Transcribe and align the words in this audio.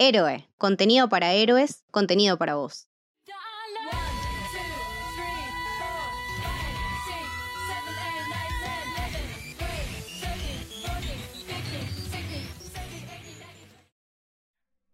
Héroe, 0.00 0.48
contenido 0.58 1.08
para 1.08 1.32
héroes, 1.32 1.82
contenido 1.90 2.38
para 2.38 2.54
vos. 2.54 2.86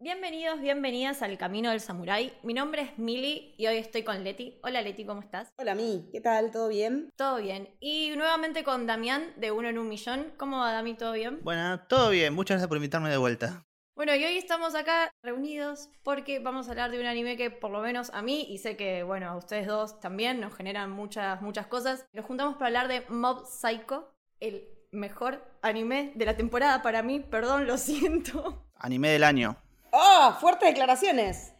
Bienvenidos, 0.01 0.61
bienvenidas 0.63 1.21
al 1.21 1.37
Camino 1.37 1.69
del 1.69 1.81
Samurái. 1.81 2.33
Mi 2.43 2.55
nombre 2.55 2.81
es 2.81 2.99
Mili 2.99 3.55
y 3.59 3.67
hoy 3.67 3.77
estoy 3.77 4.05
con 4.05 4.25
Leti. 4.25 4.59
Hola 4.63 4.81
Leti, 4.81 5.05
¿cómo 5.05 5.21
estás? 5.21 5.53
Hola 5.59 5.75
Mi, 5.75 6.09
¿qué 6.13 6.23
tal? 6.23 6.51
¿Todo 6.51 6.69
bien? 6.69 7.11
Todo 7.15 7.37
bien. 7.37 7.69
Y 7.79 8.15
nuevamente 8.17 8.65
con 8.65 8.87
Damián 8.87 9.35
de 9.37 9.51
Uno 9.51 9.69
en 9.69 9.77
un 9.77 9.91
Millón. 9.91 10.33
¿Cómo 10.39 10.61
va 10.61 10.73
Dami? 10.73 10.95
¿Todo 10.95 11.13
bien? 11.13 11.41
Bueno, 11.43 11.79
todo 11.89 12.09
bien. 12.09 12.33
Muchas 12.33 12.55
gracias 12.55 12.69
por 12.69 12.79
invitarme 12.79 13.11
de 13.11 13.19
vuelta. 13.19 13.67
Bueno, 13.97 14.13
y 14.17 14.25
hoy 14.25 14.37
estamos 14.37 14.75
acá 14.75 15.13
reunidos 15.23 15.89
porque 16.03 16.41
vamos 16.41 16.67
a 16.67 16.73
hablar 16.73 16.91
de 16.91 16.99
un 16.99 17.07
anime 17.07 17.37
que 17.37 17.53
por 17.53 17.71
lo 17.71 17.81
menos 17.81 18.11
a 18.13 18.23
mí, 18.23 18.45
y 18.51 18.59
sé 18.59 18.77
que, 18.77 19.05
bueno, 19.05 19.29
a 19.29 19.37
ustedes 19.37 19.69
dos 19.69 20.01
también 20.01 20.41
nos 20.41 20.53
generan 20.53 20.91
muchas, 20.91 21.41
muchas 21.43 21.69
cosas. 21.69 22.05
Nos 22.13 22.27
juntamos 22.27 22.55
para 22.55 22.67
hablar 22.67 22.89
de 22.89 23.05
Mob 23.09 23.47
Psycho, 23.47 24.13
el 24.41 24.69
mejor 24.91 25.45
anime 25.63 26.11
de 26.17 26.25
la 26.25 26.37
temporada 26.37 26.83
para 26.83 27.05
mí. 27.05 27.21
Perdón, 27.21 27.69
lo 27.69 27.79
siento. 27.79 28.67
Anime 28.75 29.11
del 29.11 29.23
año. 29.23 29.57
¡Oh! 29.93 30.35
Fuertes 30.41 30.71
declaraciones. 30.71 31.53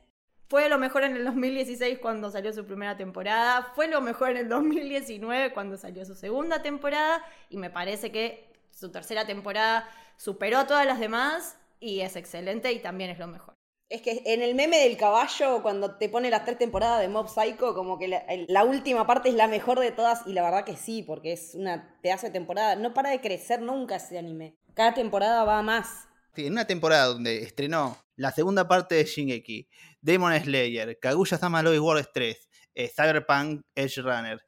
Fue 0.49 0.69
lo 0.69 0.79
mejor 0.79 1.05
en 1.05 1.15
el 1.15 1.25
2016 1.25 2.01
cuando 2.01 2.33
salió 2.33 2.53
su 2.53 2.67
primera 2.67 2.97
temporada, 2.97 3.71
fue 3.77 3.87
lo 3.87 4.01
mejor 4.01 4.31
en 4.31 4.39
el 4.39 4.49
2019 4.49 5.53
cuando 5.53 5.77
salió 5.77 6.05
su 6.05 6.17
segunda 6.17 6.63
temporada 6.63 7.25
y 7.49 7.59
me 7.59 7.71
parece 7.71 8.11
que 8.11 8.53
su 8.73 8.91
tercera 8.91 9.25
temporada 9.25 9.89
superó 10.17 10.59
a 10.59 10.67
todas 10.67 10.85
las 10.85 10.99
demás 10.99 11.57
y 11.85 12.01
es 12.01 12.17
excelente 12.17 12.73
y 12.73 12.81
también 12.81 13.11
es 13.11 13.19
lo 13.19 13.27
mejor. 13.27 13.55
Es 13.91 14.01
que 14.01 14.23
en 14.25 14.43
el 14.43 14.55
meme 14.55 14.79
del 14.79 14.97
caballo, 14.97 15.63
cuando 15.63 15.97
te 15.99 16.09
pone 16.09 16.31
las 16.31 16.45
tres 16.45 16.59
temporadas 16.59 17.01
de 17.01 17.09
Mob 17.09 17.29
Psycho, 17.29 17.75
como 17.75 17.99
que 17.99 18.09
la, 18.49 18.65
última 18.65 19.07
parte 19.07 19.29
es 19.29 19.35
la 19.35 19.47
mejor 19.47 19.79
de 19.79 19.93
todas, 19.93 20.27
y 20.27 20.33
la 20.33 20.43
verdad 20.43 20.65
que 20.65 20.77
sí, 20.77 21.03
porque 21.03 21.33
es 21.33 21.55
una 21.55 21.99
pedazo 22.03 22.27
de 22.27 22.33
temporada. 22.33 22.77
No 22.77 22.95
para 22.95 23.11
de 23.11 23.21
crecer 23.21 23.61
nunca 23.61 23.97
ese 23.97 24.19
anime. 24.19 24.57
Cada 24.73 24.95
temporada 24.95 25.45
va 25.45 25.59
a 25.59 25.63
más. 25.63 26.09
Sí, 26.35 26.47
En 26.47 26.55
una 26.55 26.67
temporada 26.67 27.07
donde 27.07 27.43
estrenó 27.43 27.97
la 28.17 28.33
segunda 28.33 28.67
parte 28.67 28.95
de 28.95 29.05
Shingeki, 29.05 29.69
Demon 30.01 30.33
Slayer, 30.41 30.99
Kaguya-sama 30.99 31.63
Love 31.63 31.75
is 31.75 31.81
War 31.81 32.07
3, 32.07 32.49
eh, 32.75 32.89
Cyberpunk 32.89 33.65
Edge 33.75 34.01
Runner, 34.01 34.41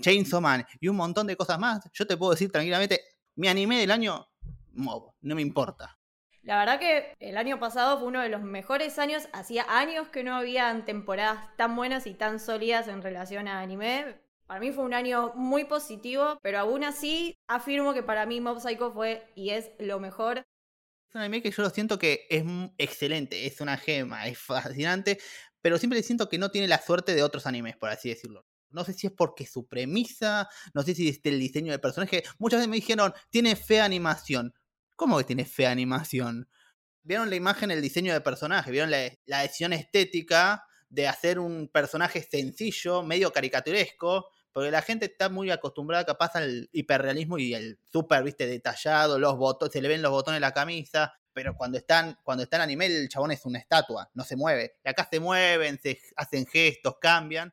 Chainsaw 0.00 0.40
Man 0.40 0.64
y 0.80 0.88
un 0.88 0.96
montón 0.96 1.26
de 1.26 1.36
cosas 1.36 1.58
más, 1.58 1.84
yo 1.92 2.06
te 2.06 2.16
puedo 2.16 2.32
decir 2.32 2.50
tranquilamente, 2.50 3.00
mi 3.34 3.48
anime 3.48 3.80
del 3.80 3.90
año, 3.90 4.26
Mob, 4.72 5.12
no 5.20 5.34
me 5.34 5.42
importa. 5.42 5.93
La 6.44 6.58
verdad 6.58 6.78
que 6.78 7.14
el 7.20 7.38
año 7.38 7.58
pasado 7.58 7.98
fue 7.98 8.08
uno 8.08 8.20
de 8.20 8.28
los 8.28 8.42
mejores 8.42 8.98
años, 8.98 9.28
hacía 9.32 9.64
años 9.66 10.08
que 10.08 10.22
no 10.22 10.36
habían 10.36 10.84
temporadas 10.84 11.56
tan 11.56 11.74
buenas 11.74 12.06
y 12.06 12.12
tan 12.12 12.38
sólidas 12.38 12.86
en 12.86 13.00
relación 13.00 13.48
a 13.48 13.60
anime. 13.60 14.20
Para 14.46 14.60
mí 14.60 14.70
fue 14.70 14.84
un 14.84 14.92
año 14.92 15.32
muy 15.36 15.64
positivo, 15.64 16.38
pero 16.42 16.58
aún 16.58 16.84
así 16.84 17.34
afirmo 17.48 17.94
que 17.94 18.02
para 18.02 18.26
mí 18.26 18.42
Mob 18.42 18.60
Psycho 18.60 18.92
fue 18.92 19.26
y 19.34 19.50
es 19.50 19.70
lo 19.78 19.98
mejor 20.00 20.38
Es 21.08 21.14
un 21.14 21.22
anime 21.22 21.40
que 21.40 21.50
yo 21.50 21.62
lo 21.62 21.70
siento 21.70 21.98
que 21.98 22.26
es 22.28 22.44
excelente, 22.76 23.46
es 23.46 23.62
una 23.62 23.78
gema, 23.78 24.26
es 24.26 24.38
fascinante, 24.38 25.18
pero 25.62 25.78
siempre 25.78 26.02
siento 26.02 26.28
que 26.28 26.36
no 26.36 26.50
tiene 26.50 26.68
la 26.68 26.78
suerte 26.78 27.14
de 27.14 27.22
otros 27.22 27.46
animes, 27.46 27.78
por 27.78 27.88
así 27.88 28.10
decirlo. 28.10 28.44
No 28.68 28.84
sé 28.84 28.92
si 28.92 29.06
es 29.06 29.12
porque 29.14 29.46
su 29.46 29.66
premisa, 29.66 30.46
no 30.74 30.82
sé 30.82 30.94
si 30.94 31.08
es 31.08 31.20
el 31.24 31.38
diseño 31.38 31.72
del 31.72 31.80
personaje. 31.80 32.22
Muchas 32.38 32.58
veces 32.58 32.68
me 32.68 32.76
dijeron, 32.76 33.14
tiene 33.30 33.56
fea 33.56 33.84
animación. 33.86 34.52
¿Cómo 34.96 35.18
que 35.18 35.24
tiene 35.24 35.44
fea 35.44 35.70
animación? 35.70 36.48
Vieron 37.02 37.30
la 37.30 37.36
imagen, 37.36 37.70
el 37.70 37.82
diseño 37.82 38.12
de 38.12 38.20
personaje, 38.20 38.70
vieron 38.70 38.90
la, 38.90 39.10
la 39.26 39.40
decisión 39.40 39.72
estética 39.72 40.64
de 40.88 41.08
hacer 41.08 41.38
un 41.38 41.68
personaje 41.68 42.22
sencillo, 42.22 43.02
medio 43.02 43.32
caricaturesco, 43.32 44.28
porque 44.52 44.70
la 44.70 44.82
gente 44.82 45.06
está 45.06 45.28
muy 45.28 45.50
acostumbrada 45.50 46.06
capaz 46.06 46.36
al 46.36 46.68
hiperrealismo 46.72 47.38
y 47.38 47.54
el 47.54 47.80
súper, 47.90 48.22
viste, 48.22 48.46
detallado, 48.46 49.18
los 49.18 49.36
botones, 49.36 49.72
se 49.72 49.82
le 49.82 49.88
ven 49.88 50.00
los 50.00 50.12
botones 50.12 50.36
de 50.36 50.40
la 50.40 50.52
camisa, 50.52 51.12
pero 51.32 51.56
cuando 51.56 51.76
están, 51.76 52.16
cuando 52.22 52.44
está 52.44 52.56
en 52.56 52.62
anime 52.62 52.86
el 52.86 53.08
chabón 53.08 53.32
es 53.32 53.44
una 53.44 53.58
estatua, 53.58 54.08
no 54.14 54.22
se 54.22 54.36
mueve. 54.36 54.76
Y 54.84 54.88
acá 54.88 55.08
se 55.10 55.18
mueven, 55.18 55.80
se 55.82 55.98
hacen 56.16 56.46
gestos, 56.46 56.94
cambian. 57.00 57.52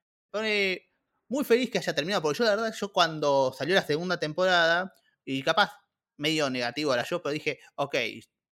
Muy 1.28 1.44
feliz 1.44 1.72
que 1.72 1.80
haya 1.80 1.96
terminado, 1.96 2.22
porque 2.22 2.38
yo 2.38 2.46
la 2.46 2.56
verdad, 2.56 2.74
yo 2.80 2.94
cuando 2.94 3.52
salió 3.58 3.74
la 3.74 3.82
segunda 3.82 4.20
temporada, 4.20 4.94
y 5.26 5.42
capaz 5.42 5.72
medio 6.18 6.50
negativo 6.50 6.94
era 6.94 7.04
yo, 7.04 7.22
pero 7.22 7.34
dije, 7.34 7.60
ok, 7.76 7.96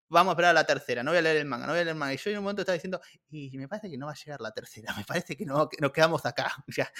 vamos 0.08 0.32
a 0.32 0.34
esperar 0.34 0.50
a 0.50 0.54
la 0.54 0.64
tercera, 0.64 1.02
no 1.02 1.10
voy 1.10 1.18
a 1.18 1.22
leer 1.22 1.38
el 1.38 1.46
manga, 1.46 1.66
no 1.66 1.72
voy 1.72 1.80
a 1.80 1.84
leer 1.84 1.94
el 1.94 1.98
manga. 1.98 2.14
Y 2.14 2.16
yo 2.16 2.30
en 2.30 2.38
un 2.38 2.44
momento 2.44 2.62
estaba 2.62 2.74
diciendo, 2.74 3.00
y 3.28 3.56
me 3.58 3.68
parece 3.68 3.90
que 3.90 3.98
no 3.98 4.06
va 4.06 4.12
a 4.12 4.16
llegar 4.16 4.40
la 4.40 4.52
tercera, 4.52 4.94
me 4.96 5.04
parece 5.04 5.36
que, 5.36 5.44
no, 5.44 5.68
que 5.68 5.78
nos 5.80 5.92
quedamos 5.92 6.24
acá. 6.26 6.52
Ya. 6.76 6.90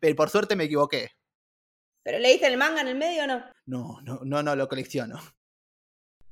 Pero 0.00 0.16
por 0.16 0.30
suerte 0.30 0.54
me 0.56 0.64
equivoqué. 0.64 1.10
¿Pero 2.02 2.18
leíste 2.18 2.46
el 2.46 2.56
manga 2.56 2.80
en 2.80 2.88
el 2.88 2.96
medio 2.96 3.24
o 3.24 3.26
no? 3.26 3.44
No, 3.66 4.00
no, 4.02 4.20
no, 4.22 4.42
no 4.42 4.56
lo 4.56 4.68
colecciono. 4.68 5.20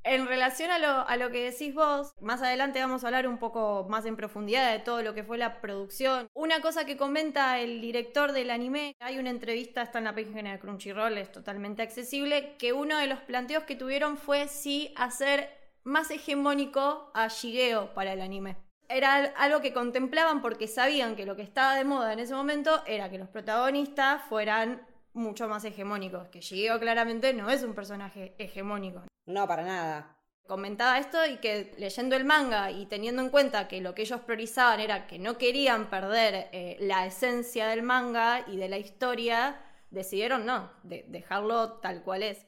En 0.09 0.29
relación 0.29 0.71
a 0.71 1.17
lo, 1.17 1.33
que 1.33 1.51
decís 1.51 1.75
vos, 1.75 2.13
más 2.21 2.41
adelante 2.41 2.79
vamos 2.79 3.03
a 3.03 3.09
hablar 3.09 3.27
un 3.27 3.39
poco 3.39 3.89
más 3.91 4.07
en 4.07 4.15
profundidad 4.15 4.71
de 4.71 4.79
todo 4.79 5.03
lo 5.03 5.15
que 5.15 5.25
fue 5.25 5.37
la 5.37 5.61
producción. 5.61 6.29
Una 6.33 6.61
cosa 6.61 6.87
que 6.87 6.97
comenta 6.97 7.59
el 7.59 7.81
director 7.81 8.31
del 8.31 8.51
anime, 8.51 8.95
hay 9.01 9.19
una 9.19 9.31
entrevista, 9.31 9.83
está 9.83 9.99
en 9.99 10.05
la 10.05 10.15
página 10.15 10.53
de 10.53 10.61
Crunchyroll, 10.61 11.19
es 11.19 11.33
totalmente 11.33 11.83
accesible, 11.83 12.55
que 12.57 12.73
uno 12.73 12.99
de 12.99 13.09
los 13.09 13.19
planteos 13.19 13.65
que 13.65 13.75
tuvieron 13.75 14.17
fue 14.17 14.47
si 14.47 14.95
hacer 14.95 15.51
más 15.83 16.09
hegemónico 16.13 17.11
a 17.13 17.27
Shigeo 17.27 17.93
para 17.93 18.13
el 18.13 18.21
anime. 18.21 18.57
Era 18.89 19.17
al- 19.17 19.35
algo 19.37 19.61
que 19.61 19.73
contemplaban 19.73 20.41
porque 20.41 20.69
sabían 20.69 21.17
que 21.17 21.27
lo 21.27 21.35
que 21.35 21.43
estaba 21.43 21.75
de 21.75 21.85
moda 21.85 22.13
en 22.13 22.21
ese 22.21 22.33
momento 22.33 22.81
era 22.87 23.11
que 23.11 23.19
los 23.19 23.29
protagonistas 23.29 24.23
fueran 24.29 24.87
mucho 25.15 25.49
más 25.49 25.65
hegemónicos, 25.65 26.29
que 26.29 26.43
Shigeo 26.43 26.79
claramente 26.79 27.35
no 27.35 27.51
es 27.51 27.65
un 27.65 27.75
personaje 27.75 28.37
hegemónico 28.39 29.03
No, 29.27 29.47
para 29.47 29.63
nada. 29.63 30.17
comentaba 30.47 30.99
esto 30.99 31.27
y 31.27 31.39
que 31.39 31.75
leyendo 31.79 32.15
el 32.17 32.25
manga 32.25 32.71
y 32.71 32.87
teniendo 32.87 33.21
en 33.23 33.31
cuenta 33.31 33.67
que 33.69 33.81
lo 33.81 33.95
que 33.95 34.03
ellos 34.03 34.21
priorizaban 34.21 34.81
era 34.81 35.07
que 35.07 35.19
no 35.19 35.39
querían 35.39 35.91
perder 35.91 36.49
eh, 36.53 36.77
la 36.81 37.07
esencia 37.07 37.67
del 37.69 37.83
manga 37.83 38.45
y 38.47 38.57
de 38.57 38.69
la 38.69 38.79
historia, 38.79 39.61
decidieron 39.91 40.47
no, 40.47 40.71
de- 40.85 41.05
dejarlo 41.09 41.75
tal 41.81 42.03
cual 42.03 42.23
es. 42.23 42.47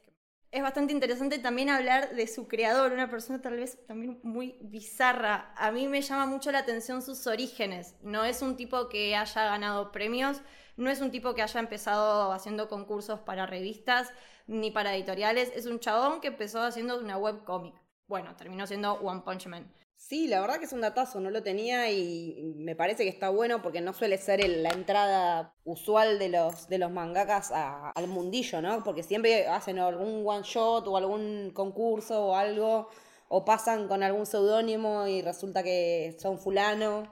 Es 0.51 0.63
bastante 0.63 0.93
interesante 0.93 1.37
también 1.37 1.69
hablar 1.69 2.15
de 2.15 2.25
su 2.25 2.47
creador, 2.47 2.91
una 2.91 3.09
persona 3.09 3.39
tal 3.41 3.57
vez 3.57 3.85
también 3.85 4.19
muy 4.23 4.57
bizarra. 4.61 5.53
A 5.55 5.71
mí 5.71 5.87
me 5.87 6.01
llama 6.01 6.25
mucho 6.25 6.51
la 6.51 6.59
atención 6.59 7.03
sus 7.03 7.27
orígenes. 7.27 7.95
No 8.01 8.23
es 8.25 8.41
un 8.41 8.55
tipo 8.57 8.89
que 8.89 9.15
haya 9.15 9.43
ganado 9.45 9.91
premios, 9.91 10.41
no 10.75 10.89
es 10.89 11.01
un 11.01 11.11
tipo 11.11 11.35
que 11.35 11.43
haya 11.43 11.59
empezado 11.59 12.31
haciendo 12.31 12.67
concursos 12.67 13.19
para 13.19 13.45
revistas 13.45 14.11
ni 14.49 14.71
para 14.71 14.95
editoriales. 14.95 15.51
Es 15.55 15.65
un 15.67 15.79
chabón 15.79 16.19
que 16.19 16.27
empezó 16.27 16.61
haciendo 16.61 16.99
una 16.99 17.17
webcomic. 17.17 17.75
Bueno, 18.07 18.35
terminó 18.35 18.65
siendo 18.65 18.93
One 18.93 19.21
Punch 19.23 19.47
Man. 19.47 19.71
Sí, 19.95 20.27
la 20.27 20.39
verdad 20.41 20.59
que 20.59 20.65
es 20.65 20.73
un 20.73 20.81
datazo, 20.81 21.19
no 21.19 21.29
lo 21.29 21.43
tenía 21.43 21.91
y 21.91 22.53
me 22.55 22.75
parece 22.75 23.03
que 23.03 23.09
está 23.09 23.29
bueno 23.29 23.61
porque 23.61 23.81
no 23.81 23.93
suele 23.93 24.17
ser 24.17 24.47
la 24.47 24.69
entrada 24.69 25.53
usual 25.65 26.17
de 26.17 26.29
los, 26.29 26.69
de 26.69 26.77
los 26.77 26.89
mangakas 26.89 27.51
al 27.51 28.07
mundillo, 28.07 28.61
¿no? 28.61 28.81
Porque 28.83 29.03
siempre 29.03 29.47
hacen 29.47 29.77
algún 29.77 30.23
one 30.25 30.43
shot 30.43 30.87
o 30.87 30.95
algún 30.95 31.51
concurso 31.53 32.27
o 32.27 32.35
algo, 32.35 32.87
o 33.27 33.43
pasan 33.43 33.87
con 33.89 34.01
algún 34.01 34.25
seudónimo 34.25 35.05
y 35.05 35.21
resulta 35.21 35.63
que 35.63 36.15
son 36.17 36.39
fulano. 36.39 37.11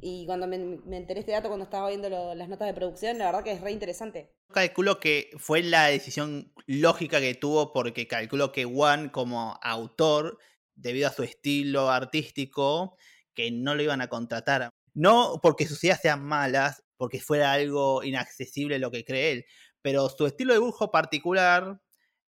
Y 0.00 0.26
cuando 0.26 0.46
me, 0.46 0.56
enteré 0.56 1.20
este 1.20 1.32
dato 1.32 1.48
cuando 1.48 1.64
estaba 1.64 1.88
viendo 1.88 2.08
las 2.34 2.48
notas 2.48 2.68
de 2.68 2.74
producción, 2.74 3.18
la 3.18 3.26
verdad 3.26 3.44
que 3.44 3.52
es 3.52 3.60
re 3.60 3.72
interesante. 3.72 4.32
Calculo 4.52 5.00
que 5.00 5.30
fue 5.38 5.62
la 5.62 5.86
decisión 5.86 6.52
lógica 6.66 7.20
que 7.20 7.34
tuvo 7.34 7.72
porque 7.72 8.06
calculo 8.06 8.52
que 8.52 8.64
Juan 8.64 9.08
como 9.08 9.58
autor, 9.62 10.38
debido 10.74 11.08
a 11.08 11.12
su 11.12 11.22
estilo 11.22 11.90
artístico, 11.90 12.96
que 13.34 13.50
no 13.50 13.74
lo 13.74 13.82
iban 13.82 14.00
a 14.00 14.08
contratar. 14.08 14.70
No 14.94 15.40
porque 15.42 15.66
sus 15.66 15.82
ideas 15.84 16.00
sean 16.00 16.24
malas, 16.24 16.82
porque 16.96 17.20
fuera 17.20 17.52
algo 17.52 18.02
inaccesible 18.02 18.78
lo 18.78 18.90
que 18.90 19.04
cree 19.04 19.32
él, 19.32 19.46
pero 19.82 20.08
su 20.08 20.26
estilo 20.26 20.52
de 20.52 20.60
dibujo 20.60 20.90
particular 20.90 21.80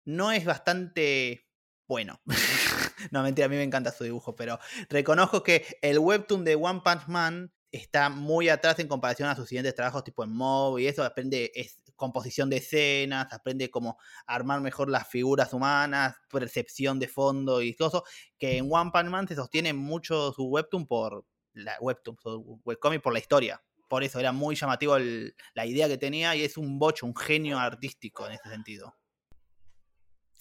no 0.06 0.32
es 0.32 0.46
bastante 0.46 1.46
bueno. 1.88 2.22
no, 3.12 3.24
mentira, 3.24 3.46
a 3.46 3.50
mí 3.50 3.56
me 3.56 3.64
encanta 3.64 3.92
su 3.92 4.04
dibujo, 4.04 4.36
pero 4.36 4.60
reconozco 4.90 5.44
que 5.44 5.66
el 5.82 6.00
webtoon 6.00 6.44
de 6.44 6.56
One 6.56 6.82
Punch 6.84 7.08
Man 7.08 7.52
está 7.72 8.10
muy 8.10 8.50
atrás 8.50 8.78
en 8.80 8.88
comparación 8.88 9.30
a 9.30 9.36
sus 9.36 9.48
siguientes 9.50 9.74
trabajos 9.76 10.04
tipo 10.04 10.24
en 10.24 10.32
Mob 10.32 10.78
y 10.80 10.88
eso 10.88 11.04
aprende 11.04 11.52
es 11.56 11.80
composición 11.96 12.50
de 12.50 12.58
escenas, 12.58 13.32
aprende 13.34 13.70
cómo 13.72 13.98
armar 14.28 14.62
mejor 14.62 14.90
las 14.90 15.08
figuras 15.08 15.54
humanas, 15.54 16.16
percepción 16.30 17.00
de 17.00 17.08
fondo 17.08 17.62
y 17.62 17.74
todo 17.76 17.88
eso, 17.90 18.04
que 18.38 18.58
en 18.58 18.68
One 18.72 18.92
Punch 18.92 19.10
Man 19.10 19.28
se 19.28 19.36
sostiene 19.36 19.74
mucho 19.74 20.32
su 20.34 20.46
webtoon 20.46 20.86
por 20.88 21.26
la 21.54 21.78
webtoon, 21.80 22.18
su 22.22 22.62
webcomic 22.66 23.02
por 23.02 23.14
la 23.14 23.20
historia. 23.20 23.64
Por 23.90 24.04
eso 24.04 24.20
era 24.20 24.32
muy 24.32 24.56
llamativo 24.56 24.96
el- 24.98 25.36
la 25.54 25.66
idea 25.66 25.88
que 25.88 25.98
tenía 25.98 26.36
y 26.36 26.44
es 26.44 26.58
un 26.58 26.80
bocho, 26.80 27.06
un 27.06 27.16
genio 27.16 27.60
artístico 27.60 28.26
en 28.28 28.34
ese 28.34 28.50
sentido. 28.50 28.96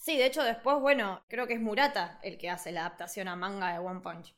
Sí, 0.02 0.16
de 0.16 0.26
hecho 0.26 0.42
después, 0.42 0.80
bueno, 0.80 1.22
creo 1.28 1.46
que 1.46 1.54
es 1.54 1.60
Murata 1.60 2.18
el 2.24 2.36
que 2.36 2.50
hace 2.50 2.72
la 2.72 2.80
adaptación 2.80 3.28
a 3.28 3.36
manga 3.36 3.72
de 3.72 3.78
One 3.78 4.00
Punch. 4.00 4.34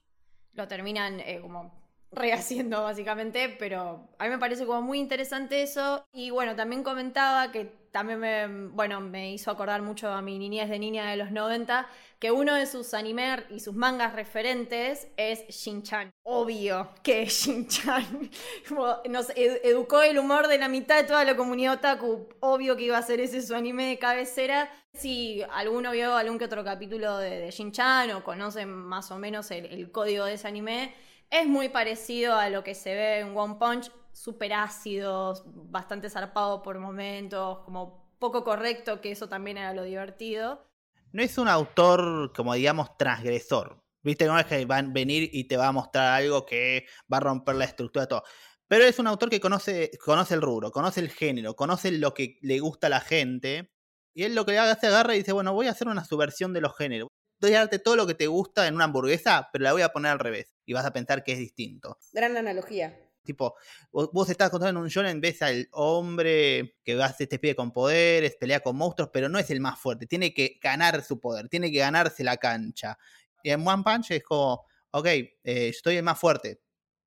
lo 0.52 0.68
terminan 0.68 1.20
eh, 1.20 1.40
como 1.40 1.72
rehaciendo 2.12 2.82
básicamente, 2.84 3.48
pero 3.58 4.10
a 4.18 4.24
mí 4.24 4.30
me 4.30 4.38
parece 4.38 4.66
como 4.66 4.82
muy 4.82 4.98
interesante 4.98 5.62
eso. 5.62 6.06
Y 6.12 6.28
bueno, 6.28 6.54
también 6.54 6.82
comentaba 6.82 7.50
que 7.50 7.72
también 7.94 8.18
me, 8.18 8.66
bueno, 8.70 9.00
me 9.00 9.32
hizo 9.32 9.52
acordar 9.52 9.80
mucho 9.80 10.10
a 10.10 10.20
mi 10.20 10.36
niñez 10.36 10.68
de 10.68 10.80
niña 10.80 11.08
de 11.08 11.16
los 11.16 11.30
90, 11.30 11.86
que 12.18 12.32
uno 12.32 12.56
de 12.56 12.66
sus 12.66 12.92
animes 12.92 13.44
y 13.50 13.60
sus 13.60 13.76
mangas 13.76 14.14
referentes 14.14 15.06
es 15.16 15.46
Shin-Chan. 15.46 16.10
Obvio 16.24 16.90
que 17.04 17.22
es 17.22 17.46
Shin-Chan. 17.46 18.32
Nos 19.08 19.30
educó 19.36 20.02
el 20.02 20.18
humor 20.18 20.48
de 20.48 20.58
la 20.58 20.66
mitad 20.66 20.96
de 20.96 21.04
toda 21.04 21.22
la 21.22 21.36
comunidad 21.36 21.74
otaku. 21.74 22.28
Obvio 22.40 22.76
que 22.76 22.82
iba 22.82 22.98
a 22.98 23.02
ser 23.02 23.20
ese 23.20 23.40
su 23.40 23.54
anime 23.54 23.90
de 23.90 23.98
cabecera. 24.00 24.68
Si 24.92 25.44
alguno 25.52 25.92
vio 25.92 26.16
algún 26.16 26.36
que 26.36 26.46
otro 26.46 26.64
capítulo 26.64 27.18
de, 27.18 27.38
de 27.38 27.50
Shin-Chan 27.52 28.10
o 28.10 28.24
conoce 28.24 28.66
más 28.66 29.12
o 29.12 29.18
menos 29.20 29.52
el, 29.52 29.66
el 29.66 29.92
código 29.92 30.24
de 30.24 30.34
ese 30.34 30.48
anime, 30.48 30.92
es 31.30 31.46
muy 31.46 31.68
parecido 31.68 32.34
a 32.34 32.50
lo 32.50 32.64
que 32.64 32.74
se 32.74 32.92
ve 32.92 33.20
en 33.20 33.36
One 33.36 33.54
Punch, 33.60 33.92
súper 34.14 34.52
ácido, 34.52 35.34
bastante 35.46 36.08
zarpado 36.08 36.62
por 36.62 36.78
momentos, 36.78 37.58
como 37.64 38.14
poco 38.18 38.44
correcto, 38.44 39.00
que 39.00 39.10
eso 39.10 39.28
también 39.28 39.58
era 39.58 39.74
lo 39.74 39.82
divertido. 39.82 40.66
No 41.12 41.22
es 41.22 41.36
un 41.36 41.48
autor, 41.48 42.32
como 42.34 42.54
digamos, 42.54 42.96
transgresor. 42.96 43.82
Viste, 44.02 44.26
no 44.26 44.38
es 44.38 44.46
que 44.46 44.64
va 44.64 44.78
a 44.78 44.82
venir 44.82 45.28
y 45.32 45.44
te 45.44 45.56
va 45.56 45.68
a 45.68 45.72
mostrar 45.72 46.22
algo 46.22 46.46
que 46.46 46.86
va 47.12 47.18
a 47.18 47.20
romper 47.20 47.56
la 47.56 47.64
estructura 47.64 48.04
de 48.04 48.08
todo. 48.08 48.22
Pero 48.68 48.84
es 48.84 48.98
un 48.98 49.06
autor 49.06 49.30
que 49.30 49.40
conoce, 49.40 49.90
conoce 50.04 50.34
el 50.34 50.42
rubro, 50.42 50.70
conoce 50.70 51.00
el 51.00 51.10
género, 51.10 51.54
conoce 51.54 51.92
lo 51.92 52.14
que 52.14 52.38
le 52.42 52.60
gusta 52.60 52.86
a 52.86 52.90
la 52.90 53.00
gente. 53.00 53.72
Y 54.14 54.24
él 54.24 54.34
lo 54.34 54.46
que 54.46 54.58
hace 54.58 54.86
agarra 54.86 55.14
y 55.14 55.18
dice, 55.18 55.32
bueno, 55.32 55.52
voy 55.52 55.66
a 55.66 55.72
hacer 55.72 55.88
una 55.88 56.04
subversión 56.04 56.52
de 56.52 56.60
los 56.60 56.76
géneros 56.76 57.08
voy 57.40 57.54
a 57.54 57.60
darte 57.60 57.78
todo 57.78 57.96
lo 57.96 58.06
que 58.06 58.14
te 58.14 58.26
gusta 58.26 58.66
en 58.66 58.74
una 58.74 58.84
hamburguesa, 58.84 59.48
pero 59.52 59.64
la 59.64 59.72
voy 59.72 59.82
a 59.82 59.90
poner 59.90 60.12
al 60.12 60.18
revés. 60.18 60.54
Y 60.64 60.72
vas 60.72 60.84
a 60.84 60.92
pensar 60.92 61.24
que 61.24 61.32
es 61.32 61.38
distinto. 61.38 61.98
Gran 62.12 62.36
analogía. 62.36 62.98
Tipo, 63.24 63.54
vos, 63.90 64.28
estás 64.28 64.50
contando 64.50 64.78
en 64.78 64.84
un 64.84 64.88
shonen, 64.88 65.20
ves 65.20 65.42
al 65.42 65.68
hombre 65.72 66.76
que 66.84 67.00
a 67.02 67.06
este 67.06 67.54
con 67.54 67.72
poderes, 67.72 68.36
pelea 68.36 68.60
con 68.60 68.76
monstruos, 68.76 69.10
pero 69.12 69.28
no 69.28 69.38
es 69.38 69.50
el 69.50 69.60
más 69.60 69.78
fuerte. 69.78 70.06
Tiene 70.06 70.34
que 70.34 70.58
ganar 70.62 71.02
su 71.02 71.18
poder, 71.18 71.48
tiene 71.48 71.72
que 71.72 71.78
ganarse 71.78 72.22
la 72.22 72.36
cancha. 72.36 72.98
Y 73.42 73.50
en 73.50 73.66
One 73.66 73.82
Punch 73.82 74.10
es 74.12 74.22
como, 74.22 74.64
ok, 74.90 75.06
eh, 75.06 75.32
estoy 75.42 75.96
el 75.96 76.02
más 76.02 76.18
fuerte. 76.18 76.60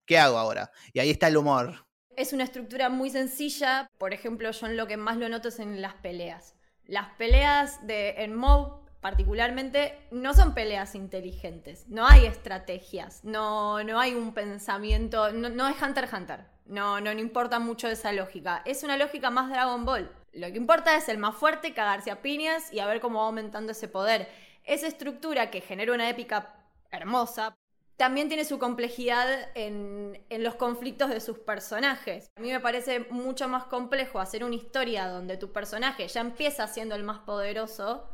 ¿Qué 0.06 0.18
hago 0.18 0.38
ahora? 0.38 0.72
Y 0.94 1.00
ahí 1.00 1.10
está 1.10 1.28
el 1.28 1.38
humor. 1.38 1.86
Es 2.16 2.34
una 2.34 2.46
estructura 2.46 2.90
muy 2.90 3.10
sencilla. 3.10 3.90
Por 3.98 4.14
ejemplo, 4.14 4.50
yo 4.50 4.68
en 4.68 4.78
lo 4.78 4.88
que 4.88 4.98
más 4.98 5.18
lo 5.18 5.30
noto 5.30 5.50
es 5.50 5.60
en 5.60 5.81
las 5.81 5.94
peleas. 5.96 6.56
Las 6.86 7.10
peleas 7.18 7.86
de, 7.86 8.24
en 8.24 8.34
Mob 8.34 8.87
particularmente, 9.02 9.98
no 10.12 10.34
son 10.34 10.54
peleas 10.54 10.96
inteligentes, 10.96 11.88
no 11.88 12.08
hay 12.08 12.26
estrategias, 12.26 13.24
no, 13.24 13.84
no 13.84 14.00
hay 14.00 14.16
un 14.16 14.34
pensamiento, 14.34 15.32
no, 15.32 15.68
es 15.68 15.82
Hunter 15.82 16.06
x 16.06 16.14
Hunter, 16.14 16.46
no, 16.66 17.00
no, 17.00 17.12
importa 17.12 17.60
mucho 17.60 17.88
esa 17.88 18.12
lógica, 18.12 18.62
es 18.66 18.84
una 18.84 18.98
lógica 18.98 19.30
más 19.30 19.50
Dragon 19.50 19.86
Ball. 19.86 20.12
Lo 20.34 20.48
que 20.48 20.58
importa 20.58 20.96
es 20.96 21.10
el 21.10 21.18
más 21.18 21.36
fuerte, 21.36 21.74
cagarse 21.74 22.12
a 22.12 22.22
piñas 22.22 22.72
y 22.72 22.80
a 22.80 22.86
ver 22.86 23.00
cómo 23.00 23.20
va 23.20 23.28
aumentando 23.28 23.72
ese 23.72 23.88
poder. 23.88 24.28
Esa 24.64 24.88
estructura 24.88 25.50
que 25.50 25.62
genera 25.62 25.94
una 25.94 26.10
épica 26.10 26.56
hermosa, 26.92 27.56
también 27.96 28.28
tiene 28.28 28.46
su 28.46 28.60
complejidad 28.60 29.50
en, 29.56 30.24
en, 30.30 30.44
los 30.44 30.54
conflictos 30.54 31.10
de 31.10 31.20
sus 31.20 31.40
personajes. 31.40 32.30
A 32.36 32.42
mí 32.42 32.52
me 32.52 32.60
parece 32.60 33.00
mucho 33.10 33.48
más 33.48 33.64
complejo 33.66 34.20
hacer 34.20 34.44
una 34.44 34.56
historia 34.56 35.08
donde 35.08 35.36
tu 35.36 35.52
personaje 35.52 36.08
ya 36.08 36.22
empieza 36.22 36.68
siendo 36.68 36.94
el 36.94 37.04
más 37.04 37.20
poderoso 37.20 38.08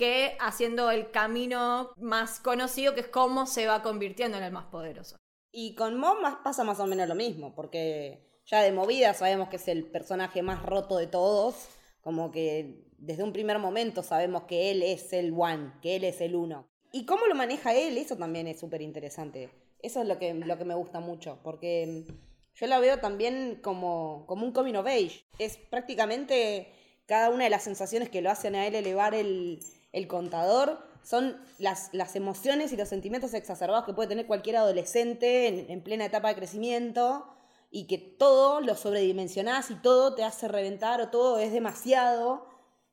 que 0.00 0.34
haciendo 0.40 0.90
el 0.90 1.10
camino 1.10 1.92
más 1.98 2.40
conocido, 2.40 2.94
que 2.94 3.02
es 3.02 3.08
cómo 3.08 3.44
se 3.44 3.66
va 3.66 3.82
convirtiendo 3.82 4.38
en 4.38 4.44
el 4.44 4.50
más 4.50 4.64
poderoso. 4.64 5.18
Y 5.52 5.74
con 5.74 5.98
Mob 5.98 6.42
pasa 6.42 6.64
más 6.64 6.80
o 6.80 6.86
menos 6.86 7.06
lo 7.06 7.14
mismo, 7.14 7.54
porque 7.54 8.26
ya 8.46 8.62
de 8.62 8.72
movida 8.72 9.12
sabemos 9.12 9.50
que 9.50 9.56
es 9.56 9.68
el 9.68 9.84
personaje 9.90 10.40
más 10.40 10.64
roto 10.64 10.96
de 10.96 11.06
todos, 11.06 11.68
como 12.00 12.32
que 12.32 12.86
desde 12.96 13.22
un 13.22 13.34
primer 13.34 13.58
momento 13.58 14.02
sabemos 14.02 14.44
que 14.44 14.70
él 14.70 14.82
es 14.82 15.12
el 15.12 15.34
one, 15.36 15.74
que 15.82 15.96
él 15.96 16.04
es 16.04 16.22
el 16.22 16.34
uno. 16.34 16.66
Y 16.92 17.04
cómo 17.04 17.26
lo 17.26 17.34
maneja 17.34 17.74
él, 17.74 17.98
eso 17.98 18.16
también 18.16 18.46
es 18.46 18.58
súper 18.58 18.80
interesante. 18.80 19.50
Eso 19.82 20.00
es 20.00 20.08
lo 20.08 20.18
que, 20.18 20.32
lo 20.32 20.56
que 20.56 20.64
me 20.64 20.74
gusta 20.74 21.00
mucho, 21.00 21.40
porque 21.42 22.06
yo 22.54 22.66
la 22.66 22.78
veo 22.78 23.00
también 23.00 23.60
como, 23.62 24.24
como 24.26 24.46
un 24.46 24.52
coming 24.52 24.76
of 24.76 24.86
age. 24.86 25.26
Es 25.38 25.58
prácticamente 25.58 26.72
cada 27.04 27.28
una 27.28 27.44
de 27.44 27.50
las 27.50 27.64
sensaciones 27.64 28.08
que 28.08 28.22
lo 28.22 28.30
hacen 28.30 28.54
a 28.54 28.66
él 28.66 28.74
elevar 28.74 29.14
el, 29.14 29.60
el 29.92 30.06
contador, 30.06 30.78
son 31.02 31.40
las, 31.58 31.90
las, 31.92 32.14
emociones 32.16 32.72
y 32.72 32.76
los 32.76 32.88
sentimientos 32.88 33.34
exacerbados 33.34 33.84
que 33.84 33.92
puede 33.92 34.08
tener 34.08 34.26
cualquier 34.26 34.56
adolescente 34.56 35.72
en, 35.72 35.82
plena 35.82 36.04
etapa 36.04 36.28
de 36.28 36.34
crecimiento 36.34 37.26
y 37.70 37.86
que 37.86 37.98
todo 37.98 38.60
lo 38.60 38.76
sobredimensionás 38.76 39.70
y 39.70 39.76
todo 39.76 40.14
te 40.14 40.24
hace 40.24 40.48
reventar 40.48 41.00
o 41.00 41.08
todo 41.08 41.38
es 41.38 41.52
demasiado. 41.52 42.46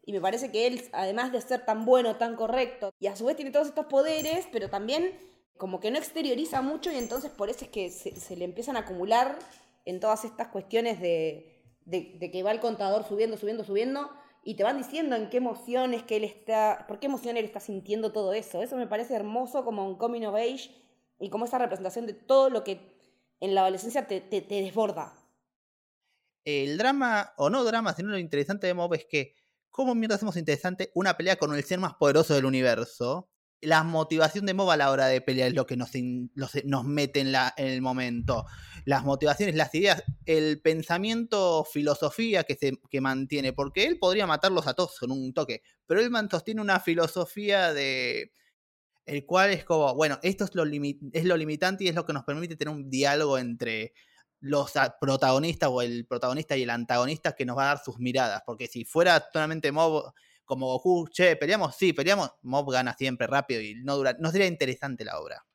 Y 0.05 0.13
me 0.13 0.21
parece 0.21 0.51
que 0.51 0.67
él, 0.67 0.83
además 0.93 1.31
de 1.31 1.41
ser 1.41 1.65
tan 1.65 1.85
bueno, 1.85 2.15
tan 2.15 2.35
correcto, 2.35 2.93
y 2.99 3.07
a 3.07 3.15
su 3.15 3.25
vez 3.25 3.35
tiene 3.35 3.51
todos 3.51 3.67
estos 3.67 3.87
poderes, 3.87 4.47
pero 4.51 4.69
también 4.69 5.19
como 5.57 5.79
que 5.79 5.91
no 5.91 5.97
exterioriza 5.97 6.61
mucho 6.61 6.91
y 6.91 6.97
entonces 6.97 7.31
por 7.31 7.49
eso 7.49 7.65
es 7.65 7.71
que 7.71 7.89
se, 7.89 8.35
le 8.35 8.45
empiezan 8.45 8.77
a 8.77 8.81
acumular 8.81 9.37
en 9.85 9.99
todas 9.99 10.23
estas 10.23 10.47
cuestiones 10.47 11.01
de, 11.01 11.61
de 11.85 12.31
que 12.31 12.43
va 12.43 12.51
el 12.51 12.59
contador 12.59 13.05
subiendo, 13.05 13.37
subiendo, 13.37 13.63
subiendo 13.63 14.09
y 14.47 14.55
te 14.55 14.63
van 14.63 14.77
diciendo 14.77 15.17
en 15.17 15.29
qué 15.29 15.35
emociones 15.35 16.03
que 16.03 16.15
él 16.15 16.23
está, 16.23 16.85
por 16.87 17.01
qué 17.01 17.07
emoción 17.07 17.35
él 17.35 17.43
está 17.43 17.59
sintiendo 17.59 18.13
todo 18.13 18.31
eso. 18.31 18.61
Eso 18.61 18.77
me 18.77 18.87
parece 18.87 19.13
hermoso 19.13 19.65
como 19.65 19.85
un 19.85 19.97
coming 19.97 20.21
of 20.21 20.35
age 20.35 20.71
y 21.19 21.29
como 21.29 21.43
esa 21.43 21.57
representación 21.57 22.05
de 22.05 22.13
todo 22.13 22.49
lo 22.49 22.63
que 22.63 22.79
en 23.41 23.53
la 23.53 23.63
adolescencia 23.63 24.07
te, 24.07 24.21
te, 24.21 24.41
desborda. 24.41 25.13
El 26.45 26.77
drama, 26.77 27.33
o 27.35 27.49
no 27.49 27.65
drama, 27.65 27.93
sino 27.93 28.07
lo 28.07 28.17
interesante 28.17 28.67
de 28.67 28.73
Mob 28.73 28.93
es 28.93 29.03
que, 29.03 29.35
¿cómo 29.69 29.93
mierda 29.95 30.15
hacemos 30.15 30.37
interesante 30.37 30.91
una 30.95 31.17
pelea 31.17 31.35
con 31.35 31.53
el 31.53 31.61
ser 31.65 31.79
más 31.79 31.95
poderoso 31.95 32.33
del 32.33 32.45
universo? 32.45 33.29
La 33.61 33.83
motivación 33.83 34.45
de 34.45 34.53
Mob 34.53 34.69
a 34.69 34.77
la 34.77 34.91
hora 34.91 35.07
de 35.07 35.21
pelear 35.21 35.49
es 35.49 35.55
lo 35.55 35.65
que 35.65 35.77
nos, 35.77 35.91
nos 36.65 36.83
mete 36.85 37.21
en, 37.21 37.33
el 37.57 37.81
momento. 37.81 38.45
Las 38.85 39.03
motivaciones, 39.03 39.55
las 39.55 39.73
ideas, 39.73 40.03
el 40.25 40.61
pensamiento, 40.61 41.65
filosofía 41.65 42.43
que, 42.43 42.55
se, 42.55 42.79
que 42.89 43.01
mantiene, 43.01 43.53
porque 43.53 43.85
él 43.85 43.97
podría 43.99 44.27
matarlos 44.27 44.67
a 44.67 44.73
todos 44.73 44.97
con 44.99 45.11
un 45.11 45.33
toque, 45.33 45.61
pero 45.85 46.01
él 46.01 46.11
sostiene 46.29 46.61
una 46.61 46.79
filosofía 46.79 47.73
de... 47.73 48.31
El 49.05 49.25
cual 49.25 49.51
es 49.51 49.63
como, 49.63 49.95
bueno, 49.95 50.19
esto 50.21 50.43
es 50.43 50.53
lo, 50.53 50.65
es 50.65 51.23
lo 51.23 51.37
limitante 51.37 51.85
y 51.85 51.87
es 51.87 51.95
lo 51.95 52.05
que 52.05 52.11
nos 52.11 52.25
permite 52.25 52.57
tener 52.57 52.73
un 52.73 52.89
diálogo 52.89 53.37
entre 53.37 53.93
los 54.41 54.73
protagonistas 54.99 55.69
o 55.71 55.81
el 55.81 56.05
protagonista 56.05 56.57
y 56.57 56.63
el 56.63 56.69
antagonista 56.69 57.33
que 57.33 57.45
nos 57.45 57.57
va 57.57 57.63
a 57.63 57.67
dar 57.67 57.83
sus 57.83 57.99
miradas, 57.99 58.43
porque 58.45 58.67
si 58.67 58.83
fuera 58.83 59.19
totalmente 59.21 59.71
Mob 59.71 60.13
como 60.47 60.67
Goku, 60.67 61.07
che, 61.09 61.35
peleamos, 61.35 61.75
sí, 61.75 61.93
peleamos, 61.93 62.31
Mob 62.41 62.71
gana 62.71 62.95
siempre 62.97 63.27
rápido 63.27 63.61
y 63.61 63.75
no 63.75 63.95
dura, 63.97 64.15
no 64.19 64.31
sería 64.31 64.47
interesante 64.47 65.05
la 65.05 65.19
obra. 65.19 65.45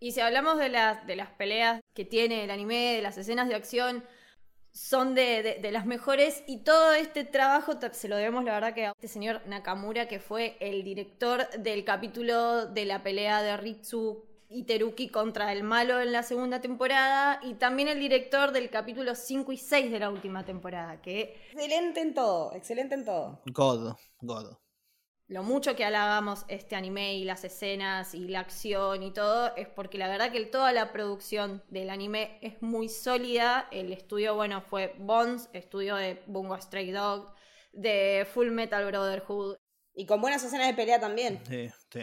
Y 0.00 0.12
si 0.12 0.20
hablamos 0.20 0.58
de 0.58 0.70
las, 0.70 1.06
de 1.06 1.14
las 1.14 1.30
peleas 1.30 1.80
que 1.94 2.04
tiene 2.04 2.42
el 2.42 2.50
anime, 2.50 2.94
de 2.94 3.02
las 3.02 3.16
escenas 3.16 3.48
de 3.48 3.54
acción, 3.54 4.02
son 4.72 5.14
de, 5.14 5.60
de, 5.62 5.70
las 5.70 5.86
mejores 5.86 6.42
y 6.48 6.64
todo 6.64 6.94
este 6.94 7.22
trabajo 7.22 7.78
se 7.92 8.08
lo 8.08 8.16
debemos 8.16 8.42
la 8.42 8.54
verdad 8.54 8.74
que 8.74 8.86
a 8.86 8.90
este 8.90 9.06
señor 9.06 9.40
Nakamura 9.46 10.08
que 10.08 10.18
fue 10.18 10.56
el 10.58 10.82
director 10.82 11.48
del 11.50 11.84
capítulo 11.84 12.66
de 12.66 12.84
la 12.84 13.04
pelea 13.04 13.40
de 13.40 13.56
Ritsu 13.56 14.24
y 14.48 14.64
Teruki 14.64 15.08
contra 15.08 15.52
el 15.52 15.62
malo 15.62 16.00
en 16.00 16.12
la 16.12 16.22
segunda 16.22 16.60
temporada 16.60 17.40
y 17.42 17.54
también 17.54 17.88
el 17.88 18.00
director 18.00 18.52
del 18.52 18.70
capítulo 18.70 19.14
5 19.14 19.52
y 19.52 19.56
6 19.56 19.90
de 19.90 19.98
la 19.98 20.10
última 20.10 20.44
temporada, 20.44 21.00
que... 21.00 21.36
Excelente 21.52 22.00
en 22.00 22.14
todo, 22.14 22.54
excelente 22.54 22.94
en 22.94 23.04
todo. 23.04 23.40
Godo, 23.46 23.98
godo. 24.20 24.60
Lo 25.26 25.42
mucho 25.42 25.74
que 25.74 25.86
halagamos 25.86 26.44
este 26.48 26.76
anime 26.76 27.16
y 27.16 27.24
las 27.24 27.44
escenas 27.44 28.14
y 28.14 28.28
la 28.28 28.40
acción 28.40 29.02
y 29.02 29.10
todo 29.10 29.56
es 29.56 29.68
porque 29.68 29.96
la 29.96 30.06
verdad 30.06 30.30
que 30.30 30.44
toda 30.44 30.70
la 30.72 30.92
producción 30.92 31.62
del 31.68 31.88
anime 31.88 32.38
es 32.42 32.60
muy 32.60 32.90
sólida. 32.90 33.66
El 33.70 33.90
estudio, 33.92 34.34
bueno, 34.34 34.60
fue 34.60 34.94
Bones, 34.98 35.48
estudio 35.54 35.96
de 35.96 36.22
Bungo 36.26 36.60
Stray 36.60 36.90
Dog, 36.90 37.32
de 37.72 38.26
Full 38.34 38.50
Metal 38.50 38.84
Brotherhood. 38.84 39.56
Y 39.94 40.04
con 40.04 40.20
buenas 40.20 40.44
escenas 40.44 40.66
de 40.66 40.74
pelea 40.74 41.00
también. 41.00 41.40
Sí, 41.48 41.70
sí. 41.90 42.00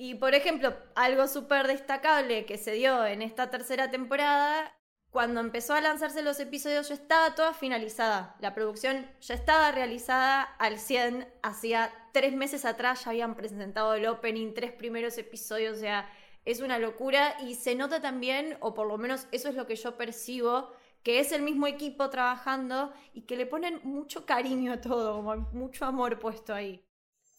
Y 0.00 0.14
por 0.14 0.34
ejemplo, 0.34 0.76
algo 0.94 1.26
súper 1.26 1.66
destacable 1.66 2.46
que 2.46 2.56
se 2.56 2.72
dio 2.72 3.04
en 3.04 3.20
esta 3.20 3.50
tercera 3.50 3.90
temporada, 3.90 4.72
cuando 5.10 5.40
empezó 5.40 5.74
a 5.74 5.80
lanzarse 5.80 6.22
los 6.22 6.38
episodios 6.38 6.88
ya 6.88 6.94
estaba 6.94 7.34
toda 7.34 7.52
finalizada. 7.52 8.36
La 8.40 8.54
producción 8.54 9.10
ya 9.20 9.34
estaba 9.34 9.72
realizada 9.72 10.42
al 10.42 10.78
100. 10.78 11.26
Hacía 11.42 11.92
tres 12.12 12.32
meses 12.34 12.64
atrás 12.64 13.04
ya 13.04 13.10
habían 13.10 13.34
presentado 13.34 13.94
el 13.94 14.06
opening, 14.06 14.54
tres 14.54 14.70
primeros 14.70 15.18
episodios, 15.18 15.78
o 15.78 15.80
sea, 15.80 16.08
es 16.44 16.60
una 16.60 16.78
locura 16.78 17.36
y 17.42 17.56
se 17.56 17.74
nota 17.74 18.00
también, 18.00 18.56
o 18.60 18.74
por 18.74 18.86
lo 18.86 18.98
menos 18.98 19.26
eso 19.32 19.48
es 19.48 19.56
lo 19.56 19.66
que 19.66 19.76
yo 19.76 19.96
percibo, 19.96 20.70
que 21.02 21.18
es 21.18 21.32
el 21.32 21.42
mismo 21.42 21.66
equipo 21.66 22.08
trabajando 22.08 22.92
y 23.12 23.22
que 23.22 23.36
le 23.36 23.46
ponen 23.46 23.80
mucho 23.82 24.26
cariño 24.26 24.74
a 24.74 24.80
todo, 24.80 25.22
mucho 25.52 25.84
amor 25.84 26.20
puesto 26.20 26.54
ahí. 26.54 26.84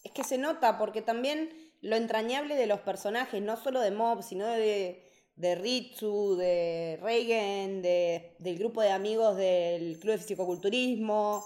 Es 0.04 0.12
que 0.12 0.24
se 0.24 0.38
nota 0.38 0.78
porque 0.78 1.02
también 1.02 1.69
lo 1.82 1.96
entrañable 1.96 2.56
de 2.56 2.68
los 2.68 2.80
personajes, 2.82 3.42
no 3.42 3.56
solo 3.58 3.80
de 3.82 3.92
Mob, 3.92 4.22
sino 4.24 4.46
de, 4.48 5.04
de 5.36 5.56
Ritsu, 5.56 6.36
de 6.36 7.00
Reigen, 7.02 7.82
de, 7.82 8.36
del 8.40 8.58
grupo 8.60 8.82
de 8.82 8.92
amigos 8.92 9.38
del 9.38 9.98
Club 10.00 10.14
de 10.14 10.18
Fisicoculturismo, 10.20 11.46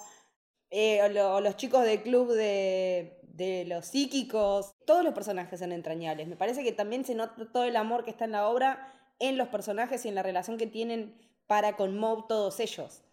eh, 0.70 1.02
o, 1.04 1.10
lo- 1.10 1.36
o 1.36 1.42
los 1.42 1.56
chicos 1.56 1.84
del 1.86 2.02
club 2.02 2.32
de, 2.34 3.20
de 3.24 3.66
los 3.66 3.86
psíquicos. 3.86 4.74
Todos 4.88 5.04
los 5.04 5.14
personajes 5.14 5.60
son 5.60 5.72
entrañables. 5.72 6.28
Me 6.28 6.36
parece 6.36 6.64
que 6.64 6.72
también 6.72 7.06
se 7.06 7.14
nota 7.14 7.52
todo 7.52 7.66
el 7.66 7.76
amor 7.76 8.04
que 8.04 8.10
está 8.12 8.26
en 8.26 8.32
la 8.32 8.48
obra 8.50 8.90
en 9.20 9.38
los 9.38 9.50
personajes 9.50 10.04
y 10.06 10.10
en 10.10 10.16
la 10.16 10.24
relación 10.24 10.58
que 10.58 10.66
tienen 10.68 11.16
para 11.46 11.76
con 11.78 11.96
Mob 11.98 12.28
todos 12.28 12.60
ellos. 12.60 13.04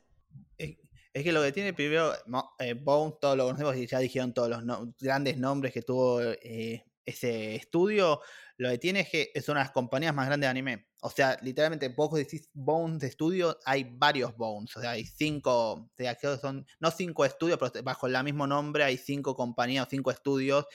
Es, 0.57 0.79
que 1.13 1.33
lo 1.33 1.43
que 1.43 1.53
tiene 1.53 1.75
primero 1.75 2.13
eh, 2.61 2.75
Bones, 2.75 3.19
todos 3.21 3.37
lo 3.37 3.45
conocemos 3.45 3.77
y 3.77 3.87
ya 3.87 3.99
dijeron 3.99 4.33
todos 4.33 4.49
los 4.49 4.97
grandes 4.99 5.37
nombres 5.37 5.73
que 5.75 5.83
tuvo 5.83 6.23
eh, 6.23 6.85
ese 7.05 7.57
estudio. 7.57 8.21
Lo 8.57 8.71
que 8.71 8.79
tiene 8.79 9.01
es 9.01 9.09
que 9.09 9.41
son 9.41 9.57
las 9.57 9.71
compañías 9.71 10.15
más 10.15 10.27
grandes 10.27 10.47
de 10.47 10.51
anime. 10.51 10.87
O 11.03 11.11
sea, 11.11 11.39
literalmente, 11.43 11.89
vos 11.89 12.13
decís 12.13 12.51
Bones 12.53 12.99
de 12.99 13.07
estudio, 13.07 13.59
hay 13.65 13.85
varios 13.85 14.37
Bones. 14.37 14.77
O 14.77 14.81
sea, 14.81 14.91
hay 14.91 15.05
cinco, 15.05 15.73
o 15.73 15.91
sea, 15.97 16.15
creo 16.17 16.35
que 16.35 16.41
son, 16.41 16.67
no 16.79 16.91
cinco 16.91 17.25
estudios, 17.25 17.59
pero 17.59 17.83
bajo 17.83 18.07
el 18.07 18.23
mismo 18.23 18.47
nombre 18.47 18.85
hay 18.85 18.99
cinco 18.99 19.35
compañías 19.35 19.87
o 19.87 19.91
cinco 19.91 20.11
estudios 20.11 20.67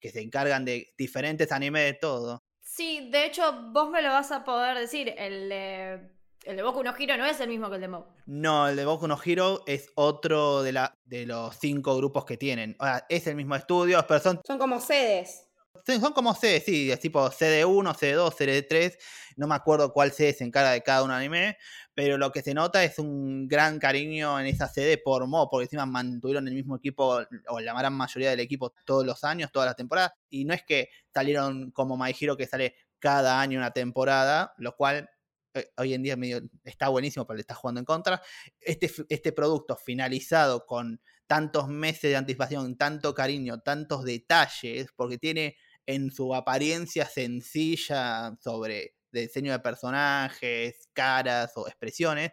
que 0.00 0.10
se 0.10 0.20
encargan 0.20 0.64
de 0.64 0.94
diferentes 0.96 1.52
animes 1.52 1.84
de 1.84 1.94
todo. 1.94 2.44
Sí, 2.60 3.08
de 3.10 3.26
hecho, 3.26 3.70
vos 3.72 3.90
me 3.90 4.02
lo 4.02 4.10
vas 4.10 4.32
a 4.32 4.44
poder 4.44 4.76
decir. 4.78 5.14
El 5.16 5.48
de, 5.48 6.10
el 6.44 6.56
de 6.56 6.62
Boku 6.62 6.82
no 6.82 6.94
Hero 6.96 7.16
no 7.16 7.24
es 7.24 7.40
el 7.40 7.48
mismo 7.48 7.68
que 7.68 7.76
el 7.76 7.80
de 7.80 7.88
Mob. 7.88 8.06
No, 8.26 8.68
el 8.68 8.76
de 8.76 8.84
Boku 8.84 9.06
no 9.06 9.18
Hero 9.24 9.62
es 9.66 9.90
otro 9.94 10.62
de, 10.62 10.72
la, 10.72 10.92
de 11.04 11.26
los 11.26 11.56
cinco 11.56 11.96
grupos 11.96 12.24
que 12.24 12.36
tienen. 12.36 12.76
O 12.78 12.84
sea, 12.84 13.06
es 13.08 13.26
el 13.26 13.36
mismo 13.36 13.54
estudio, 13.56 14.04
pero 14.06 14.20
son 14.20 14.40
Son 14.44 14.58
como 14.58 14.80
sedes. 14.80 15.45
Son 15.84 16.12
como 16.12 16.34
C, 16.34 16.60
sí, 16.60 16.90
es 16.90 17.00
tipo 17.00 17.28
CD1, 17.30 17.94
CD2, 17.94 18.34
CD3, 18.34 18.96
no 19.36 19.46
me 19.46 19.54
acuerdo 19.54 19.92
cuál 19.92 20.12
CD 20.12 20.32
se 20.32 20.44
encarga 20.44 20.72
de 20.72 20.82
cada 20.82 21.02
un 21.02 21.10
anime, 21.10 21.58
pero 21.94 22.18
lo 22.18 22.32
que 22.32 22.42
se 22.42 22.54
nota 22.54 22.84
es 22.84 22.98
un 22.98 23.48
gran 23.48 23.78
cariño 23.78 24.38
en 24.40 24.46
esa 24.46 24.68
CD 24.68 24.98
por 24.98 25.26
Mo, 25.26 25.48
porque 25.50 25.64
encima 25.64 25.86
mantuvieron 25.86 26.46
el 26.48 26.54
mismo 26.54 26.76
equipo, 26.76 27.20
o 27.48 27.60
la 27.60 27.72
gran 27.78 27.94
mayoría 27.94 28.30
del 28.30 28.40
equipo, 28.40 28.74
todos 28.84 29.04
los 29.04 29.24
años, 29.24 29.50
todas 29.52 29.66
las 29.66 29.76
temporadas, 29.76 30.12
y 30.30 30.44
no 30.44 30.54
es 30.54 30.62
que 30.64 30.88
salieron 31.12 31.70
como 31.70 31.96
My 31.96 32.14
Hero 32.18 32.36
que 32.36 32.46
sale 32.46 32.74
cada 32.98 33.40
año 33.40 33.58
una 33.58 33.72
temporada, 33.72 34.54
lo 34.58 34.74
cual 34.76 35.08
eh, 35.54 35.72
hoy 35.78 35.94
en 35.94 36.02
día 36.02 36.16
medio, 36.16 36.42
está 36.64 36.88
buenísimo, 36.88 37.26
pero 37.26 37.36
le 37.36 37.40
está 37.40 37.54
jugando 37.54 37.80
en 37.80 37.86
contra. 37.86 38.22
Este, 38.60 38.90
este 39.08 39.32
producto 39.32 39.76
finalizado 39.76 40.66
con 40.66 41.00
tantos 41.26 41.68
meses 41.68 42.10
de 42.10 42.16
anticipación, 42.16 42.76
tanto 42.76 43.14
cariño, 43.14 43.60
tantos 43.60 44.04
detalles, 44.04 44.88
porque 44.94 45.18
tiene 45.18 45.56
en 45.86 46.10
su 46.10 46.34
apariencia 46.34 47.06
sencilla 47.06 48.36
sobre 48.40 48.96
diseño 49.12 49.52
de 49.52 49.60
personajes, 49.60 50.88
caras 50.92 51.52
o 51.56 51.66
expresiones, 51.66 52.32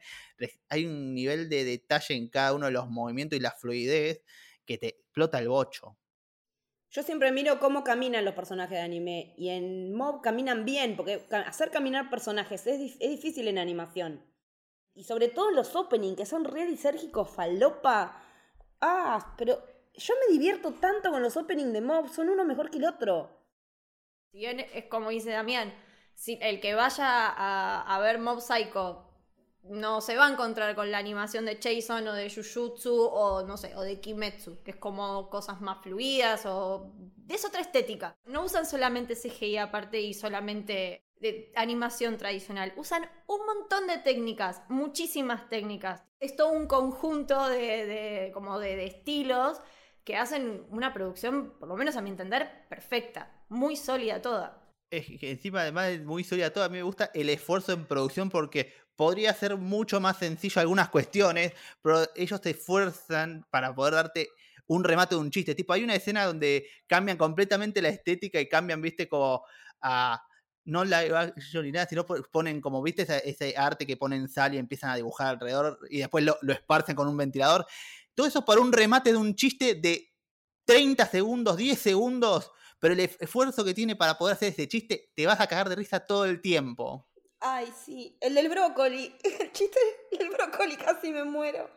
hay 0.70 0.86
un 0.86 1.14
nivel 1.14 1.50
de 1.50 1.64
detalle 1.64 2.16
en 2.16 2.30
cada 2.30 2.54
uno 2.54 2.66
de 2.66 2.72
los 2.72 2.90
movimientos 2.90 3.38
y 3.38 3.42
la 3.42 3.52
fluidez 3.52 4.22
que 4.66 4.78
te 4.78 4.88
explota 4.88 5.40
el 5.40 5.50
bocho. 5.50 5.98
Yo 6.90 7.02
siempre 7.02 7.32
miro 7.32 7.60
cómo 7.60 7.84
caminan 7.84 8.24
los 8.24 8.36
personajes 8.36 8.78
de 8.78 8.84
anime 8.84 9.34
y 9.36 9.50
en 9.50 9.96
Mob 9.96 10.22
caminan 10.22 10.64
bien, 10.64 10.96
porque 10.96 11.26
hacer 11.32 11.72
caminar 11.72 12.10
personajes 12.10 12.68
es, 12.68 12.98
es 13.00 13.10
difícil 13.10 13.48
en 13.48 13.58
animación. 13.58 14.24
Y 14.94 15.06
sobre 15.06 15.30
todo 15.30 15.50
los 15.50 15.76
openings, 15.76 16.18
que 16.18 16.26
son 16.28 16.44
re 16.46 16.68
lisérgicos, 16.68 17.32
falopa. 17.32 18.22
Ah, 18.80 19.34
pero 19.38 19.64
yo 19.96 20.14
me 20.20 20.34
divierto 20.34 20.74
tanto 20.74 21.10
con 21.10 21.24
los 21.24 21.36
openings 21.36 21.74
de 21.74 21.82
Mob, 21.82 22.10
son 22.10 22.30
uno 22.30 22.46
mejor 22.46 22.70
que 22.70 22.78
el 22.78 22.86
otro. 22.86 23.43
Si 24.34 24.40
bien 24.40 24.62
es 24.62 24.86
como 24.86 25.12
dice 25.12 25.30
Damián, 25.30 25.72
si 26.16 26.40
el 26.42 26.60
que 26.60 26.74
vaya 26.74 27.28
a, 27.86 28.00
ver 28.00 28.18
Mob 28.18 28.42
Psycho 28.42 29.08
no 29.62 30.02
se 30.02 30.16
va 30.18 30.26
a 30.26 30.32
encontrar 30.32 30.74
con 30.74 30.90
la 30.90 30.98
animación 30.98 31.46
de 31.46 31.60
Jason 31.62 32.08
o 32.08 32.14
de 32.14 32.34
Jujutsu 32.34 32.96
o 32.96 33.44
no 33.44 33.58
sé, 33.58 33.76
o 33.76 33.82
de 33.82 34.02
Kimetsu, 34.02 34.64
que 34.64 34.72
es 34.72 34.78
como 34.78 35.30
cosas 35.30 35.62
más 35.62 35.84
fluidas 35.84 36.48
o 36.48 36.92
es 37.30 37.46
otra 37.46 37.62
estética. 37.62 38.18
No 38.26 38.46
usan 38.46 38.66
solamente 38.66 39.16
CGI 39.16 39.58
aparte 39.58 40.02
y 40.02 40.16
solamente 40.16 41.06
de 41.20 41.52
animación 41.56 42.18
tradicional, 42.18 42.74
usan 42.76 43.08
un 43.28 43.46
montón 43.46 43.86
de 43.86 44.00
técnicas, 44.00 44.64
muchísimas 44.68 45.48
técnicas. 45.48 46.04
Es 46.20 46.36
todo 46.36 46.50
un 46.54 46.66
conjunto 46.66 47.50
de, 47.50 48.32
como 48.34 48.58
de 48.58 48.84
estilos 48.84 49.62
que 50.04 50.18
hacen 50.18 50.66
una 50.70 50.92
producción, 50.92 51.54
por 51.60 51.70
lo 51.70 51.76
menos 51.76 51.96
a 51.96 52.02
mi 52.02 52.10
entender, 52.10 52.66
perfecta, 52.68 53.32
muy 53.54 53.76
sólida 53.76 54.22
toda. 54.22 54.60
Es 54.92 55.08
que 55.20 55.32
encima, 55.32 55.62
además 55.62 55.88
de 55.88 56.00
muy 56.02 56.24
sólida 56.24 56.54
todo, 56.54 56.64
a 56.64 56.70
mí 56.70 56.78
me 56.78 56.84
gusta 56.84 57.10
el 57.16 57.30
esfuerzo 57.30 57.72
en 57.74 57.86
producción 57.86 58.30
porque 58.30 58.74
podría 58.96 59.34
ser 59.34 59.58
mucho 59.58 60.00
más 60.00 60.18
sencillo 60.18 60.62
algunas 60.62 60.90
cuestiones, 60.90 61.54
pero 61.82 62.04
ellos 62.16 62.40
se 62.44 62.52
esfuerzan 62.52 63.44
para 63.50 63.74
poder 63.74 63.96
darte 63.96 64.30
un 64.68 64.84
remate 64.84 65.16
de 65.16 65.22
un 65.22 65.32
chiste. 65.32 65.56
Tipo, 65.56 65.74
hay 65.74 65.84
una 65.84 65.96
escena 65.96 66.26
donde 66.26 66.68
cambian 66.88 67.18
completamente 67.18 67.82
la 67.82 67.90
estética 67.90 68.40
y 68.40 68.48
cambian, 68.48 68.82
viste, 68.82 69.08
como 69.08 69.44
a. 69.82 70.22
No 70.66 70.80
action 70.82 71.66
ni 71.66 71.74
nada, 71.74 71.86
sino 71.88 72.06
po- 72.06 72.24
ponen 72.32 72.62
como, 72.62 72.82
viste, 72.82 73.02
ese, 73.02 73.22
ese 73.30 73.54
arte 73.58 73.86
que 73.86 73.98
ponen 73.98 74.30
sal 74.30 74.54
y 74.54 74.58
empiezan 74.58 74.92
a 74.92 74.96
dibujar 74.96 75.28
alrededor 75.28 75.78
y 75.90 75.98
después 76.00 76.24
lo, 76.24 76.38
lo 76.42 76.54
esparcen 76.54 76.96
con 76.96 77.06
un 77.10 77.18
ventilador. 77.18 77.66
Todo 78.14 78.28
eso 78.28 78.46
para 78.46 78.62
un 78.62 78.72
remate 78.72 79.12
de 79.12 79.18
un 79.18 79.36
chiste 79.36 79.76
de 79.76 80.14
30 80.66 81.06
segundos, 81.06 81.58
10 81.58 81.78
segundos, 81.80 82.52
pero 82.84 82.96
el 82.96 83.00
esfuerzo 83.00 83.64
que 83.64 83.74
tiene 83.74 83.96
para 83.96 84.18
poder 84.18 84.36
hacer 84.36 84.50
ese 84.50 84.68
chiste, 84.68 85.10
te 85.16 85.26
vas 85.26 85.40
a 85.40 85.48
cagar 85.48 85.70
de 85.70 85.76
risa 85.78 86.06
todo 86.06 86.26
el 86.26 86.42
tiempo. 86.42 87.08
Ay, 87.40 87.72
sí, 87.86 88.18
el 88.20 88.36
del 88.36 88.50
brócoli. 88.50 89.16
El 89.40 89.54
chiste 89.54 89.80
del 90.12 90.30
brócoli 90.30 90.76
casi 90.76 91.14
me 91.14 91.24
muero. 91.24 91.70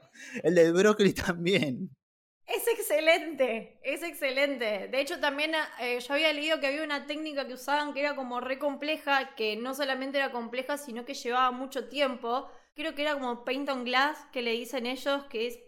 El 0.43 0.57
del 0.57 0.73
brócoli 0.73 1.13
también. 1.15 1.97
Es 2.45 2.67
excelente, 2.67 3.79
es 3.85 4.03
excelente. 4.03 4.89
De 4.89 5.01
hecho, 5.01 5.21
también 5.21 5.53
eh, 5.79 6.01
yo 6.01 6.15
había 6.15 6.33
leído 6.33 6.59
que 6.59 6.67
había 6.67 6.83
una 6.83 7.07
técnica 7.07 7.47
que 7.47 7.55
usaban 7.55 7.95
que 7.95 8.01
era 8.01 8.17
como 8.17 8.41
re 8.41 8.59
compleja, 8.59 9.37
que 9.37 9.55
no 9.55 9.75
solamente 9.75 10.19
era 10.19 10.33
compleja, 10.33 10.77
sino 10.77 11.05
que 11.05 11.15
llevaba 11.15 11.53
mucho 11.53 11.89
tiempo. 11.89 12.49
Creo 12.75 12.97
que 12.97 13.03
era 13.03 13.15
como 13.15 13.45
paint 13.45 13.69
on 13.69 13.85
glass, 13.85 14.19
que 14.33 14.43
le 14.43 14.51
dicen 14.51 14.87
ellos, 14.87 15.23
que 15.31 15.47
es 15.47 15.59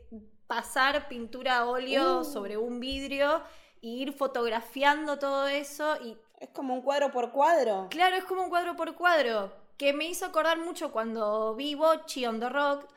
pasar 0.48 1.06
pintura 1.08 1.58
a 1.58 1.66
óleo 1.66 2.22
Uh. 2.22 2.24
sobre 2.24 2.56
un 2.56 2.80
vidrio 2.80 3.44
e 3.82 3.88
ir 3.88 4.12
fotografiando 4.12 5.18
todo 5.18 5.46
eso. 5.48 5.96
Y 6.02 6.16
Es 6.40 6.50
como 6.50 6.74
un 6.74 6.82
cuadro 6.82 7.10
por 7.10 7.32
cuadro. 7.32 7.88
claro, 7.90 8.16
es 8.16 8.24
como 8.24 8.42
un 8.44 8.48
cuadro 8.50 8.76
por 8.76 8.94
cuadro, 8.94 9.52
que 9.76 9.92
me 9.92 10.06
hizo 10.06 10.26
acordar 10.26 10.58
mucho 10.58 10.92
cuando 10.92 11.54
vi 11.56 11.74
Bochi 11.74 12.26
on 12.26 12.38
the 12.40 12.48
Rock, 12.48 12.88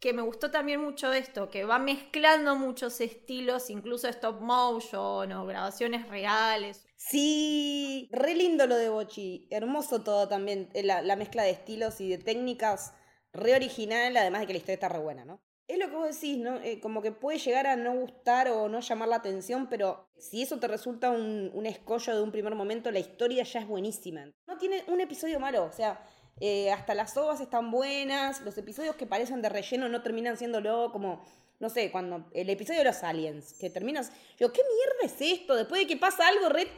que 0.00 0.12
me 0.12 0.22
gustó 0.22 0.50
también 0.50 0.80
mucho 0.80 1.12
esto, 1.12 1.48
que 1.50 1.64
va 1.64 1.78
mezclando 1.78 2.54
muchos 2.56 3.00
estilos, 3.00 3.68
incluso 3.70 4.08
stop 4.08 4.40
motion 4.40 5.32
o 5.32 5.46
grabaciones 5.46 6.08
reales. 6.08 6.84
Sí, 6.96 8.08
re 8.12 8.34
lindo 8.34 8.66
lo 8.66 8.76
de 8.76 8.88
Bochi. 8.88 9.46
Hermoso 9.50 10.02
todo 10.02 10.28
también. 10.28 10.68
eh, 10.74 10.82
La, 10.82 11.02
la 11.02 11.16
mezcla 11.16 11.42
de 11.42 11.50
estilos 11.50 12.00
y 12.00 12.08
de 12.08 12.18
técnicas 12.18 12.94
re 13.32 13.54
original, 13.54 14.16
además 14.16 14.40
de 14.42 14.46
que 14.48 14.52
la 14.54 14.58
historia 14.58 14.74
está 14.74 14.88
re 14.88 14.98
buena, 15.00 15.24
¿no? 15.24 15.40
Es 15.68 15.78
lo 15.78 15.90
que 15.90 15.96
vos 15.96 16.14
decís, 16.14 16.38
¿no? 16.38 16.56
Eh, 16.62 16.80
como 16.80 17.02
que 17.02 17.12
puede 17.12 17.38
llegar 17.38 17.66
a 17.66 17.76
no 17.76 17.94
gustar 17.94 18.48
o 18.48 18.68
no 18.68 18.80
llamar 18.80 19.08
la 19.08 19.16
atención, 19.16 19.68
pero 19.68 20.08
si 20.16 20.42
eso 20.42 20.58
te 20.58 20.66
resulta 20.66 21.10
un, 21.10 21.50
un 21.52 21.66
escollo 21.66 22.16
de 22.16 22.22
un 22.22 22.32
primer 22.32 22.54
momento, 22.54 22.90
la 22.90 22.98
historia 22.98 23.44
ya 23.44 23.60
es 23.60 23.68
buenísima. 23.68 24.32
No 24.46 24.56
tiene 24.56 24.82
un 24.88 25.00
episodio 25.00 25.38
malo, 25.38 25.64
o 25.64 25.72
sea, 25.72 26.02
eh, 26.40 26.70
hasta 26.70 26.94
las 26.94 27.16
ovas 27.16 27.40
están 27.40 27.70
buenas, 27.70 28.40
los 28.42 28.56
episodios 28.58 28.94
que 28.96 29.06
parecen 29.06 29.42
de 29.42 29.48
relleno 29.48 29.88
no 29.88 30.02
terminan 30.02 30.36
siéndolo 30.36 30.90
como, 30.92 31.24
no 31.58 31.68
sé, 31.68 31.90
cuando 31.90 32.30
el 32.32 32.48
episodio 32.48 32.80
de 32.80 32.84
los 32.84 33.02
aliens, 33.02 33.54
que 33.54 33.70
terminas, 33.70 34.12
yo, 34.38 34.52
¿qué 34.52 34.62
mierda 34.62 35.14
es 35.14 35.40
esto? 35.40 35.56
Después 35.56 35.80
de 35.82 35.86
que 35.88 35.96
pasa 35.96 36.28
algo 36.28 36.48
re, 36.48 36.68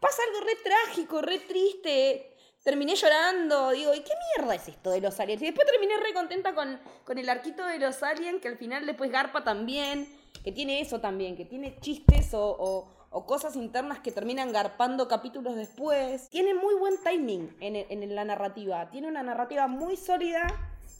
pasa 0.00 0.22
algo 0.28 0.46
re 0.46 0.56
trágico, 0.62 1.22
re 1.22 1.38
triste, 1.38 2.35
terminé 2.66 2.96
llorando, 2.96 3.70
digo, 3.70 3.94
¿y 3.94 4.00
qué 4.00 4.10
mierda 4.36 4.56
es 4.56 4.66
esto 4.66 4.90
de 4.90 5.00
los 5.00 5.20
aliens? 5.20 5.40
Y 5.40 5.46
después 5.46 5.68
terminé 5.70 5.94
re 5.98 6.12
contenta 6.12 6.52
con, 6.52 6.80
con 7.04 7.16
el 7.16 7.28
arquito 7.28 7.64
de 7.64 7.78
los 7.78 8.02
aliens, 8.02 8.42
que 8.42 8.48
al 8.48 8.58
final 8.58 8.84
después 8.84 9.08
garpa 9.08 9.44
también, 9.44 10.08
que 10.42 10.50
tiene 10.50 10.80
eso 10.80 11.00
también, 11.00 11.36
que 11.36 11.44
tiene 11.44 11.78
chistes 11.78 12.30
o, 12.32 12.88
cosas 13.24 13.54
internas 13.54 14.00
que 14.00 14.10
terminan 14.10 14.52
garpando 14.52 15.06
capítulos 15.06 15.54
después. 15.54 16.28
Tiene 16.28 16.54
muy 16.54 16.74
buen 16.74 17.00
timing 17.04 17.56
en, 17.60 17.76
en 17.76 18.14
la 18.16 18.24
narrativa, 18.24 18.90
tiene 18.90 19.06
una 19.06 19.22
narrativa 19.22 19.68
muy 19.68 19.96
sólida 19.96 20.48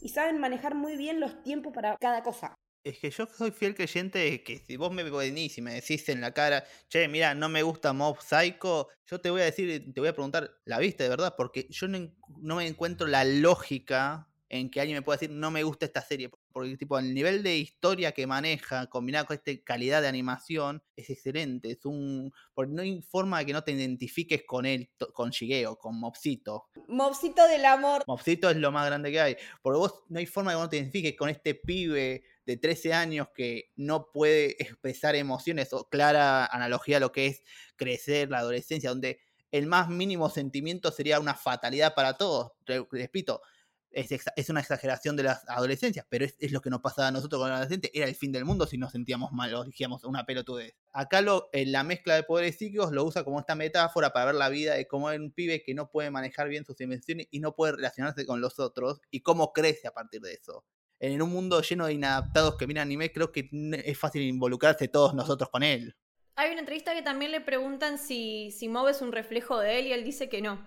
y 0.01 0.07
saben 0.07 0.39
manejar 0.39 0.73
muy 0.73 0.95
bien 0.95 1.19
los 1.19 1.43
tiempos 1.43 1.73
para 1.73 1.97
cada 1.97 2.23
cosa. 2.23 2.55
Es 2.87 2.99
que 2.99 3.09
yo 3.09 3.27
soy 3.27 3.51
fiel 3.51 3.75
creyente 3.75 4.17
de 4.17 4.41
que 4.41 4.59
si 4.59 4.77
vos 4.77 4.93
me 4.93 5.03
venís 5.03 5.57
y 5.57 5.61
me 5.61 5.73
decís 5.73 6.07
en 6.07 6.21
la 6.21 6.33
cara, 6.33 6.63
che, 6.87 7.09
mira, 7.09 7.35
no 7.35 7.49
me 7.49 7.61
gusta 7.61 7.91
Mob 7.91 8.21
Psycho, 8.21 8.87
yo 9.05 9.19
te 9.19 9.29
voy 9.29 9.41
a 9.41 9.43
decir, 9.43 9.91
te 9.93 9.99
voy 9.99 10.07
a 10.07 10.13
preguntar, 10.13 10.51
¿la 10.63 10.79
viste 10.79 11.03
de 11.03 11.09
verdad? 11.09 11.35
Porque 11.35 11.67
yo 11.69 11.89
no, 11.89 12.09
no 12.39 12.55
me 12.55 12.65
encuentro 12.65 13.05
la 13.05 13.25
lógica 13.25 14.29
en 14.49 14.69
que 14.69 14.79
alguien 14.79 14.97
me 14.97 15.01
pueda 15.01 15.17
decir 15.17 15.35
no 15.35 15.51
me 15.51 15.63
gusta 15.63 15.85
esta 15.85 16.01
serie. 16.01 16.29
Porque 16.53 16.77
tipo, 16.77 16.97
el 16.97 17.13
nivel 17.13 17.43
de 17.43 17.57
historia 17.57 18.13
que 18.13 18.25
maneja, 18.25 18.87
combinado 18.87 19.25
con 19.25 19.35
esta 19.35 19.51
calidad 19.65 20.01
de 20.01 20.07
animación, 20.07 20.81
es 20.95 21.09
excelente. 21.09 21.71
Es 21.71 21.85
un. 21.85 22.31
Porque 22.53 22.73
no 22.73 22.81
hay 22.81 23.01
forma 23.01 23.39
de 23.39 23.47
que 23.47 23.53
no 23.53 23.65
te 23.65 23.73
identifiques 23.73 24.43
con 24.47 24.65
él, 24.65 24.89
con 25.13 25.29
Shigeo, 25.31 25.77
con 25.77 25.99
Mopsito. 25.99 26.69
Mopsito 26.87 27.45
del 27.47 27.65
amor. 27.65 28.03
Mopsito 28.07 28.49
es 28.49 28.57
lo 28.57 28.71
más 28.71 28.85
grande 28.85 29.11
que 29.11 29.19
hay. 29.19 29.37
Porque 29.61 29.77
vos 29.77 30.03
no 30.07 30.19
hay 30.19 30.25
forma 30.25 30.51
de 30.51 30.57
que 30.57 30.61
no 30.61 30.69
te 30.69 30.77
identifiques 30.77 31.17
con 31.17 31.29
este 31.29 31.55
pibe 31.55 32.23
de 32.47 32.57
13 32.57 32.93
años 32.93 33.27
que 33.35 33.71
no 33.75 34.11
puede 34.11 34.61
expresar 34.63 35.15
emociones 35.15 35.73
o 35.73 35.87
clara 35.89 36.47
analogía 36.47 36.97
a 36.97 37.01
lo 37.01 37.11
que 37.11 37.27
es 37.27 37.43
crecer, 37.75 38.31
la 38.31 38.39
adolescencia, 38.39 38.89
donde 38.89 39.19
el 39.51 39.67
más 39.67 39.89
mínimo 39.89 40.29
sentimiento 40.31 40.91
sería 40.91 41.19
una 41.19 41.35
fatalidad 41.35 41.93
para 41.95 42.15
todos. 42.17 42.53
Re- 42.65 42.87
Repito, 42.91 43.41
es, 43.91 44.09
es 44.35 44.49
una 44.49 44.59
exageración 44.59 45.15
de 45.15 45.23
las 45.23 45.43
adolescencias, 45.47 46.05
pero 46.09 46.25
es, 46.25 46.51
lo 46.51 46.61
que 46.61 46.69
nos 46.69 46.81
pasaba 46.81 47.07
a 47.07 47.11
nosotros 47.11 47.39
con 47.41 47.49
los 47.49 47.55
adolescentes. 47.57 47.91
Era 47.93 48.05
el 48.07 48.15
fin 48.15 48.31
del 48.31 48.45
mundo 48.45 48.67
si 48.67 48.77
nos 48.77 48.91
sentíamos 48.91 49.31
mal 49.31 49.53
o 49.55 49.63
dijimos 49.63 50.03
una 50.03 50.25
pelotudez. 50.25 50.75
Acá 50.91 51.21
lo, 51.21 51.49
en 51.53 51.71
la 51.71 51.83
mezcla 51.83 52.15
de 52.15 52.23
poderes 52.23 52.57
psíquicos 52.57 52.91
lo 52.91 53.03
usa 53.05 53.23
como 53.23 53.39
esta 53.39 53.55
metáfora 53.55 54.11
para 54.11 54.27
ver 54.27 54.35
la 54.35 54.49
vida 54.49 54.75
de 54.75 54.87
cómo 54.87 55.09
es 55.11 55.19
un 55.19 55.31
pibe 55.31 55.63
que 55.63 55.73
no 55.73 55.89
puede 55.89 56.11
manejar 56.11 56.49
bien 56.49 56.65
sus 56.65 56.79
emociones 56.81 57.27
y 57.31 57.39
no 57.39 57.55
puede 57.55 57.73
relacionarse 57.73 58.25
con 58.25 58.41
los 58.41 58.59
otros 58.59 58.99
y 59.11 59.21
cómo 59.21 59.53
crece 59.53 59.87
a 59.87 59.91
partir 59.91 60.21
de 60.21 60.33
eso. 60.33 60.63
En 60.99 61.21
un 61.21 61.29
mundo 61.29 61.61
lleno 61.61 61.85
de 61.85 61.93
inadaptados 61.93 62.55
que 62.55 62.65
miran 62.65 62.87
anime, 62.87 63.11
creo 63.11 63.31
que 63.31 63.49
es 63.85 63.97
fácil 63.97 64.23
involucrarse 64.23 64.87
todos 64.87 65.13
nosotros 65.13 65.49
con 65.49 65.63
él. 65.63 65.95
Hay 66.35 66.51
una 66.51 66.59
entrevista 66.59 66.93
que 66.93 67.01
también 67.01 67.31
le 67.31 67.41
preguntan 67.41 67.97
si, 67.97 68.51
si 68.51 68.67
Mob 68.67 68.87
es 68.87 69.01
un 69.01 69.11
reflejo 69.11 69.59
de 69.59 69.79
él 69.79 69.87
y 69.87 69.93
él 69.93 70.03
dice 70.03 70.29
que 70.29 70.41
no. 70.41 70.65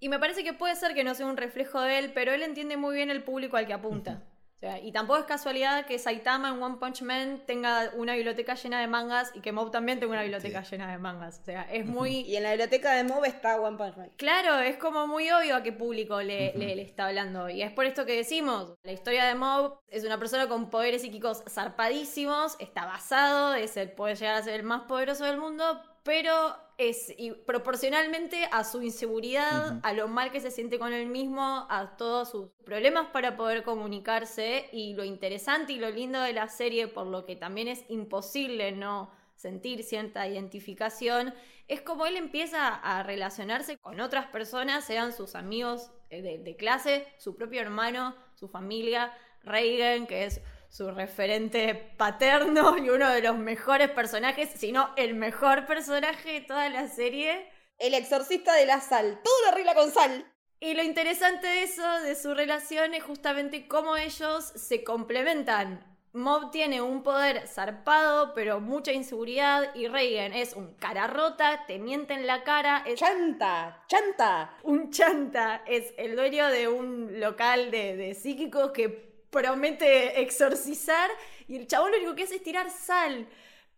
Y 0.00 0.08
me 0.08 0.18
parece 0.18 0.42
que 0.42 0.52
puede 0.52 0.74
ser 0.74 0.94
que 0.94 1.04
no 1.04 1.14
sea 1.14 1.26
un 1.26 1.36
reflejo 1.36 1.80
de 1.80 1.98
él, 1.98 2.12
pero 2.12 2.32
él 2.32 2.42
entiende 2.42 2.76
muy 2.76 2.96
bien 2.96 3.10
el 3.10 3.22
público 3.22 3.56
al 3.56 3.66
que 3.66 3.72
apunta. 3.72 4.24
Sea, 4.62 4.78
y 4.78 4.92
tampoco 4.92 5.18
es 5.18 5.24
casualidad 5.24 5.86
que 5.86 5.98
Saitama 5.98 6.50
en 6.50 6.62
One 6.62 6.76
Punch 6.78 7.02
Man 7.02 7.42
tenga 7.48 7.90
una 7.96 8.14
biblioteca 8.14 8.54
llena 8.54 8.80
de 8.80 8.86
mangas 8.86 9.32
y 9.34 9.40
que 9.40 9.50
Mob 9.50 9.72
también 9.72 9.98
tenga 9.98 10.12
una 10.12 10.22
biblioteca 10.22 10.62
llena 10.62 10.88
de 10.92 10.98
mangas. 10.98 11.40
O 11.40 11.44
sea, 11.44 11.62
es 11.72 11.84
muy... 11.84 12.20
Y 12.20 12.36
en 12.36 12.44
la 12.44 12.50
biblioteca 12.50 12.92
de 12.92 13.02
Mob 13.02 13.24
está 13.24 13.60
One 13.60 13.76
Punch 13.76 13.96
Man. 13.96 14.10
Claro, 14.16 14.60
es 14.60 14.76
como 14.76 15.08
muy 15.08 15.28
obvio 15.32 15.56
a 15.56 15.64
qué 15.64 15.72
público 15.72 16.22
le, 16.22 16.52
le- 16.56 16.76
le 16.76 16.82
está 16.82 17.08
hablando. 17.08 17.48
Y 17.50 17.60
es 17.60 17.72
por 17.72 17.86
esto 17.86 18.06
que 18.06 18.14
decimos, 18.14 18.74
la 18.84 18.92
historia 18.92 19.24
de 19.24 19.34
Mob 19.34 19.80
es 19.88 20.04
una 20.04 20.16
persona 20.20 20.46
con 20.46 20.70
poderes 20.70 21.02
psíquicos 21.02 21.42
zarpadísimos, 21.48 22.54
está 22.60 22.86
basado, 22.86 23.54
es 23.54 23.76
el, 23.76 23.90
puede 23.90 24.14
llegar 24.14 24.36
a 24.36 24.42
ser 24.44 24.54
el 24.54 24.62
más 24.62 24.82
poderoso 24.82 25.24
del 25.24 25.38
mundo, 25.38 25.82
pero 26.04 26.56
es 26.78 27.12
y 27.16 27.32
proporcionalmente 27.32 28.48
a 28.50 28.64
su 28.64 28.82
inseguridad, 28.82 29.80
a 29.82 29.92
lo 29.92 30.08
mal 30.08 30.32
que 30.32 30.40
se 30.40 30.50
siente 30.50 30.78
con 30.78 30.92
él 30.92 31.06
mismo, 31.06 31.66
a 31.68 31.96
todos 31.96 32.30
sus 32.30 32.50
problemas 32.64 33.08
para 33.08 33.36
poder 33.36 33.62
comunicarse 33.62 34.68
y 34.72 34.94
lo 34.94 35.04
interesante 35.04 35.72
y 35.72 35.78
lo 35.78 35.90
lindo 35.90 36.20
de 36.20 36.32
la 36.32 36.48
serie, 36.48 36.88
por 36.88 37.06
lo 37.06 37.24
que 37.24 37.36
también 37.36 37.68
es 37.68 37.84
imposible 37.88 38.72
no 38.72 39.10
sentir 39.36 39.82
cierta 39.82 40.28
identificación, 40.28 41.34
es 41.66 41.80
como 41.80 42.06
él 42.06 42.16
empieza 42.16 42.74
a 42.74 43.02
relacionarse 43.02 43.76
con 43.78 44.00
otras 44.00 44.26
personas, 44.26 44.84
sean 44.84 45.12
sus 45.12 45.34
amigos 45.34 45.90
eh, 46.10 46.22
de, 46.22 46.38
de 46.38 46.56
clase, 46.56 47.06
su 47.18 47.34
propio 47.34 47.60
hermano, 47.60 48.14
su 48.34 48.48
familia, 48.48 49.12
Reagan, 49.42 50.06
que 50.06 50.24
es 50.24 50.40
su 50.72 50.90
referente 50.90 51.74
paterno 51.98 52.78
y 52.78 52.88
uno 52.88 53.10
de 53.10 53.20
los 53.20 53.36
mejores 53.36 53.90
personajes, 53.90 54.48
si 54.56 54.72
no 54.72 54.88
el 54.96 55.14
mejor 55.14 55.66
personaje 55.66 56.32
de 56.32 56.40
toda 56.40 56.70
la 56.70 56.88
serie. 56.88 57.46
El 57.78 57.92
exorcista 57.92 58.54
de 58.54 58.64
la 58.64 58.80
sal. 58.80 59.20
Todo 59.22 59.34
lo 59.42 59.48
arregla 59.48 59.74
con 59.74 59.90
sal. 59.90 60.24
Y 60.60 60.72
lo 60.74 60.82
interesante 60.82 61.46
de 61.46 61.64
eso, 61.64 61.86
de 62.00 62.14
su 62.14 62.32
relación, 62.32 62.94
es 62.94 63.02
justamente 63.02 63.68
cómo 63.68 63.98
ellos 63.98 64.44
se 64.44 64.82
complementan. 64.82 65.84
Mob 66.14 66.50
tiene 66.50 66.80
un 66.80 67.02
poder 67.02 67.46
zarpado, 67.48 68.32
pero 68.32 68.60
mucha 68.60 68.92
inseguridad, 68.92 69.74
y 69.74 69.88
Reagan 69.88 70.32
es 70.32 70.54
un 70.54 70.74
cara 70.74 71.06
rota, 71.06 71.64
te 71.66 71.78
miente 71.78 72.14
en 72.14 72.26
la 72.26 72.44
cara, 72.44 72.82
es 72.86 73.00
Chanta, 73.00 73.82
chanta. 73.88 74.54
un 74.62 74.90
chanta, 74.90 75.62
es 75.66 75.92
el 75.96 76.16
dueño 76.16 76.48
de 76.48 76.68
un 76.68 77.18
local 77.18 77.70
de, 77.70 77.96
de 77.96 78.14
psíquicos 78.14 78.72
que 78.72 79.11
promete 79.32 80.20
exorcizar, 80.20 81.10
y 81.48 81.56
el 81.56 81.66
chabón 81.66 81.90
lo 81.90 81.96
único 81.96 82.14
que 82.14 82.22
hace 82.22 82.36
es 82.36 82.42
tirar 82.44 82.70
sal. 82.70 83.26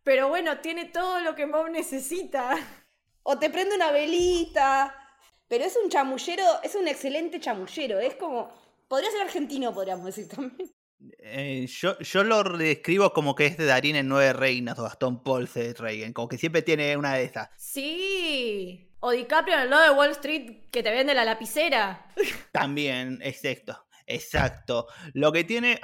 Pero 0.03 0.29
bueno, 0.29 0.59
tiene 0.59 0.85
todo 0.87 1.21
lo 1.21 1.35
que 1.35 1.47
Mob 1.47 1.71
necesita. 1.71 2.59
O 3.23 3.39
te 3.39 3.49
prende 3.49 3.75
una 3.75 3.91
velita. 3.91 4.95
Pero 5.49 5.65
es 5.65 5.79
un 5.83 5.89
chamullero, 5.89 6.45
es 6.63 6.75
un 6.75 6.87
excelente 6.89 7.41
chamullero. 7.41 7.99
Es 7.99 8.17
como. 8.17 8.53
Podría 8.87 9.11
ser 9.11 9.23
argentino, 9.23 9.73
podríamos 9.73 10.05
decir 10.05 10.29
también. 10.29 10.71
Eh, 11.19 11.67
yo, 11.67 11.99
yo 11.99 12.23
lo 12.23 12.43
describo 12.43 13.13
como 13.13 13.35
que 13.35 13.47
es 13.47 13.57
de 13.57 13.65
Darín 13.65 13.97
en 13.97 14.09
Nueve 14.09 14.33
Reinas 14.35 14.79
o 14.79 14.83
Gastón 14.83 15.23
Pauls 15.23 15.55
de 15.55 15.73
Reagan, 15.73 16.13
como 16.13 16.29
que 16.29 16.39
siempre 16.39 16.63
tiene 16.63 16.97
una 16.97 17.15
de 17.15 17.25
esas. 17.25 17.49
Sí. 17.57 18.91
O 19.01 19.11
DiCaprio 19.11 19.55
en 19.57 19.63
el 19.63 19.71
lado 19.71 19.85
de 19.85 19.99
Wall 19.99 20.11
Street 20.13 20.71
que 20.71 20.83
te 20.83 20.91
vende 20.91 21.15
la 21.15 21.25
lapicera. 21.25 22.07
También, 22.53 23.21
exacto, 23.23 23.84
exacto. 24.07 24.87
Lo 25.13 25.33
que 25.33 25.45
tiene, 25.45 25.81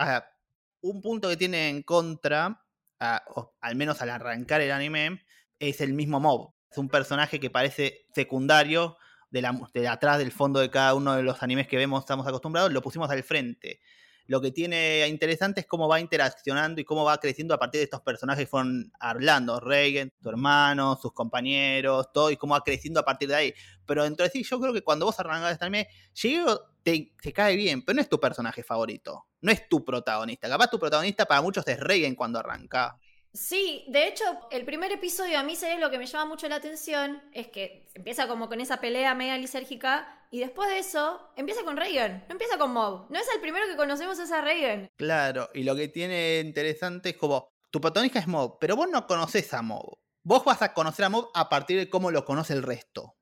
un 0.80 1.00
punto 1.00 1.28
que 1.28 1.36
tiene 1.36 1.68
en 1.68 1.82
contra, 1.82 2.64
al 2.98 3.76
menos 3.76 4.02
al 4.02 4.10
arrancar 4.10 4.60
el 4.60 4.72
anime, 4.72 5.24
es 5.58 5.80
el 5.80 5.92
mismo 5.92 6.20
Mob. 6.20 6.54
Es 6.70 6.78
un 6.78 6.88
personaje 6.88 7.40
que 7.40 7.50
parece 7.50 8.06
secundario 8.14 8.96
de, 9.30 9.42
la, 9.42 9.58
de 9.72 9.88
atrás 9.88 10.18
del 10.18 10.32
fondo 10.32 10.60
de 10.60 10.70
cada 10.70 10.94
uno 10.94 11.14
de 11.14 11.22
los 11.22 11.42
animes 11.42 11.68
que 11.68 11.76
vemos, 11.76 12.00
estamos 12.00 12.26
acostumbrados, 12.26 12.72
lo 12.72 12.82
pusimos 12.82 13.10
al 13.10 13.22
frente. 13.22 13.80
Lo 14.26 14.40
que 14.40 14.52
tiene 14.52 15.08
interesante 15.08 15.60
es 15.60 15.66
cómo 15.66 15.88
va 15.88 15.98
interaccionando 15.98 16.80
y 16.80 16.84
cómo 16.84 17.04
va 17.04 17.18
creciendo 17.18 17.52
a 17.52 17.58
partir 17.58 17.80
de 17.80 17.84
estos 17.86 18.00
personajes 18.02 18.44
que 18.44 18.48
fueron 18.48 18.92
hablando. 19.00 19.58
Reagan, 19.58 20.12
tu 20.22 20.28
hermano, 20.28 20.96
sus 21.02 21.12
compañeros, 21.12 22.12
todo, 22.12 22.30
y 22.30 22.36
cómo 22.36 22.54
va 22.54 22.62
creciendo 22.62 23.00
a 23.00 23.04
partir 23.04 23.28
de 23.28 23.34
ahí. 23.34 23.54
Pero 23.86 24.04
dentro 24.04 24.22
de 24.24 24.30
sí, 24.30 24.44
yo 24.44 24.60
creo 24.60 24.72
que 24.72 24.82
cuando 24.82 25.06
vos 25.06 25.18
arrancás 25.18 25.54
este 25.54 25.64
anime, 25.64 25.88
Shigeo 26.14 26.69
te, 26.82 27.12
te 27.20 27.32
cae 27.32 27.56
bien, 27.56 27.82
pero 27.82 27.96
no 27.96 28.02
es 28.02 28.08
tu 28.08 28.20
personaje 28.20 28.62
favorito. 28.62 29.26
No 29.40 29.52
es 29.52 29.68
tu 29.68 29.84
protagonista. 29.84 30.48
Capaz 30.48 30.68
tu 30.68 30.78
protagonista 30.78 31.26
para 31.26 31.42
muchos 31.42 31.66
es 31.66 31.80
Reagan 31.80 32.14
cuando 32.14 32.38
arranca. 32.38 32.98
Sí, 33.32 33.84
de 33.88 34.08
hecho, 34.08 34.24
el 34.50 34.64
primer 34.64 34.90
episodio 34.90 35.38
a 35.38 35.44
mí 35.44 35.54
se 35.54 35.78
lo 35.78 35.90
que 35.90 35.98
me 35.98 36.06
llama 36.06 36.24
mucho 36.24 36.48
la 36.48 36.56
atención 36.56 37.22
es 37.32 37.46
que 37.46 37.88
empieza 37.94 38.26
como 38.26 38.48
con 38.48 38.60
esa 38.60 38.80
pelea 38.80 39.14
media 39.14 39.38
lisérgica 39.38 40.26
y 40.32 40.40
después 40.40 40.68
de 40.68 40.78
eso 40.78 41.20
empieza 41.36 41.62
con 41.62 41.76
Reagan, 41.76 42.24
no 42.28 42.32
empieza 42.32 42.58
con 42.58 42.72
Mob. 42.72 43.08
No 43.08 43.18
es 43.18 43.26
el 43.32 43.40
primero 43.40 43.66
que 43.68 43.76
conocemos 43.76 44.18
es 44.18 44.32
a 44.32 44.40
Reagan. 44.40 44.90
Claro, 44.96 45.48
y 45.54 45.62
lo 45.62 45.76
que 45.76 45.86
tiene 45.86 46.40
interesante 46.44 47.10
es 47.10 47.16
como, 47.16 47.52
tu 47.70 47.80
protagonista 47.80 48.18
es 48.18 48.26
Mob, 48.26 48.58
pero 48.58 48.74
vos 48.74 48.88
no 48.90 49.06
conoces 49.06 49.54
a 49.54 49.62
Mob. 49.62 49.98
Vos 50.24 50.44
vas 50.44 50.60
a 50.62 50.74
conocer 50.74 51.04
a 51.04 51.08
Mob 51.08 51.30
a 51.32 51.48
partir 51.48 51.78
de 51.78 51.88
cómo 51.88 52.10
lo 52.10 52.24
conoce 52.24 52.52
el 52.52 52.64
resto. 52.64 53.16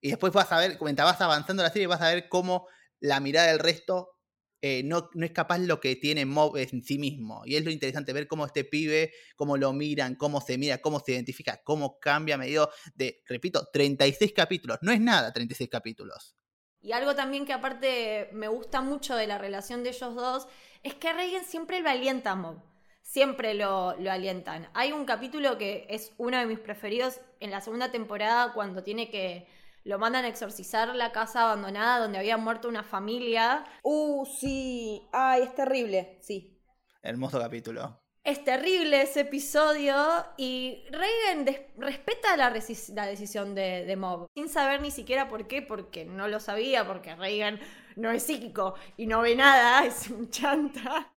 Y 0.00 0.10
después 0.10 0.32
vas 0.32 0.52
a 0.52 0.58
ver, 0.58 0.78
mientras 0.80 1.06
vas 1.06 1.20
avanzando 1.20 1.64
la 1.64 1.70
serie, 1.70 1.88
vas 1.88 2.00
a 2.00 2.10
ver 2.10 2.28
cómo 2.28 2.68
la 3.00 3.20
mirada 3.20 3.48
del 3.48 3.58
resto 3.58 4.18
eh, 4.60 4.82
no, 4.82 5.08
no 5.14 5.24
es 5.24 5.30
capaz 5.30 5.58
lo 5.58 5.78
que 5.78 5.94
tiene 5.94 6.26
Mob 6.26 6.56
en 6.56 6.82
sí 6.82 6.98
mismo. 6.98 7.42
Y 7.44 7.56
es 7.56 7.64
lo 7.64 7.70
interesante 7.70 8.12
ver 8.12 8.26
cómo 8.26 8.44
este 8.44 8.64
pibe, 8.64 9.12
cómo 9.36 9.56
lo 9.56 9.72
miran, 9.72 10.16
cómo 10.16 10.40
se 10.40 10.58
mira, 10.58 10.78
cómo 10.78 11.00
se 11.00 11.12
identifica, 11.12 11.60
cómo 11.62 11.98
cambia 12.00 12.34
a 12.34 12.38
medida 12.38 12.68
de, 12.94 13.22
repito, 13.26 13.68
36 13.72 14.32
capítulos. 14.32 14.78
No 14.82 14.90
es 14.90 15.00
nada 15.00 15.32
36 15.32 15.70
capítulos. 15.70 16.36
Y 16.80 16.92
algo 16.92 17.14
también 17.14 17.44
que 17.44 17.52
aparte 17.52 18.30
me 18.32 18.48
gusta 18.48 18.80
mucho 18.80 19.14
de 19.14 19.26
la 19.26 19.38
relación 19.38 19.82
de 19.82 19.90
ellos 19.90 20.14
dos 20.14 20.48
es 20.82 20.94
que 20.94 21.12
Reagan 21.12 21.44
siempre 21.44 21.80
lo 21.80 21.90
alienta 21.90 22.32
a 22.32 22.36
Mob. 22.36 22.62
Siempre 23.02 23.54
lo, 23.54 23.96
lo 23.98 24.10
alientan. 24.10 24.68
Hay 24.74 24.92
un 24.92 25.04
capítulo 25.04 25.56
que 25.56 25.86
es 25.88 26.12
uno 26.18 26.36
de 26.36 26.46
mis 26.46 26.58
preferidos 26.58 27.20
en 27.40 27.50
la 27.50 27.60
segunda 27.60 27.90
temporada 27.90 28.52
cuando 28.52 28.82
tiene 28.82 29.08
que 29.08 29.46
lo 29.88 29.98
mandan 29.98 30.26
a 30.26 30.28
exorcizar 30.28 30.94
la 30.94 31.12
casa 31.12 31.44
abandonada 31.44 32.00
donde 32.00 32.18
había 32.18 32.36
muerto 32.36 32.68
una 32.68 32.82
familia. 32.82 33.64
Uh, 33.82 34.26
sí. 34.26 35.08
Ay, 35.12 35.44
es 35.44 35.54
terrible. 35.54 36.18
Sí. 36.20 36.60
Hermoso 37.00 37.40
capítulo. 37.40 37.98
Es 38.22 38.44
terrible 38.44 39.00
ese 39.00 39.20
episodio 39.20 39.96
y 40.36 40.84
Reagan 40.90 41.46
respeta 41.78 42.36
la, 42.36 42.50
la 42.50 43.06
decisión 43.06 43.54
de, 43.54 43.86
de 43.86 43.96
Mob, 43.96 44.26
sin 44.34 44.50
saber 44.50 44.82
ni 44.82 44.90
siquiera 44.90 45.26
por 45.26 45.48
qué, 45.48 45.62
porque 45.62 46.04
no 46.04 46.28
lo 46.28 46.38
sabía, 46.38 46.86
porque 46.86 47.16
Reagan 47.16 47.58
no 47.96 48.10
es 48.10 48.24
psíquico 48.24 48.74
y 48.98 49.06
no 49.06 49.22
ve 49.22 49.36
nada, 49.36 49.84
es 49.86 50.10
un 50.10 50.28
chanta. 50.28 51.14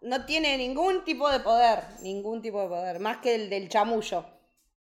No 0.00 0.24
tiene 0.26 0.56
ningún 0.58 1.02
tipo 1.02 1.28
de 1.28 1.40
poder. 1.40 1.80
Ningún 2.02 2.40
tipo 2.40 2.62
de 2.62 2.68
poder. 2.68 3.00
Más 3.00 3.16
que 3.16 3.34
el 3.34 3.50
del 3.50 3.68
chamullo. 3.68 4.24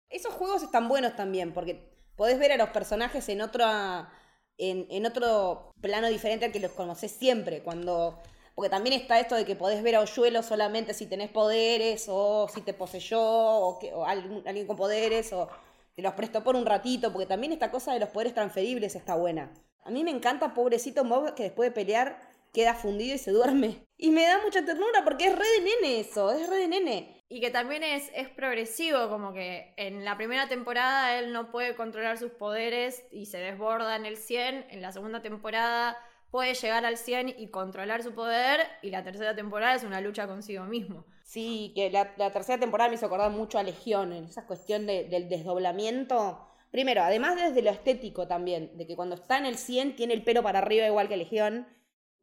Esos 0.10 0.34
juegos 0.34 0.62
están 0.62 0.89
buenos 0.89 1.15
también, 1.15 1.54
porque 1.54 1.88
podés 2.19 2.38
ver 2.38 2.51
a 2.51 2.58
los 2.58 2.69
personajes 2.69 3.29
en 3.29 3.39
otra. 3.41 4.12
En, 4.58 5.05
otro 5.05 5.71
plano 5.79 6.10
diferente 6.10 6.43
al 6.43 6.51
que 6.51 6.60
los 6.60 6.73
conoces 6.73 7.12
siempre. 7.12 7.63
Cuando. 7.63 8.19
Porque 8.55 8.69
también 8.69 8.99
está 8.99 9.21
esto 9.21 9.36
de 9.36 9.45
que 9.45 9.55
podés 9.55 9.82
ver 9.82 9.95
a 9.95 10.01
Oyuelo 10.01 10.43
solamente 10.43 10.93
si 10.93 11.05
tenés 11.05 11.29
poderes, 11.29 12.08
o 12.10 12.49
si 12.53 12.60
te 12.60 12.73
poseyó, 12.73 13.21
o, 13.21 13.79
que, 13.79 13.93
o 13.93 14.05
alguien 14.05 14.67
con 14.67 14.75
poderes, 14.75 15.32
o 15.32 15.47
te 15.95 16.01
los 16.01 16.13
prestó 16.13 16.43
por 16.43 16.58
un 16.58 16.65
ratito, 16.65 17.13
porque 17.13 17.25
también 17.25 17.53
esta 17.53 17.71
cosa 17.71 17.93
de 17.93 18.01
los 18.01 18.10
poderes 18.10 18.34
transferibles 18.34 18.95
está 18.95 19.15
buena. 19.15 19.53
A 19.86 19.91
mí 19.91 20.03
me 20.03 20.12
encanta, 20.12 20.53
pobrecito 20.53 21.05
Mob, 21.05 21.36
que 21.36 21.43
después 21.43 21.69
de 21.69 21.73
pelear 21.73 22.19
queda 22.51 22.73
fundido 22.73 23.15
y 23.15 23.17
se 23.17 23.32
duerme. 23.32 23.88
Y 23.95 24.10
me 24.10 24.23
da 24.23 24.41
mucha 24.43 24.65
ternura 24.65 25.05
porque 25.05 25.27
es 25.27 25.38
re 25.38 25.45
de 25.47 25.62
nene 25.62 26.01
eso, 26.01 26.32
es 26.32 26.49
re 26.49 26.58
de 26.58 26.67
nene. 26.67 27.18
Y 27.31 27.41
que 27.41 27.51
también 27.51 27.83
es, 27.83 28.11
es 28.15 28.27
progresivo, 28.27 29.07
como 29.07 29.33
que 29.33 29.73
en 29.77 30.03
la 30.03 30.17
primera 30.17 30.47
temporada 30.49 31.19
él 31.19 31.31
no 31.31 31.51
puede 31.51 31.75
controlar 31.75 32.17
sus 32.17 32.31
poderes 32.31 33.05
y 33.11 33.27
se 33.27 33.37
desborda 33.37 33.95
en 33.95 34.07
el 34.07 34.17
100. 34.17 34.65
En 34.71 34.81
la 34.81 34.91
segunda 34.91 35.21
temporada 35.21 35.95
puede 36.31 36.55
llegar 36.55 36.85
al 36.85 36.97
100 36.97 37.35
y 37.37 37.47
controlar 37.49 38.01
su 38.01 38.15
poder. 38.15 38.61
Y 38.81 38.89
la 38.89 39.03
tercera 39.03 39.35
temporada 39.35 39.75
es 39.75 39.83
una 39.83 40.01
lucha 40.01 40.25
consigo 40.25 40.63
mismo. 40.65 41.05
Sí, 41.23 41.71
que 41.75 41.91
la, 41.91 42.15
tercera 42.31 42.59
temporada 42.59 42.89
me 42.89 42.95
hizo 42.95 43.05
acordar 43.05 43.29
mucho 43.29 43.59
a 43.59 43.63
Legión, 43.63 44.11
en 44.11 44.23
esa 44.25 44.47
cuestión 44.47 44.87
de- 44.87 45.03
del 45.03 45.29
desdoblamiento. 45.29 46.47
Primero, 46.71 47.03
además 47.03 47.35
desde 47.35 47.61
lo 47.61 47.69
estético 47.69 48.27
también, 48.27 48.75
de 48.75 48.87
que 48.87 48.95
cuando 48.95 49.13
está 49.15 49.37
en 49.37 49.45
el 49.45 49.57
100 49.57 49.95
tiene 49.95 50.15
el 50.15 50.23
pelo 50.23 50.41
para 50.41 50.57
arriba 50.59 50.87
igual 50.87 51.07
que 51.07 51.17
Legión. 51.17 51.67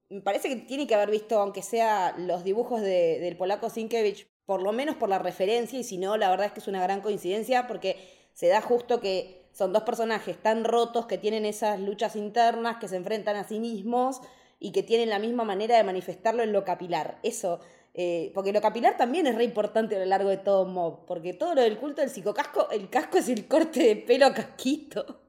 Me 0.08 0.20
parece 0.20 0.48
que 0.48 0.56
tiene 0.56 0.88
que 0.88 0.96
haber 0.96 1.10
visto, 1.10 1.38
aunque 1.40 1.62
sea 1.62 2.14
los 2.18 2.42
dibujos 2.42 2.80
de- 2.80 3.20
del 3.20 3.36
polaco 3.36 3.70
Sienkiewicz, 3.70 4.26
por 4.46 4.62
lo 4.62 4.72
menos 4.72 4.96
por 4.96 5.08
la 5.08 5.18
referencia, 5.18 5.78
y 5.78 5.84
si 5.84 5.98
no, 5.98 6.16
la 6.16 6.30
verdad 6.30 6.46
es 6.46 6.52
que 6.52 6.60
es 6.60 6.68
una 6.68 6.82
gran 6.82 7.00
coincidencia, 7.00 7.66
porque 7.66 7.96
se 8.32 8.48
da 8.48 8.60
justo 8.60 9.00
que 9.00 9.44
son 9.52 9.72
dos 9.72 9.82
personajes 9.82 10.40
tan 10.40 10.64
rotos 10.64 11.06
que 11.06 11.18
tienen 11.18 11.44
esas 11.44 11.80
luchas 11.80 12.14
internas, 12.16 12.76
que 12.76 12.88
se 12.88 12.96
enfrentan 12.96 13.36
a 13.36 13.44
sí 13.44 13.58
mismos 13.58 14.20
y 14.60 14.72
que 14.72 14.82
tienen 14.82 15.10
la 15.10 15.18
misma 15.18 15.44
manera 15.44 15.76
de 15.76 15.82
manifestarlo 15.82 16.42
en 16.42 16.52
lo 16.52 16.64
capilar. 16.64 17.18
Eso, 17.22 17.60
eh, 17.94 18.30
porque 18.34 18.52
lo 18.52 18.60
capilar 18.60 18.96
también 18.96 19.26
es 19.26 19.34
re 19.34 19.44
importante 19.44 19.96
a 19.96 19.98
lo 19.98 20.04
largo 20.04 20.28
de 20.28 20.36
todo 20.36 20.66
Mob, 20.66 21.06
porque 21.06 21.32
todo 21.32 21.54
lo 21.54 21.62
del 21.62 21.78
culto 21.78 22.02
del 22.02 22.10
psicocasco, 22.10 22.68
el 22.70 22.88
casco 22.90 23.18
es 23.18 23.28
el 23.28 23.48
corte 23.48 23.82
de 23.82 23.96
pelo 23.96 24.32
casquito. 24.32 25.22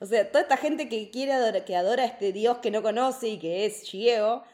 O 0.00 0.06
sea, 0.06 0.30
toda 0.30 0.42
esta 0.42 0.56
gente 0.56 0.88
que 0.88 1.10
quiere 1.10 1.32
adora- 1.32 1.64
que 1.64 1.76
adora 1.76 2.04
a 2.04 2.06
este 2.06 2.32
dios 2.32 2.58
que 2.58 2.70
no 2.70 2.82
conoce 2.82 3.28
y 3.28 3.38
que 3.38 3.66
es 3.66 3.82
Shieo, 3.82 4.44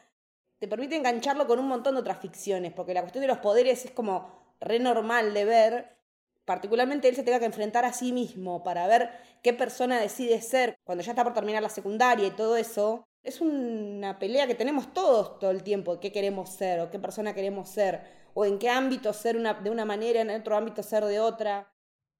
te 0.59 0.67
permite 0.67 0.95
engancharlo 0.95 1.47
con 1.47 1.59
un 1.59 1.67
montón 1.67 1.95
de 1.95 2.01
otras 2.01 2.19
ficciones, 2.19 2.73
porque 2.73 2.93
la 2.93 3.01
cuestión 3.01 3.21
de 3.21 3.27
los 3.27 3.39
poderes 3.39 3.85
es 3.85 3.91
como 3.91 4.55
re 4.59 4.79
normal 4.79 5.33
de 5.33 5.45
ver, 5.45 5.97
particularmente 6.45 7.07
él 7.07 7.15
se 7.15 7.23
tenga 7.23 7.39
que 7.39 7.45
enfrentar 7.45 7.85
a 7.85 7.93
sí 7.93 8.11
mismo 8.11 8.63
para 8.63 8.87
ver 8.87 9.11
qué 9.43 9.53
persona 9.53 9.99
decide 9.99 10.41
ser 10.41 10.77
cuando 10.83 11.03
ya 11.03 11.11
está 11.11 11.23
por 11.23 11.33
terminar 11.33 11.61
la 11.61 11.69
secundaria 11.69 12.27
y 12.27 12.31
todo 12.31 12.57
eso. 12.57 13.05
Es 13.23 13.41
una 13.41 14.19
pelea 14.19 14.47
que 14.47 14.55
tenemos 14.55 14.93
todos 14.93 15.37
todo 15.39 15.51
el 15.51 15.61
tiempo, 15.63 15.99
qué 15.99 16.11
queremos 16.11 16.49
ser 16.49 16.79
o 16.79 16.89
qué 16.89 16.97
persona 16.97 17.33
queremos 17.33 17.69
ser, 17.69 18.01
o 18.33 18.45
en 18.45 18.57
qué 18.57 18.69
ámbito 18.69 19.11
ser 19.13 19.35
una, 19.35 19.55
de 19.55 19.69
una 19.69 19.83
manera, 19.83 20.21
en 20.21 20.29
otro 20.29 20.55
ámbito 20.55 20.81
ser 20.81 21.03
de 21.05 21.19
otra. 21.19 21.71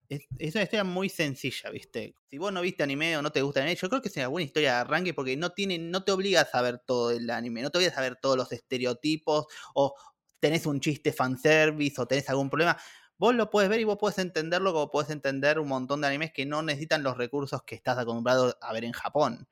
Es, 0.08 0.26
una 0.54 0.62
historia 0.62 0.84
muy 0.84 1.10
sencilla, 1.10 1.70
¿viste? 1.70 2.14
Si 2.30 2.38
vos 2.38 2.50
no 2.50 2.62
viste 2.62 2.82
anime 2.82 3.16
o 3.18 3.22
no 3.22 3.30
te 3.30 3.42
gusta 3.42 3.60
anime, 3.60 3.76
yo 3.76 3.88
creo 3.90 4.00
que 4.00 4.08
es 4.08 4.16
una 4.16 4.28
buena 4.28 4.46
historia 4.46 4.72
de 4.72 4.78
arranque 4.78 5.12
porque 5.12 5.36
no 5.36 5.50
tiene, 5.50 5.78
no 5.78 6.02
te 6.02 6.12
obliga 6.12 6.40
a 6.42 6.44
saber 6.46 6.78
todo 6.78 7.10
el 7.10 7.28
anime, 7.28 7.60
no 7.60 7.70
te 7.70 7.78
obliga 7.78 7.92
a 7.92 7.94
saber 7.94 8.16
todos 8.16 8.36
los 8.36 8.50
estereotipos, 8.52 9.46
o 9.74 9.94
tenés 10.40 10.64
un 10.64 10.80
chiste 10.80 11.12
fanservice, 11.12 12.00
o 12.00 12.06
tenés 12.06 12.28
algún 12.30 12.48
problema. 12.48 12.78
Vos 13.18 13.34
lo 13.34 13.50
puedes 13.50 13.68
ver 13.68 13.80
y 13.80 13.84
vos 13.84 13.98
puedes 14.00 14.18
entenderlo 14.18 14.72
como 14.72 14.90
puedes 14.90 15.10
entender 15.10 15.58
un 15.58 15.68
montón 15.68 16.00
de 16.00 16.06
animes 16.06 16.32
que 16.32 16.46
no 16.46 16.62
necesitan 16.62 17.02
los 17.02 17.18
recursos 17.18 17.62
que 17.64 17.74
estás 17.74 17.98
acostumbrado 17.98 18.56
a 18.62 18.72
ver 18.72 18.84
en 18.84 18.92
Japón. 18.92 19.46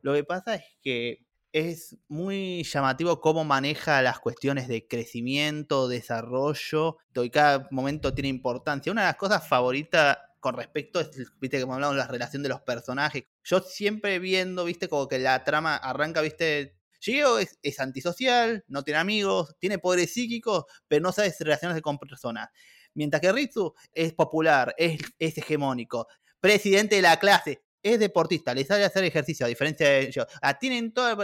Lo 0.00 0.14
que 0.14 0.24
pasa 0.24 0.56
es 0.56 0.64
que 0.82 1.25
es 1.56 1.96
muy 2.08 2.64
llamativo 2.64 3.18
cómo 3.18 3.42
maneja 3.42 4.02
las 4.02 4.18
cuestiones 4.20 4.68
de 4.68 4.86
crecimiento, 4.86 5.88
desarrollo, 5.88 6.98
y 7.14 7.30
cada 7.30 7.66
momento 7.70 8.12
tiene 8.12 8.28
importancia. 8.28 8.92
Una 8.92 9.00
de 9.00 9.06
las 9.06 9.16
cosas 9.16 9.48
favoritas 9.48 10.18
con 10.38 10.54
respecto, 10.54 11.00
es, 11.00 11.08
viste, 11.40 11.58
como 11.62 11.72
hablamos 11.72 11.96
de 11.96 12.02
la 12.02 12.08
relación 12.08 12.42
de 12.42 12.50
los 12.50 12.60
personajes. 12.60 13.24
Yo 13.42 13.60
siempre 13.60 14.18
viendo, 14.18 14.66
viste, 14.66 14.86
como 14.90 15.08
que 15.08 15.18
la 15.18 15.44
trama 15.44 15.76
arranca, 15.76 16.20
viste. 16.20 16.76
Es, 17.00 17.58
es 17.62 17.80
antisocial, 17.80 18.64
no 18.68 18.82
tiene 18.82 18.98
amigos, 18.98 19.54
tiene 19.58 19.78
poderes 19.78 20.12
psíquicos, 20.12 20.64
pero 20.88 21.02
no 21.02 21.12
sabe 21.12 21.32
relacionarse 21.38 21.80
con 21.80 21.98
personas. 21.98 22.48
Mientras 22.92 23.22
que 23.22 23.32
Ritsu 23.32 23.74
es 23.92 24.12
popular, 24.12 24.74
es, 24.76 25.00
es 25.18 25.38
hegemónico, 25.38 26.08
presidente 26.40 26.96
de 26.96 27.02
la 27.02 27.18
clase, 27.18 27.62
es 27.92 28.00
deportista, 28.00 28.54
le 28.54 28.64
sabe 28.64 28.84
hacer 28.84 29.04
ejercicio, 29.04 29.46
a 29.46 29.48
diferencia 29.48 29.88
de 29.88 30.00
ellos. 30.06 30.26
Ah, 30.42 30.58
tienen 30.58 30.92
toda, 30.92 31.16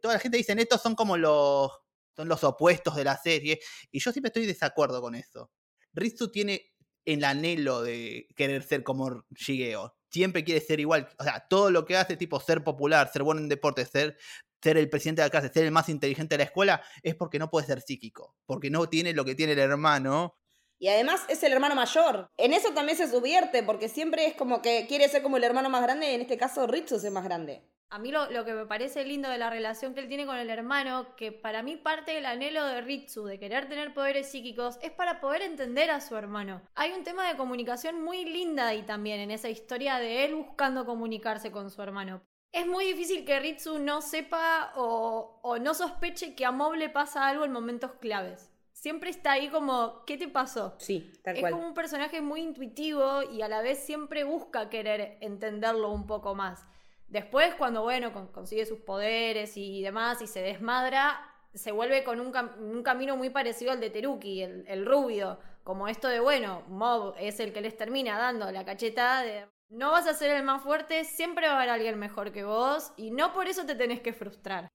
toda 0.00 0.14
la 0.14 0.20
gente 0.20 0.38
dice, 0.38 0.54
estos 0.58 0.80
son 0.80 0.94
como 0.94 1.16
los, 1.16 1.70
son 2.16 2.28
los 2.28 2.42
opuestos 2.44 2.96
de 2.96 3.04
la 3.04 3.16
serie, 3.16 3.60
y 3.90 4.00
yo 4.00 4.12
siempre 4.12 4.28
estoy 4.28 4.42
de 4.42 4.52
desacuerdo 4.52 5.00
con 5.00 5.14
eso. 5.14 5.50
Ritsu 5.92 6.30
tiene 6.30 6.70
el 7.04 7.24
anhelo 7.24 7.82
de 7.82 8.28
querer 8.36 8.62
ser 8.62 8.82
como 8.82 9.24
Shigeo. 9.30 9.96
Siempre 10.10 10.44
quiere 10.44 10.60
ser 10.60 10.80
igual. 10.80 11.08
O 11.18 11.24
sea, 11.24 11.46
todo 11.48 11.70
lo 11.70 11.84
que 11.84 11.96
hace, 11.96 12.16
tipo 12.16 12.40
ser 12.40 12.64
popular, 12.64 13.10
ser 13.12 13.22
bueno 13.22 13.40
en 13.40 13.48
deporte, 13.48 13.84
ser, 13.86 14.16
ser 14.62 14.76
el 14.76 14.88
presidente 14.90 15.22
de 15.22 15.26
la 15.26 15.30
clase, 15.30 15.52
ser 15.52 15.64
el 15.64 15.70
más 15.70 15.88
inteligente 15.88 16.34
de 16.34 16.38
la 16.38 16.44
escuela, 16.44 16.82
es 17.02 17.14
porque 17.14 17.38
no 17.38 17.50
puede 17.50 17.66
ser 17.66 17.80
psíquico. 17.80 18.36
Porque 18.46 18.70
no 18.70 18.88
tiene 18.88 19.12
lo 19.12 19.24
que 19.24 19.34
tiene 19.34 19.52
el 19.52 19.58
hermano. 19.58 20.36
Y 20.80 20.88
además 20.88 21.26
es 21.28 21.42
el 21.42 21.52
hermano 21.52 21.74
mayor. 21.74 22.30
En 22.38 22.54
eso 22.54 22.72
también 22.72 22.96
se 22.96 23.06
subvierte, 23.06 23.62
porque 23.62 23.90
siempre 23.90 24.26
es 24.26 24.34
como 24.34 24.62
que 24.62 24.86
quiere 24.88 25.08
ser 25.10 25.22
como 25.22 25.36
el 25.36 25.44
hermano 25.44 25.68
más 25.68 25.82
grande, 25.82 26.14
en 26.14 26.22
este 26.22 26.38
caso 26.38 26.66
Ritsu 26.66 26.96
es 26.96 27.10
más 27.12 27.22
grande. 27.22 27.62
A 27.90 27.98
mí 27.98 28.10
lo, 28.10 28.28
que 28.46 28.54
me 28.54 28.64
parece 28.64 29.04
lindo 29.04 29.28
de 29.28 29.36
la 29.36 29.50
relación 29.50 29.92
que 29.92 30.00
él 30.00 30.08
tiene 30.08 30.24
con 30.24 30.36
el 30.36 30.48
hermano, 30.48 31.14
que 31.16 31.32
para 31.32 31.62
mí 31.62 31.76
parte 31.76 32.12
del 32.12 32.24
anhelo 32.24 32.64
de 32.64 32.80
Ritsu 32.80 33.24
de 33.24 33.38
querer 33.38 33.68
tener 33.68 33.92
poderes 33.92 34.30
psíquicos, 34.30 34.78
es 34.80 34.90
para 34.92 35.20
poder 35.20 35.42
entender 35.42 35.90
a 35.90 36.00
su 36.00 36.16
hermano. 36.16 36.62
Hay 36.76 36.92
un 36.92 37.04
tema 37.04 37.28
de 37.28 37.36
comunicación 37.36 38.00
muy 38.02 38.24
linda 38.24 38.68
ahí 38.68 38.82
también 38.82 39.20
en 39.20 39.32
esa 39.32 39.50
historia 39.50 39.98
de 39.98 40.24
él 40.24 40.34
buscando 40.34 40.86
comunicarse 40.86 41.50
con 41.50 41.70
su 41.70 41.82
hermano. 41.82 42.22
Es 42.52 42.66
muy 42.66 42.86
difícil 42.86 43.26
que 43.26 43.38
Ritsu 43.38 43.78
no 43.78 44.00
sepa 44.00 44.72
o, 44.76 45.58
no 45.60 45.74
sospeche 45.74 46.34
que 46.34 46.46
a 46.46 46.52
Mob 46.52 46.74
pasa 46.92 47.28
algo 47.28 47.44
en 47.44 47.52
momentos 47.52 47.92
claves. 48.00 48.49
Siempre 48.80 49.10
está 49.10 49.32
ahí 49.32 49.50
como, 49.50 50.06
¿qué 50.06 50.16
te 50.16 50.26
pasó? 50.26 50.74
Sí, 50.78 51.12
tal 51.22 51.36
es 51.36 51.42
cual. 51.42 51.52
como 51.52 51.66
un 51.66 51.74
personaje 51.74 52.22
muy 52.22 52.40
intuitivo 52.40 53.22
y 53.30 53.42
a 53.42 53.48
la 53.48 53.60
vez 53.60 53.78
siempre 53.80 54.24
busca 54.24 54.70
querer 54.70 55.18
entenderlo 55.20 55.90
un 55.92 56.06
poco 56.06 56.34
más. 56.34 56.64
Después, 57.06 57.54
cuando, 57.56 57.82
bueno, 57.82 58.14
con, 58.14 58.28
consigue 58.28 58.64
sus 58.64 58.78
poderes 58.80 59.58
y 59.58 59.82
demás 59.82 60.22
y 60.22 60.26
se 60.26 60.40
desmadra, 60.40 61.20
se 61.52 61.72
vuelve 61.72 62.04
con 62.04 62.20
un, 62.20 62.32
cam 62.32 62.52
un 62.58 62.82
camino 62.82 63.18
muy 63.18 63.28
parecido 63.28 63.70
al 63.72 63.80
de 63.80 63.90
Teruki, 63.90 64.40
el, 64.42 64.64
el, 64.66 64.86
rubio. 64.86 65.38
Como 65.62 65.86
esto 65.86 66.08
de, 66.08 66.20
bueno, 66.20 66.62
Mob 66.68 67.14
es 67.18 67.38
el 67.38 67.52
que 67.52 67.60
les 67.60 67.76
termina 67.76 68.16
dando 68.16 68.50
la 68.50 68.64
cachetada 68.64 69.22
de 69.22 69.46
no 69.68 69.90
vas 69.90 70.06
a 70.06 70.14
ser 70.14 70.30
el 70.30 70.42
más 70.42 70.62
fuerte, 70.62 71.04
siempre 71.04 71.48
va 71.48 71.52
a 71.52 71.56
haber 71.56 71.68
alguien 71.68 71.98
mejor 71.98 72.32
que 72.32 72.44
vos 72.44 72.94
y 72.96 73.10
no 73.10 73.34
por 73.34 73.46
eso 73.46 73.66
te 73.66 73.74
tenés 73.74 74.00
que 74.00 74.14
frustrar. 74.14 74.68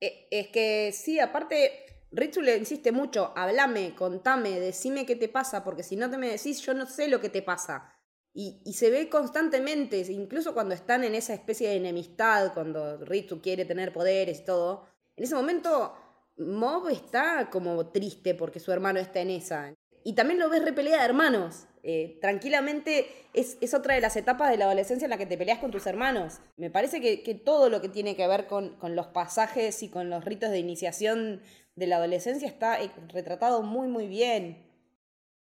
Eh, 0.00 0.26
Es 0.30 0.48
que 0.48 0.90
sí, 0.92 1.20
aparte, 1.20 1.91
Ritsu 2.12 2.42
le 2.42 2.56
insiste 2.56 2.92
mucho, 2.92 3.32
hablame, 3.34 3.94
contame, 3.94 4.60
decime 4.60 5.06
qué 5.06 5.16
te 5.16 5.28
pasa, 5.28 5.64
porque 5.64 5.82
si 5.82 5.96
no 5.96 6.10
te 6.10 6.18
me 6.18 6.28
decís, 6.28 6.60
yo 6.60 6.74
no 6.74 6.86
sé 6.86 7.08
lo 7.08 7.20
que 7.20 7.30
te 7.30 7.42
pasa. 7.42 7.94
Y, 8.34 8.62
y, 8.64 8.74
se 8.74 8.90
ve 8.90 9.08
constantemente, 9.08 9.98
incluso 10.10 10.54
cuando 10.54 10.74
están 10.74 11.04
en 11.04 11.14
esa 11.14 11.34
especie 11.34 11.68
de 11.68 11.76
enemistad, 11.76 12.54
cuando 12.54 12.98
Ritsu 12.98 13.42
quiere 13.42 13.64
tener 13.64 13.92
poderes 13.92 14.40
y 14.40 14.44
todo. 14.44 14.86
En 15.16 15.24
ese 15.24 15.34
momento, 15.34 15.94
Mob 16.38 16.88
está 16.88 17.50
como 17.50 17.88
triste 17.88 18.34
porque 18.34 18.60
su 18.60 18.72
hermano 18.72 19.00
está 19.00 19.20
en 19.20 19.30
esa. 19.30 19.74
Y 20.04 20.14
también 20.14 20.40
lo 20.40 20.48
ves 20.48 20.64
repelea 20.64 20.98
de 20.98 21.04
hermanos. 21.04 21.66
Eh, 21.84 22.18
tranquilamente 22.20 23.08
es, 23.34 23.58
es, 23.60 23.74
otra 23.74 23.96
de 23.96 24.00
las 24.00 24.14
etapas 24.14 24.50
de 24.50 24.56
la 24.56 24.66
adolescencia 24.66 25.06
en 25.06 25.10
la 25.10 25.18
que 25.18 25.26
te 25.26 25.36
peleas 25.36 25.58
con 25.58 25.72
tus 25.72 25.86
hermanos. 25.86 26.38
Me 26.56 26.70
parece 26.70 27.00
que, 27.00 27.24
que 27.24 27.34
todo 27.34 27.68
lo 27.68 27.80
que 27.80 27.88
tiene 27.88 28.14
que 28.14 28.26
ver 28.28 28.46
con, 28.46 28.76
con, 28.76 28.94
los 28.94 29.08
pasajes 29.08 29.82
y 29.82 29.88
con 29.88 30.08
los 30.08 30.24
ritos 30.24 30.50
de 30.50 30.60
iniciación 30.60 31.42
de 31.74 31.86
la 31.86 31.96
adolescencia 31.96 32.48
está 32.48 32.80
eh, 32.82 32.90
retratado 33.08 33.62
muy, 33.62 33.88
muy 33.88 34.06
bien. 34.06 34.70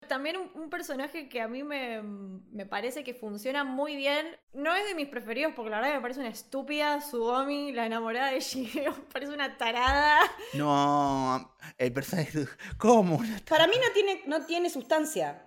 También 0.09 0.37
un, 0.37 0.51
un, 0.55 0.71
personaje 0.71 1.29
que 1.29 1.41
a 1.41 1.49
mí 1.49 1.65
me, 1.65 2.01
me, 2.01 2.65
parece 2.65 3.03
que 3.03 3.13
funciona 3.13 3.65
muy 3.65 3.97
bien. 3.97 4.25
No 4.53 4.75
es 4.75 4.87
de 4.87 4.95
mis 4.95 5.09
preferidos 5.09 5.53
porque 5.57 5.71
la 5.71 5.81
verdad 5.81 5.95
me 5.97 6.01
parece 6.01 6.21
una 6.21 6.29
estúpida. 6.29 7.01
Suomi, 7.01 7.73
la 7.73 7.87
enamorada 7.87 8.31
de 8.31 8.41
Shigeo, 8.41 8.95
parece 9.13 9.33
una 9.33 9.57
tarada. 9.57 10.21
No, 10.55 11.57
el 11.77 11.93
personaje. 11.93 12.47
¿Cómo? 12.79 13.19
Para 13.49 13.67
mí 13.67 13.75
no 13.77 13.93
tiene, 13.93 14.23
no 14.27 14.47
tiene 14.47 14.71
sustancia. 14.71 15.45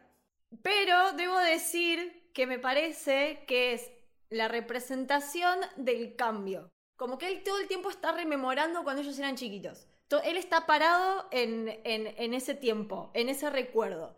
Pero 0.61 1.13
debo 1.13 1.37
decir 1.39 2.31
que 2.33 2.47
me 2.47 2.59
parece 2.59 3.43
que 3.47 3.73
es 3.73 3.91
la 4.29 4.47
representación 4.47 5.57
del 5.77 6.15
cambio. 6.15 6.69
Como 6.97 7.17
que 7.17 7.27
él 7.27 7.43
todo 7.43 7.59
el 7.59 7.67
tiempo 7.67 7.89
está 7.89 8.11
rememorando 8.11 8.83
cuando 8.83 9.01
ellos 9.01 9.17
eran 9.19 9.35
chiquitos. 9.35 9.87
Él 10.23 10.37
está 10.37 10.65
parado 10.65 11.27
en, 11.31 11.67
ese 12.33 12.55
tiempo, 12.55 13.11
en 13.13 13.29
ese 13.29 13.49
recuerdo. 13.49 14.17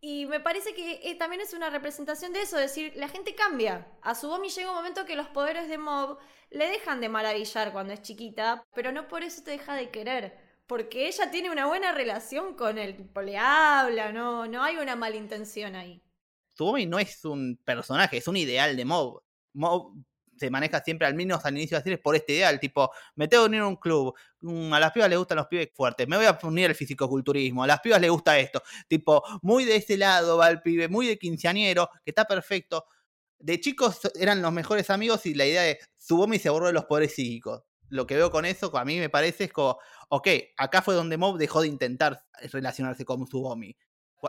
Y 0.00 0.26
me 0.26 0.40
parece 0.40 0.74
que 0.74 1.00
eh, 1.02 1.16
también 1.16 1.42
es 1.42 1.52
una 1.54 1.70
representación 1.70 2.32
de 2.32 2.42
eso, 2.42 2.56
es 2.56 2.74
decir, 2.74 2.92
la 2.96 3.08
gente 3.08 3.34
cambia. 3.34 3.88
A 4.00 4.14
Subomi 4.14 4.48
llega 4.48 4.70
un 4.70 4.76
momento 4.76 5.04
que 5.04 5.16
los 5.16 5.28
poderes 5.28 5.68
de 5.68 5.76
Mob 5.76 6.18
le 6.50 6.68
dejan 6.68 7.00
de 7.00 7.08
maravillar 7.08 7.72
cuando 7.72 7.92
es 7.92 8.02
chiquita, 8.02 8.64
pero 8.74 8.92
no 8.92 9.08
por 9.08 9.22
eso 9.22 9.42
te 9.42 9.50
deja 9.50 9.74
de 9.74 9.90
querer. 9.90 10.38
Porque 10.66 11.08
ella 11.08 11.30
tiene 11.30 11.50
una 11.50 11.66
buena 11.66 11.92
relación 11.92 12.54
con 12.54 12.78
él, 12.78 12.96
tipo, 12.96 13.22
le 13.22 13.38
habla, 13.38 14.12
no, 14.12 14.46
no 14.46 14.62
hay 14.62 14.76
una 14.76 14.96
malintención 14.96 15.74
ahí. 15.74 16.02
Subomi 16.54 16.86
no 16.86 16.98
es 16.98 17.24
un 17.24 17.58
personaje, 17.64 18.18
es 18.18 18.28
un 18.28 18.36
ideal 18.36 18.76
de 18.76 18.84
Mob. 18.84 19.22
Mob 19.52 19.94
se 20.38 20.50
maneja 20.50 20.80
siempre 20.82 21.06
al 21.06 21.14
menos 21.14 21.44
al 21.44 21.56
inicio 21.56 21.76
de 21.76 21.80
la 21.80 21.84
serie 21.84 21.98
por 21.98 22.16
este 22.16 22.34
ideal, 22.34 22.60
tipo, 22.60 22.90
me 23.16 23.28
tengo 23.28 23.44
que 23.44 23.48
unir 23.48 23.60
a 23.60 23.66
un 23.66 23.76
club, 23.76 24.14
mm, 24.40 24.72
a 24.72 24.80
las 24.80 24.92
pibas 24.92 25.08
les 25.08 25.18
gustan 25.18 25.36
los 25.36 25.46
pibes 25.46 25.68
fuertes, 25.74 26.06
me 26.08 26.16
voy 26.16 26.26
a 26.26 26.38
unir 26.42 26.66
al 26.66 26.74
fisicoculturismo, 26.74 27.64
a 27.64 27.66
las 27.66 27.80
pibas 27.80 28.00
les 28.00 28.10
gusta 28.10 28.38
esto, 28.38 28.62
tipo, 28.88 29.22
muy 29.42 29.64
de 29.64 29.76
ese 29.76 29.96
lado 29.96 30.38
va 30.38 30.48
el 30.48 30.62
pibe, 30.62 30.88
muy 30.88 31.06
de 31.06 31.18
quinceañero, 31.18 31.88
que 32.04 32.10
está 32.10 32.24
perfecto. 32.24 32.86
De 33.40 33.60
chicos 33.60 34.00
eran 34.18 34.42
los 34.42 34.52
mejores 34.52 34.90
amigos 34.90 35.24
y 35.26 35.34
la 35.34 35.46
idea 35.46 35.62
de 35.62 35.78
Subomi 35.96 36.38
se 36.38 36.50
borró 36.50 36.66
de 36.66 36.72
los 36.72 36.86
poderes 36.86 37.14
psíquicos. 37.14 37.62
Lo 37.88 38.06
que 38.06 38.16
veo 38.16 38.30
con 38.30 38.44
eso, 38.44 38.76
a 38.76 38.84
mí 38.84 38.98
me 38.98 39.08
parece 39.08 39.44
es 39.44 39.52
como, 39.52 39.78
ok, 40.08 40.28
acá 40.56 40.82
fue 40.82 40.94
donde 40.94 41.16
Mob 41.16 41.38
dejó 41.38 41.62
de 41.62 41.68
intentar 41.68 42.22
relacionarse 42.52 43.04
con 43.04 43.26
Subomi. 43.26 43.76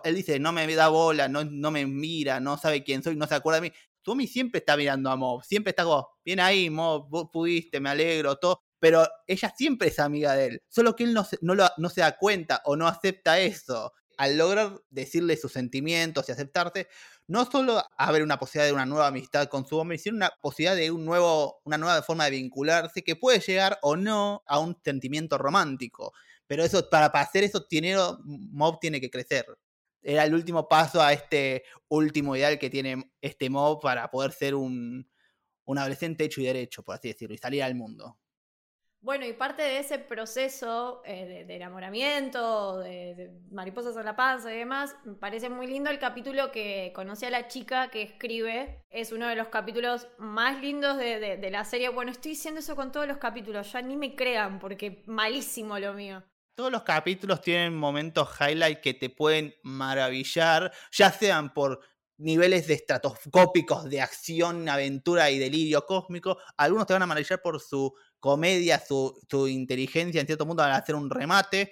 Él 0.03 0.15
dice, 0.15 0.39
no 0.39 0.51
me 0.51 0.67
da 0.75 0.87
bola, 0.89 1.27
no, 1.27 1.43
no 1.43 1.71
me 1.71 1.85
mira, 1.87 2.39
no 2.39 2.57
sabe 2.57 2.83
quién 2.83 3.01
soy, 3.01 3.15
no 3.15 3.25
se 3.25 3.35
acuerda 3.35 3.59
de 3.59 3.69
mí. 3.69 3.75
Subomi 4.01 4.27
siempre 4.27 4.59
está 4.59 4.77
mirando 4.77 5.09
a 5.09 5.15
Mob, 5.15 5.43
siempre 5.43 5.71
está 5.71 5.83
como, 5.83 6.09
bien 6.23 6.39
ahí, 6.39 6.69
Mob, 6.69 7.09
vos 7.09 7.29
pudiste, 7.31 7.79
me 7.79 7.89
alegro, 7.89 8.37
todo. 8.37 8.61
Pero 8.79 9.05
ella 9.27 9.53
siempre 9.55 9.89
es 9.89 9.99
amiga 9.99 10.33
de 10.35 10.45
él, 10.45 10.63
solo 10.69 10.95
que 10.95 11.03
él 11.03 11.13
no 11.13 11.23
se, 11.25 12.01
da 12.01 12.17
cuenta 12.17 12.61
o 12.65 12.75
no 12.75 12.87
acepta 12.87 13.39
eso. 13.39 13.91
Al 14.17 14.37
lograr 14.37 14.81
decirle 14.89 15.37
sus 15.37 15.53
sentimientos 15.53 16.27
y 16.27 16.31
aceptarte, 16.31 16.87
no 17.27 17.49
solo 17.49 17.81
haber 17.97 18.23
una 18.23 18.37
posibilidad 18.37 18.67
de 18.67 18.73
una 18.73 18.85
nueva 18.85 19.07
amistad 19.07 19.47
con 19.47 19.65
su 19.65 19.77
hombre, 19.77 19.97
sino 19.97 20.17
una 20.17 20.31
posibilidad 20.41 20.75
de 20.75 20.91
un 20.91 21.05
nuevo, 21.05 21.61
una 21.63 21.77
nueva 21.77 22.01
forma 22.01 22.25
de 22.25 22.31
vincularse 22.31 23.03
que 23.03 23.15
puede 23.15 23.39
llegar 23.39 23.79
o 23.81 23.95
no 23.95 24.43
a 24.45 24.59
un 24.59 24.77
sentimiento 24.83 25.37
romántico. 25.37 26.13
Pero 26.47 26.63
eso, 26.63 26.89
para, 26.89 27.05
hacer 27.07 27.43
eso, 27.43 27.67
Mob 28.25 28.79
tiene 28.79 28.99
que 28.99 29.09
crecer. 29.09 29.45
Era 30.01 30.23
el 30.23 30.33
último 30.33 30.67
paso 30.67 31.01
a 31.01 31.13
este 31.13 31.63
último 31.89 32.35
ideal 32.35 32.57
que 32.57 32.69
tiene 32.69 33.11
este 33.21 33.49
Mob 33.49 33.81
para 33.81 34.09
poder 34.09 34.31
ser 34.31 34.55
un, 34.55 35.09
un 35.65 35.77
adolescente 35.77 36.23
hecho 36.23 36.41
y 36.41 36.45
derecho, 36.45 36.83
por 36.83 36.95
así 36.95 37.09
decirlo, 37.09 37.35
y 37.35 37.37
salir 37.37 37.63
al 37.63 37.75
mundo. 37.75 38.17
Bueno, 39.01 39.25
y 39.25 39.31
parte 39.31 39.61
de 39.61 39.79
ese 39.79 39.97
proceso 39.97 41.01
eh, 41.05 41.45
de, 41.47 41.55
enamoramiento, 41.55 42.79
de, 42.79 43.31
mariposas 43.49 43.95
en 43.95 44.03
la 44.03 44.17
panza 44.17 44.53
y 44.53 44.57
demás, 44.57 44.93
me 45.05 45.13
parece 45.13 45.47
muy 45.47 45.67
lindo 45.67 45.89
el 45.89 45.99
capítulo 45.99 46.51
que 46.51 46.91
conocí 46.93 47.25
a 47.25 47.29
la 47.29 47.47
chica 47.47 47.89
que 47.91 48.01
escribe. 48.01 48.83
Es 48.89 49.13
uno 49.13 49.29
de 49.29 49.37
los 49.37 49.47
capítulos 49.47 50.09
más 50.17 50.61
lindos 50.61 50.97
de, 50.97 51.49
la 51.49 51.63
serie. 51.63 51.87
Bueno, 51.87 52.11
estoy 52.11 52.31
diciendo 52.31 52.59
eso 52.59 52.75
con 52.75 52.91
todos 52.91 53.07
los 53.07 53.19
capítulos, 53.19 53.71
ya 53.71 53.81
ni 53.81 53.95
me 53.95 54.15
crean 54.15 54.59
porque 54.59 55.03
malísimo 55.05 55.79
lo 55.79 55.93
mío. 55.93 56.21
Todos 56.59 56.73
los 56.73 56.83
capítulos 56.83 57.39
tienen 57.39 57.73
momentos 57.73 58.27
highlight 58.37 58.81
que 58.81 58.93
te 58.93 59.09
pueden 59.09 59.55
maravillar, 59.63 60.73
ya 60.91 61.09
sean 61.09 61.53
por 61.53 61.79
niveles 62.17 62.67
de 62.67 62.73
estratoscópicos 62.73 63.89
de 63.89 64.01
acción, 64.01 64.67
aventura 64.67 65.31
y 65.31 65.39
delirio 65.39 65.85
cósmico. 65.85 66.37
Algunos 66.57 66.85
te 66.85 66.91
van 66.91 67.03
a 67.03 67.05
maravillar 67.05 67.41
por 67.41 67.61
su 67.61 67.93
comedia, 68.19 68.77
su, 68.77 69.17
inteligencia 69.47 70.19
en 70.19 70.27
cierto 70.27 70.45
punto 70.45 70.61
al 70.61 70.73
hacer 70.73 70.95
un 70.95 71.09
remate. 71.09 71.71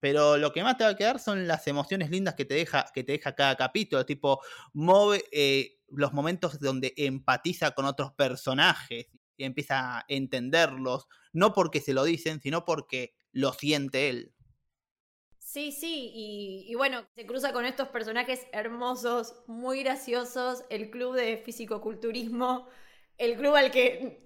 Pero 0.00 0.38
lo 0.38 0.50
que 0.50 0.62
más 0.62 0.78
te 0.78 0.84
va 0.84 0.90
a 0.90 0.96
quedar 0.96 1.18
son 1.18 1.46
las 1.46 1.66
emociones 1.66 2.08
lindas 2.08 2.34
que 2.34 2.46
te 2.46 2.54
deja, 2.54 2.86
que 2.94 3.04
te 3.04 3.12
deja 3.12 3.34
cada 3.34 3.54
capítulo. 3.54 4.06
Tipo, 4.06 4.40
mueve 4.72 5.26
eh, 5.30 5.76
los 5.88 6.14
momentos 6.14 6.58
donde 6.58 6.94
empatiza 6.96 7.72
con 7.72 7.84
otros 7.84 8.12
personajes 8.12 9.08
y 9.36 9.44
empieza 9.44 9.98
a 9.98 10.04
entenderlos. 10.08 11.06
No 11.34 11.52
porque 11.52 11.82
se 11.82 11.92
lo 11.92 12.04
dicen, 12.04 12.40
sino 12.40 12.64
porque 12.64 13.12
lo 13.32 13.52
siente 13.52 14.08
él. 14.08 14.34
Sí, 15.38 15.72
sí, 15.72 16.10
y, 16.14 16.64
y, 16.68 16.74
bueno, 16.76 17.04
se 17.14 17.26
cruza 17.26 17.52
con 17.52 17.66
estos 17.66 17.88
personajes 17.88 18.46
hermosos, 18.52 19.34
muy 19.46 19.82
graciosos, 19.82 20.64
el 20.70 20.90
club 20.90 21.14
de 21.14 21.36
fisicoculturismo, 21.36 22.68
el 23.18 23.36
club 23.36 23.54
al 23.56 23.70
que 23.70 24.22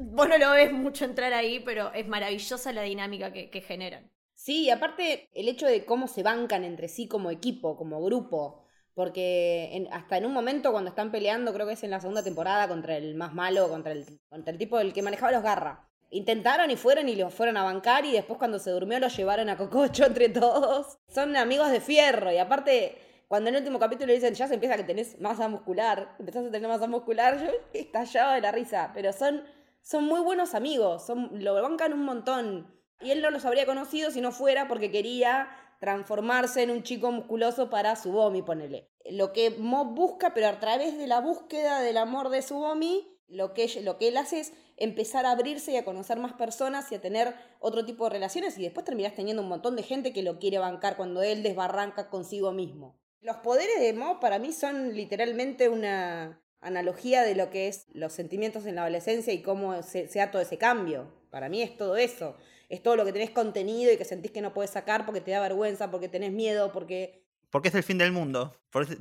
Vos 0.00 0.28
no 0.28 0.38
lo 0.38 0.52
ves 0.52 0.72
mucho 0.72 1.04
entrar 1.04 1.32
ahí, 1.32 1.58
pero 1.58 1.92
es 1.92 2.06
maravillosa 2.06 2.72
la 2.72 2.82
dinámica 2.82 3.32
que, 3.32 3.60
generan. 3.60 4.08
Sí, 4.32 4.66
y 4.66 4.70
aparte 4.70 5.28
el 5.34 5.48
hecho 5.48 5.66
de 5.66 5.84
cómo 5.84 6.06
se 6.06 6.22
bancan 6.22 6.62
entre 6.62 6.86
sí 6.86 7.08
como 7.08 7.32
equipo, 7.32 7.76
como 7.76 8.00
grupo. 8.00 8.64
Porque 8.94 9.88
hasta 9.90 10.18
en 10.18 10.26
un 10.26 10.32
momento 10.32 10.70
cuando 10.70 10.90
están 10.90 11.10
peleando, 11.10 11.52
creo 11.52 11.66
que 11.66 11.72
es 11.72 11.82
en 11.82 11.90
la 11.90 12.00
segunda 12.00 12.22
temporada, 12.22 12.68
contra 12.68 12.96
el 12.96 13.16
más 13.16 13.34
malo, 13.34 13.68
contra 13.68 13.90
el, 13.90 14.20
contra 14.28 14.52
el 14.52 14.58
tipo 14.58 14.78
del 14.78 14.92
que 14.92 15.02
manejaba 15.02 15.32
los 15.32 15.42
garra. 15.42 15.87
Intentaron 16.10 16.70
y 16.70 16.76
fueron 16.76 17.08
y 17.08 17.16
los 17.16 17.34
fueron 17.34 17.56
a 17.56 17.64
bancar 17.64 18.04
y 18.04 18.12
después 18.12 18.38
cuando 18.38 18.58
se 18.58 18.70
durmió 18.70 18.98
lo 18.98 19.08
llevaron 19.08 19.48
a 19.48 19.56
Cococho 19.56 20.06
entre 20.06 20.28
todos. 20.28 20.98
Son 21.08 21.36
amigos 21.36 21.70
de 21.70 21.80
fierro 21.80 22.32
y 22.32 22.38
aparte 22.38 22.98
cuando 23.28 23.50
en 23.50 23.56
el 23.56 23.60
último 23.62 23.78
capítulo 23.78 24.06
le 24.06 24.14
dicen 24.14 24.34
ya 24.34 24.48
se 24.48 24.54
empieza 24.54 24.76
que 24.76 24.84
tenés 24.84 25.20
masa 25.20 25.48
muscular, 25.48 26.14
empezás 26.18 26.46
a 26.46 26.50
tener 26.50 26.68
masa 26.68 26.86
muscular, 26.86 27.38
yo 27.38 27.50
estallaba 27.78 28.34
de 28.34 28.40
la 28.40 28.52
risa, 28.52 28.90
pero 28.94 29.12
son 29.12 29.42
son 29.88 30.04
muy 30.04 30.20
buenos 30.20 30.54
amigos, 30.54 31.06
son, 31.06 31.30
lo 31.42 31.54
bancan 31.54 31.94
un 31.94 32.04
montón. 32.04 32.78
Y 33.00 33.10
él 33.10 33.22
no 33.22 33.30
los 33.30 33.46
habría 33.46 33.64
conocido 33.64 34.10
si 34.10 34.20
no 34.20 34.32
fuera 34.32 34.68
porque 34.68 34.90
quería 34.90 35.48
transformarse 35.80 36.62
en 36.62 36.70
un 36.70 36.82
chico 36.82 37.10
musculoso 37.10 37.70
para 37.70 37.96
Subomi, 37.96 38.42
ponele. 38.42 38.90
Lo 39.10 39.32
que 39.32 39.48
Mob 39.50 39.94
busca, 39.94 40.34
pero 40.34 40.48
a 40.48 40.58
través 40.60 40.98
de 40.98 41.06
la 41.06 41.20
búsqueda 41.20 41.80
del 41.80 41.96
amor 41.96 42.28
de 42.28 42.42
Subomi, 42.42 43.17
lo 43.28 43.54
que, 43.54 43.68
lo 43.82 43.98
que 43.98 44.08
él 44.08 44.16
hace 44.16 44.40
es 44.40 44.52
empezar 44.76 45.26
a 45.26 45.32
abrirse 45.32 45.72
y 45.72 45.76
a 45.76 45.84
conocer 45.84 46.18
más 46.18 46.32
personas 46.32 46.90
y 46.92 46.94
a 46.94 47.00
tener 47.00 47.34
otro 47.60 47.84
tipo 47.84 48.04
de 48.04 48.10
relaciones 48.10 48.58
y 48.58 48.62
después 48.62 48.84
terminás 48.84 49.14
teniendo 49.14 49.42
un 49.42 49.48
montón 49.48 49.76
de 49.76 49.82
gente 49.82 50.12
que 50.12 50.22
lo 50.22 50.38
quiere 50.38 50.58
bancar 50.58 50.96
cuando 50.96 51.22
él 51.22 51.42
desbarranca 51.42 52.08
consigo 52.08 52.52
mismo. 52.52 52.98
Los 53.20 53.36
poderes 53.36 53.80
de 53.80 53.92
Mob 53.92 54.20
para 54.20 54.38
mí 54.38 54.52
son 54.52 54.94
literalmente 54.94 55.68
una, 55.68 56.40
analogía 56.60 57.22
de 57.22 57.34
lo 57.34 57.50
que 57.50 57.68
es 57.68 57.86
los 57.92 58.12
sentimientos 58.12 58.66
en 58.66 58.76
la 58.76 58.82
adolescencia 58.82 59.32
y 59.32 59.42
cómo 59.42 59.82
se, 59.82 60.08
sea 60.08 60.30
todo 60.30 60.42
ese 60.42 60.58
cambio. 60.58 61.12
Para 61.30 61.48
mí 61.48 61.62
es 61.62 61.76
todo 61.76 61.96
eso. 61.96 62.36
Es 62.68 62.82
todo 62.82 62.96
lo 62.96 63.04
que 63.04 63.12
tenés 63.12 63.30
contenido 63.30 63.92
y 63.92 63.96
que 63.96 64.04
sentís 64.04 64.30
que 64.30 64.42
no 64.42 64.52
puedes 64.52 64.70
sacar 64.70 65.06
porque 65.06 65.20
te 65.20 65.30
da 65.30 65.40
vergüenza, 65.40 65.90
porque 65.90 66.08
tenés 66.08 66.32
miedo, 66.32 66.72
porque... 66.72 67.24
Porque 67.50 67.68
es 67.68 67.74
el 67.74 67.82
fin 67.82 67.96
del 67.96 68.12
mundo. 68.12 68.54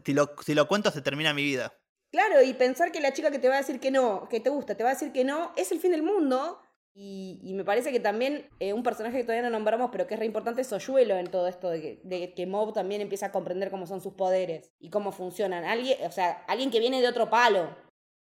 si, 0.06 0.14
lo, 0.14 0.32
si 0.46 0.54
lo 0.54 0.68
cuento 0.68 0.92
se 0.92 1.02
termina 1.02 1.34
mi 1.34 1.44
vida. 1.44 1.74
Claro, 2.12 2.42
y 2.42 2.54
pensar 2.54 2.92
que 2.92 3.02
la 3.02 3.14
chica 3.14 3.32
que 3.32 3.40
te 3.40 3.50
va 3.50 3.56
a 3.56 3.60
decir 3.60 3.80
que 3.80 3.92
no, 3.92 4.28
que 4.30 4.40
te 4.40 4.50
gusta, 4.50 4.76
te 4.76 4.84
va 4.84 4.92
a 4.92 4.94
decir 4.94 5.12
que 5.12 5.24
no, 5.24 5.52
es 5.58 5.72
el 5.72 5.80
fin 5.80 5.92
del 5.92 6.04
mundo 6.04 6.62
y, 7.00 7.54
me 7.54 7.64
parece 7.64 7.92
que 7.92 8.00
también 8.00 8.50
eh, 8.60 8.74
un 8.74 8.82
personaje 8.82 9.18
que 9.18 9.24
todavía 9.24 9.44
no 9.44 9.52
nombramos, 9.52 9.92
pero 9.92 10.08
que 10.08 10.16
es 10.16 10.20
re 10.20 10.26
importante, 10.26 10.64
Soyuelo 10.64 11.16
en 11.16 11.28
todo 11.28 11.48
esto, 11.48 11.70
de 11.70 12.34
que, 12.36 12.48
Mob 12.48 12.74
también 12.74 13.02
empieza 13.02 13.28
a 13.28 13.32
comprender 13.32 13.70
cómo 13.70 13.86
son 13.86 14.02
sus 14.02 14.14
poderes 14.14 14.72
y 14.80 14.90
cómo 14.90 15.12
funcionan. 15.12 15.64
Alguien, 15.64 16.00
o 16.08 16.12
sea, 16.12 16.44
alguien 16.48 16.72
que 16.72 16.80
viene 16.80 17.00
de 17.00 17.08
otro 17.08 17.30
palo. 17.30 17.70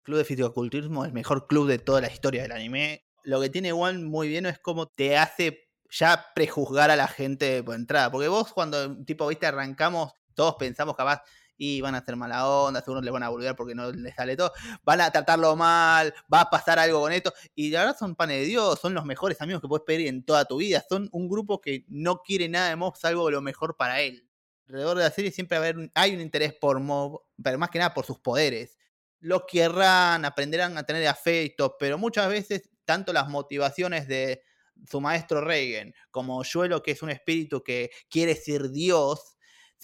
Club 0.02 0.18
de 0.18 0.26
Fisicoculturismo 0.26 1.06
el 1.06 1.14
mejor 1.14 1.46
club 1.46 1.68
de 1.68 1.78
toda 1.78 2.02
la 2.02 2.12
historia 2.12 2.42
del 2.42 2.54
anime. 2.54 3.06
Lo 3.22 3.40
que 3.40 3.50
tiene 3.50 3.72
One 3.72 4.00
muy 4.00 4.30
bien 4.30 4.48
es 4.48 4.58
cómo 4.58 4.88
te 4.88 5.16
hace 5.16 5.70
ya 5.92 6.26
prejuzgar 6.34 6.90
a 6.90 6.96
la 6.96 7.08
gente 7.08 7.62
por 7.62 7.76
entrada. 7.76 8.12
Porque 8.12 8.30
vos 8.30 8.52
cuando, 8.52 8.98
tipo, 9.06 9.28
viste, 9.28 9.46
arrancamos, 9.46 10.12
todos 10.34 10.56
pensamos 10.56 10.96
capaz, 10.96 11.22
y 11.58 11.82
van 11.82 11.96
a 11.96 12.00
hacer 12.00 12.16
mala 12.16 12.48
onda, 12.48 12.82
seguro 12.82 13.02
les 13.02 13.14
van 13.14 13.24
a 13.24 13.30
volver 13.30 13.56
porque 13.56 13.76
no 13.76 13.92
les 13.92 14.16
sale 14.16 14.36
todo, 14.36 14.52
van 14.84 15.02
a 15.02 15.12
tratarlo 15.12 15.56
mal, 15.56 16.14
va 16.32 16.42
a 16.42 16.50
pasar 16.50 16.80
algo 16.80 17.02
con 17.02 17.12
esto, 17.12 17.34
y 17.56 17.70
la 17.70 17.82
verdad 17.82 17.98
son 17.98 18.16
panes 18.16 18.42
de 18.42 18.46
Dios, 18.46 18.80
son 18.80 18.94
los 18.94 19.06
mejores 19.06 19.42
amigos 19.42 19.62
que 19.62 19.68
puedes 19.68 19.86
pedir 19.86 20.08
en 20.08 20.24
toda 20.24 20.46
tu 20.46 20.58
vida, 20.58 20.84
son 20.88 21.10
un 21.12 21.30
grupo 21.30 21.62
que 21.62 21.86
no 21.88 22.22
quiere 22.22 22.50
nada 22.50 22.70
de 22.70 22.76
Mob 22.76 22.96
salvo 22.98 23.30
lo 23.30 23.42
mejor 23.42 23.76
para 23.78 24.02
él. 24.02 24.28
Alrededor 24.68 24.98
de 24.98 25.04
la 25.04 25.12
serie 25.12 25.32
siempre 25.32 25.90
hay 25.94 26.16
un 26.16 26.22
interés 26.22 26.54
por 26.54 26.80
Mob, 26.80 27.22
pero 27.42 27.58
más 27.58 27.70
que 27.70 27.80
nada 27.80 27.94
por 27.94 28.06
sus 28.06 28.20
poderes. 28.20 28.78
Lo 29.20 29.46
querrán, 29.46 30.26
aprenderán 30.26 30.78
a 30.78 30.84
tener 30.84 31.08
afecto, 31.08 31.78
pero 31.80 31.98
muchas 31.98 32.28
veces 32.30 32.70
tanto 32.84 33.14
las 33.14 33.30
motivaciones 33.30 34.08
de 34.08 34.42
su 34.90 35.02
maestro 35.02 35.42
Reagan 35.42 35.94
como 36.12 36.44
Yuelo, 36.44 36.82
que 36.84 36.92
es 36.92 37.02
un 37.02 37.10
espíritu 37.10 37.64
que 37.64 37.92
quiere 38.10 38.36
ser 38.36 38.70
Dios, 38.72 39.35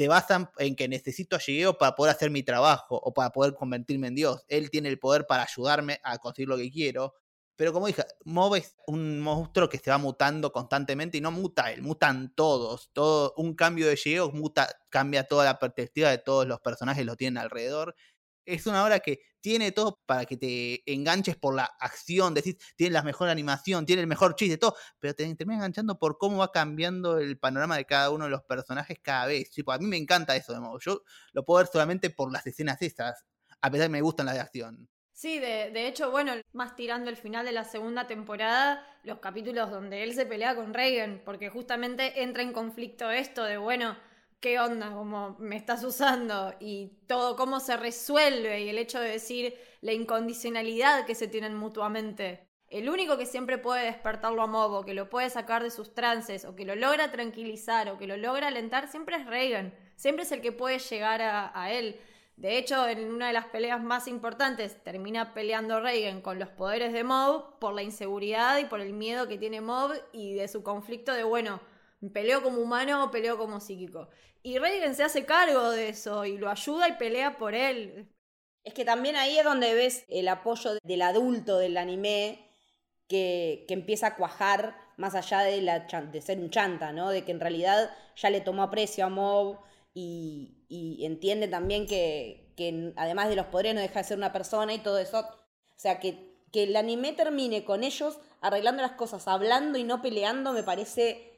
se 0.01 0.07
basan 0.07 0.49
en 0.57 0.75
que 0.75 0.87
necesito 0.87 1.35
a 1.35 1.77
para 1.77 1.95
poder 1.95 2.15
hacer 2.15 2.31
mi 2.31 2.41
trabajo 2.41 2.95
o 2.95 3.13
para 3.13 3.29
poder 3.29 3.53
convertirme 3.53 4.07
en 4.07 4.15
Dios. 4.15 4.43
Él 4.47 4.71
tiene 4.71 4.89
el 4.89 4.97
poder 4.97 5.27
para 5.27 5.43
ayudarme 5.43 5.99
a 6.03 6.17
conseguir 6.17 6.49
lo 6.49 6.57
que 6.57 6.71
quiero. 6.71 7.13
Pero 7.55 7.71
como 7.71 7.85
dije, 7.85 8.03
Mob 8.25 8.55
es 8.55 8.75
un 8.87 9.19
monstruo 9.19 9.69
que 9.69 9.77
se 9.77 9.91
va 9.91 9.99
mutando 9.99 10.51
constantemente 10.51 11.19
y 11.19 11.21
no 11.21 11.29
muta 11.29 11.71
él, 11.71 11.83
mutan 11.83 12.33
todos. 12.33 12.89
Todo, 12.93 13.35
un 13.37 13.53
cambio 13.53 13.87
de 13.87 13.95
Geo 13.95 14.31
muta, 14.31 14.67
cambia 14.89 15.25
toda 15.25 15.45
la 15.45 15.59
perspectiva 15.59 16.09
de 16.09 16.17
todos 16.17 16.47
los 16.47 16.59
personajes, 16.61 17.05
lo 17.05 17.15
tienen 17.15 17.37
alrededor 17.37 17.93
es 18.45 18.67
una 18.67 18.83
obra 18.83 18.99
que 18.99 19.21
tiene 19.41 19.71
todo 19.71 19.99
para 20.06 20.25
que 20.25 20.38
te 20.38 20.84
enganches 20.91 21.36
por 21.36 21.56
la 21.56 21.65
acción, 21.80 22.34
decís, 22.34 22.56
tiene 22.75 22.93
la 22.93 23.04
mejor 23.04 23.30
animación, 23.30 23.86
tiene 23.86 24.01
el 24.01 24.08
mejor 24.08 24.36
chiste, 24.36 24.58
todo, 24.58 24.75
pero 24.99 25.13
te 25.13 25.36
termina 25.36 25.58
enganchando 25.58 25.97
por 25.97 26.17
cómo 26.17 26.38
va 26.38 26.51
cambiando 26.51 27.17
el 27.17 27.38
panorama 27.38 27.75
de 27.75 27.86
cada 27.86 28.12
uno 28.12 28.25
de 28.25 28.32
los 28.32 28.43
personajes 28.43 28.99
cada 29.01 29.25
vez. 29.25 29.51
a 29.67 29.77
mí 29.77 29.86
me 29.88 29.97
encanta 29.97 30.36
eso 30.36 30.54
de 30.54 30.60
modo. 30.60 30.80
Yo 30.80 31.01
lo 31.34 31.43
puedo 31.43 31.60
ver 31.60 31.67
solamente 31.71 32.10
por 32.10 32.32
las 32.32 32.45
escenas 32.47 32.82
estas, 32.82 33.25
a 33.62 33.71
pesar 33.71 33.84
de 33.84 33.88
que 33.88 33.89
me 33.89 34.01
gustan 34.01 34.27
las 34.27 34.36
de 34.36 34.41
acción. 34.41 34.89
Sí, 35.13 35.39
de, 35.39 35.69
de, 35.71 35.88
hecho, 35.88 36.10
bueno, 36.10 36.34
más 36.54 36.75
tirando 36.75 37.10
el 37.10 37.17
final 37.17 37.45
de 37.45 37.51
la 37.51 37.63
segunda 37.63 38.08
temporada, 38.08 38.84
los 39.04 39.19
capítulos 39.19 39.69
donde 39.69 40.04
él 40.04 40.15
se 40.15 40.25
pelea 40.25 40.56
con 40.56 40.73
Reagan, 40.73 41.21
porque 41.23 41.49
justamente 41.49 42.23
entra 42.23 42.41
en 42.41 42.54
conflicto 42.54 43.12
esto 43.12 43.43
de, 43.43 43.58
bueno, 43.58 43.95
¿qué 44.41 44.60
onda? 44.60 44.91
Como 44.91 45.36
me 45.39 45.56
estás 45.56 45.84
usando 45.84 46.54
y 46.60 46.88
todo 47.08 47.36
cómo 47.36 47.60
se 47.60 47.77
resuelve 47.77 48.62
y 48.62 48.69
el 48.69 48.80
hecho 48.80 48.99
de 48.99 49.10
decir 49.10 49.56
la 49.82 49.93
incondicionalidad 49.93 51.06
que 51.06 51.15
se 51.15 51.27
tienen 51.27 51.56
mutuamente. 51.56 52.47
El 52.67 52.89
único 52.89 53.17
que 53.17 53.25
siempre 53.25 53.58
puede 53.58 53.86
despertarlo 53.86 54.41
a 54.41 54.47
Mobo, 54.47 54.84
que 54.84 54.93
lo 54.93 55.10
puede 55.10 55.30
sacar 55.30 55.62
de 55.62 55.71
sus 55.71 55.93
trances, 55.93 56.45
o 56.45 56.56
que 56.56 56.65
lo 56.65 56.75
logra 56.75 57.12
tranquilizar, 57.12 57.89
o 57.89 57.97
que 57.97 58.08
lo 58.08 58.15
logra 58.17 58.47
alentar, 58.47 58.88
siempre 58.88 59.17
es 59.17 59.25
Reagan. 59.25 59.73
Siempre 59.97 60.23
es 60.23 60.32
el 60.32 60.41
que 60.41 60.54
puede 60.54 60.80
llegar 60.80 61.21
a, 61.21 61.51
a 61.54 61.71
él. 61.73 61.99
De 62.38 62.58
hecho, 62.58 62.88
en 62.88 63.12
una 63.13 63.27
de 63.27 63.34
las 63.34 63.45
peleas 63.47 63.84
más 63.84 64.08
importantes 64.08 64.82
termina 64.84 65.34
peleando 65.34 65.82
Reagan 65.82 66.21
con 66.21 66.39
los 66.39 66.49
poderes 66.49 66.93
de 66.93 67.04
Mob 67.04 67.60
por 67.60 67.73
la 67.73 67.84
inseguridad 67.84 68.58
y 68.58 68.65
por 68.65 68.80
el 68.80 68.93
miedo 68.93 69.27
que 69.27 69.38
tiene 69.38 69.60
Mob 69.60 69.91
y 70.13 70.34
de 70.34 70.47
su 70.47 70.63
conflicto 70.63 71.13
de, 71.13 71.23
bueno, 71.23 71.60
peleo 72.13 72.41
como 72.41 72.59
humano 72.59 73.03
o 73.03 73.11
peleo 73.11 73.37
como 73.37 73.59
psíquico. 73.59 74.09
Y 74.43 74.57
Reagan 74.57 74.95
se 74.95 75.03
hace 75.03 75.25
cargo 75.25 75.69
de 75.71 75.89
eso 75.89 76.25
y 76.25 76.37
lo 76.37 76.49
ayuda 76.49 76.87
y 76.89 76.93
pelea 76.93 77.37
por 77.37 77.53
él. 77.53 78.09
Es 78.63 78.73
que 78.73 78.85
también 78.85 79.15
ahí 79.15 79.37
es 79.37 79.43
donde 79.43 79.73
ves 79.73 80.05
el 80.07 80.27
apoyo 80.27 80.71
del 80.83 81.01
adulto 81.01 81.57
del 81.57 81.77
anime 81.77 82.47
que, 83.07 83.65
que 83.67 83.73
empieza 83.73 84.07
a 84.07 84.15
cuajar 84.15 84.75
más 84.97 85.15
allá 85.15 85.41
de, 85.41 85.61
de 86.11 86.21
ser 86.21 86.39
un 86.39 86.49
chanta, 86.49 86.93
¿no? 86.93 87.09
De 87.09 87.23
que 87.25 87.31
en 87.31 87.39
realidad 87.39 87.91
ya 88.15 88.29
le 88.29 88.41
tomó 88.41 88.63
aprecio 88.63 89.05
a 89.05 89.09
Mob 89.09 89.59
y, 89.93 90.65
y 90.69 91.05
entiende 91.05 91.47
también 91.47 91.87
que, 91.87 92.53
que 92.55 92.93
además 92.95 93.29
de 93.29 93.35
los 93.35 93.47
poderes 93.47 93.75
no 93.75 93.81
deja 93.81 93.99
de 93.99 94.05
ser 94.05 94.17
una 94.17 94.31
persona 94.31 94.73
y 94.73 94.79
todo 94.79 94.99
eso. 94.99 95.19
O 95.19 95.79
sea, 95.79 95.99
que, 95.99 96.37
que 96.51 96.63
el 96.63 96.75
anime 96.75 97.13
termine 97.13 97.65
con 97.65 97.83
ellos 97.83 98.19
arreglando 98.41 98.81
las 98.81 98.93
cosas, 98.93 99.27
hablando 99.27 99.77
y 99.77 99.83
no 99.83 100.01
peleando, 100.01 100.53
me 100.53 100.63
parece 100.63 101.31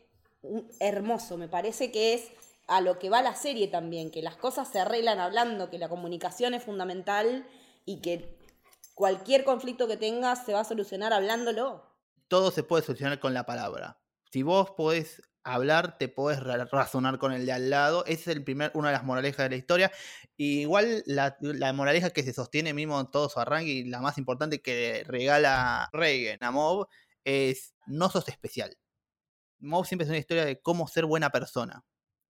hermoso. 0.79 1.37
Me 1.37 1.47
parece 1.47 1.91
que 1.91 2.13
es 2.13 2.31
a 2.67 2.81
lo 2.81 2.99
que 2.99 3.09
va 3.09 3.21
la 3.21 3.35
serie 3.35 3.67
también, 3.67 4.11
que 4.11 4.21
las 4.21 4.35
cosas 4.37 4.69
se 4.71 4.79
arreglan 4.79 5.19
hablando, 5.19 5.69
que 5.69 5.77
la 5.77 5.89
comunicación 5.89 6.53
es 6.53 6.63
fundamental 6.63 7.45
y 7.85 8.01
que 8.01 8.37
cualquier 8.95 9.43
conflicto 9.43 9.87
que 9.87 9.97
tengas 9.97 10.45
se 10.45 10.53
va 10.53 10.61
a 10.61 10.65
solucionar 10.65 11.13
hablándolo. 11.13 11.83
Todo 12.27 12.51
se 12.51 12.63
puede 12.63 12.83
solucionar 12.83 13.19
con 13.19 13.33
la 13.33 13.45
palabra. 13.45 13.99
Si 14.31 14.43
vos 14.43 14.71
podés 14.71 15.21
hablar, 15.43 15.97
te 15.97 16.07
podés 16.07 16.39
ra- 16.41 16.65
razonar 16.65 17.19
con 17.19 17.33
el 17.33 17.45
de 17.45 17.51
al 17.51 17.69
lado. 17.69 18.05
Esa 18.05 18.31
es 18.31 18.37
el 18.37 18.43
primer, 18.43 18.71
una 18.73 18.87
de 18.89 18.93
las 18.93 19.03
moralejas 19.03 19.43
de 19.45 19.49
la 19.49 19.55
historia. 19.57 19.91
Igual 20.37 21.03
la, 21.05 21.37
la 21.41 21.73
moraleja 21.73 22.11
que 22.11 22.23
se 22.23 22.33
sostiene 22.33 22.73
mismo 22.73 22.99
en 22.99 23.11
todo 23.11 23.29
su 23.29 23.39
arranque 23.39 23.71
y 23.71 23.83
la 23.83 23.99
más 23.99 24.17
importante 24.17 24.61
que 24.61 25.03
regala 25.05 25.89
Reagan 25.91 26.37
a 26.41 26.51
Mob 26.51 26.87
es 27.25 27.75
no 27.85 28.09
sos 28.09 28.27
especial. 28.29 28.77
Mob 29.63 29.85
siempre 29.85 30.03
es 30.05 30.09
una 30.09 30.19
historia 30.19 30.45
de 30.45 30.61
cómo 30.61 30.87
ser 30.87 31.05
buena 31.05 31.29
persona. 31.29 31.83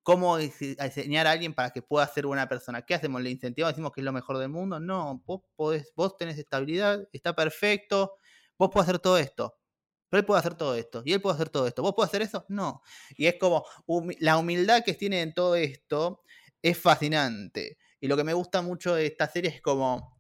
Cómo 0.04 0.38
ense- 0.40 0.76
enseñar 0.84 1.28
a 1.28 1.32
alguien 1.32 1.54
para 1.54 1.72
que 1.72 1.82
pueda 1.82 2.06
ser 2.08 2.26
buena 2.26 2.48
persona. 2.50 2.82
¿Qué 2.84 2.94
hacemos? 2.94 3.22
¿Le 3.22 3.30
incentivamos? 3.32 3.74
¿Decimos 3.74 3.92
que 3.94 4.02
es 4.02 4.06
lo 4.06 4.12
mejor 4.12 4.38
del 4.38 4.50
mundo? 4.50 4.80
No, 4.80 5.22
vos, 5.26 5.42
podés, 5.56 5.92
vos 5.96 6.18
tenés 6.18 6.38
estabilidad, 6.38 7.08
está 7.14 7.34
perfecto, 7.36 8.18
vos 8.58 8.70
podés 8.70 8.90
hacer 8.90 9.00
todo 9.00 9.18
esto. 9.18 9.56
Pero 10.10 10.20
él 10.20 10.26
puede 10.26 10.40
hacer 10.40 10.56
todo 10.56 10.76
esto. 10.76 11.02
Y 11.06 11.14
él 11.14 11.22
puede 11.22 11.36
hacer 11.36 11.50
todo 11.50 11.66
esto. 11.68 11.82
¿Vos 11.82 11.94
podés 11.94 12.10
hacer 12.10 12.22
eso? 12.22 12.46
No. 12.50 12.82
Y 13.18 13.26
es 13.28 13.36
como 13.40 13.66
la 14.20 14.38
humildad 14.38 14.84
que 14.84 14.94
tiene 14.94 15.22
en 15.22 15.34
todo 15.34 15.56
esto 15.56 16.22
es 16.62 16.78
fascinante. 16.78 17.78
Y 18.00 18.08
lo 18.08 18.18
que 18.18 18.24
me 18.24 18.34
gusta 18.34 18.62
mucho 18.62 18.94
de 18.96 19.06
esta 19.08 19.28
serie 19.30 19.50
es 19.52 19.62
como 19.62 20.20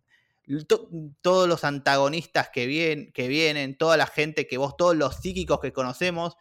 to- 0.67 0.89
todos 1.21 1.47
los 1.47 1.63
antagonistas 1.63 2.49
que, 2.49 3.11
que 3.13 3.27
vienen, 3.27 3.77
toda 3.77 3.97
la 3.97 4.07
gente 4.07 4.47
que 4.47 4.57
vos, 4.57 4.75
todos 4.77 4.95
los 4.95 5.17
psíquicos 5.17 5.59
que 5.59 5.73
conocemos, 5.73 6.37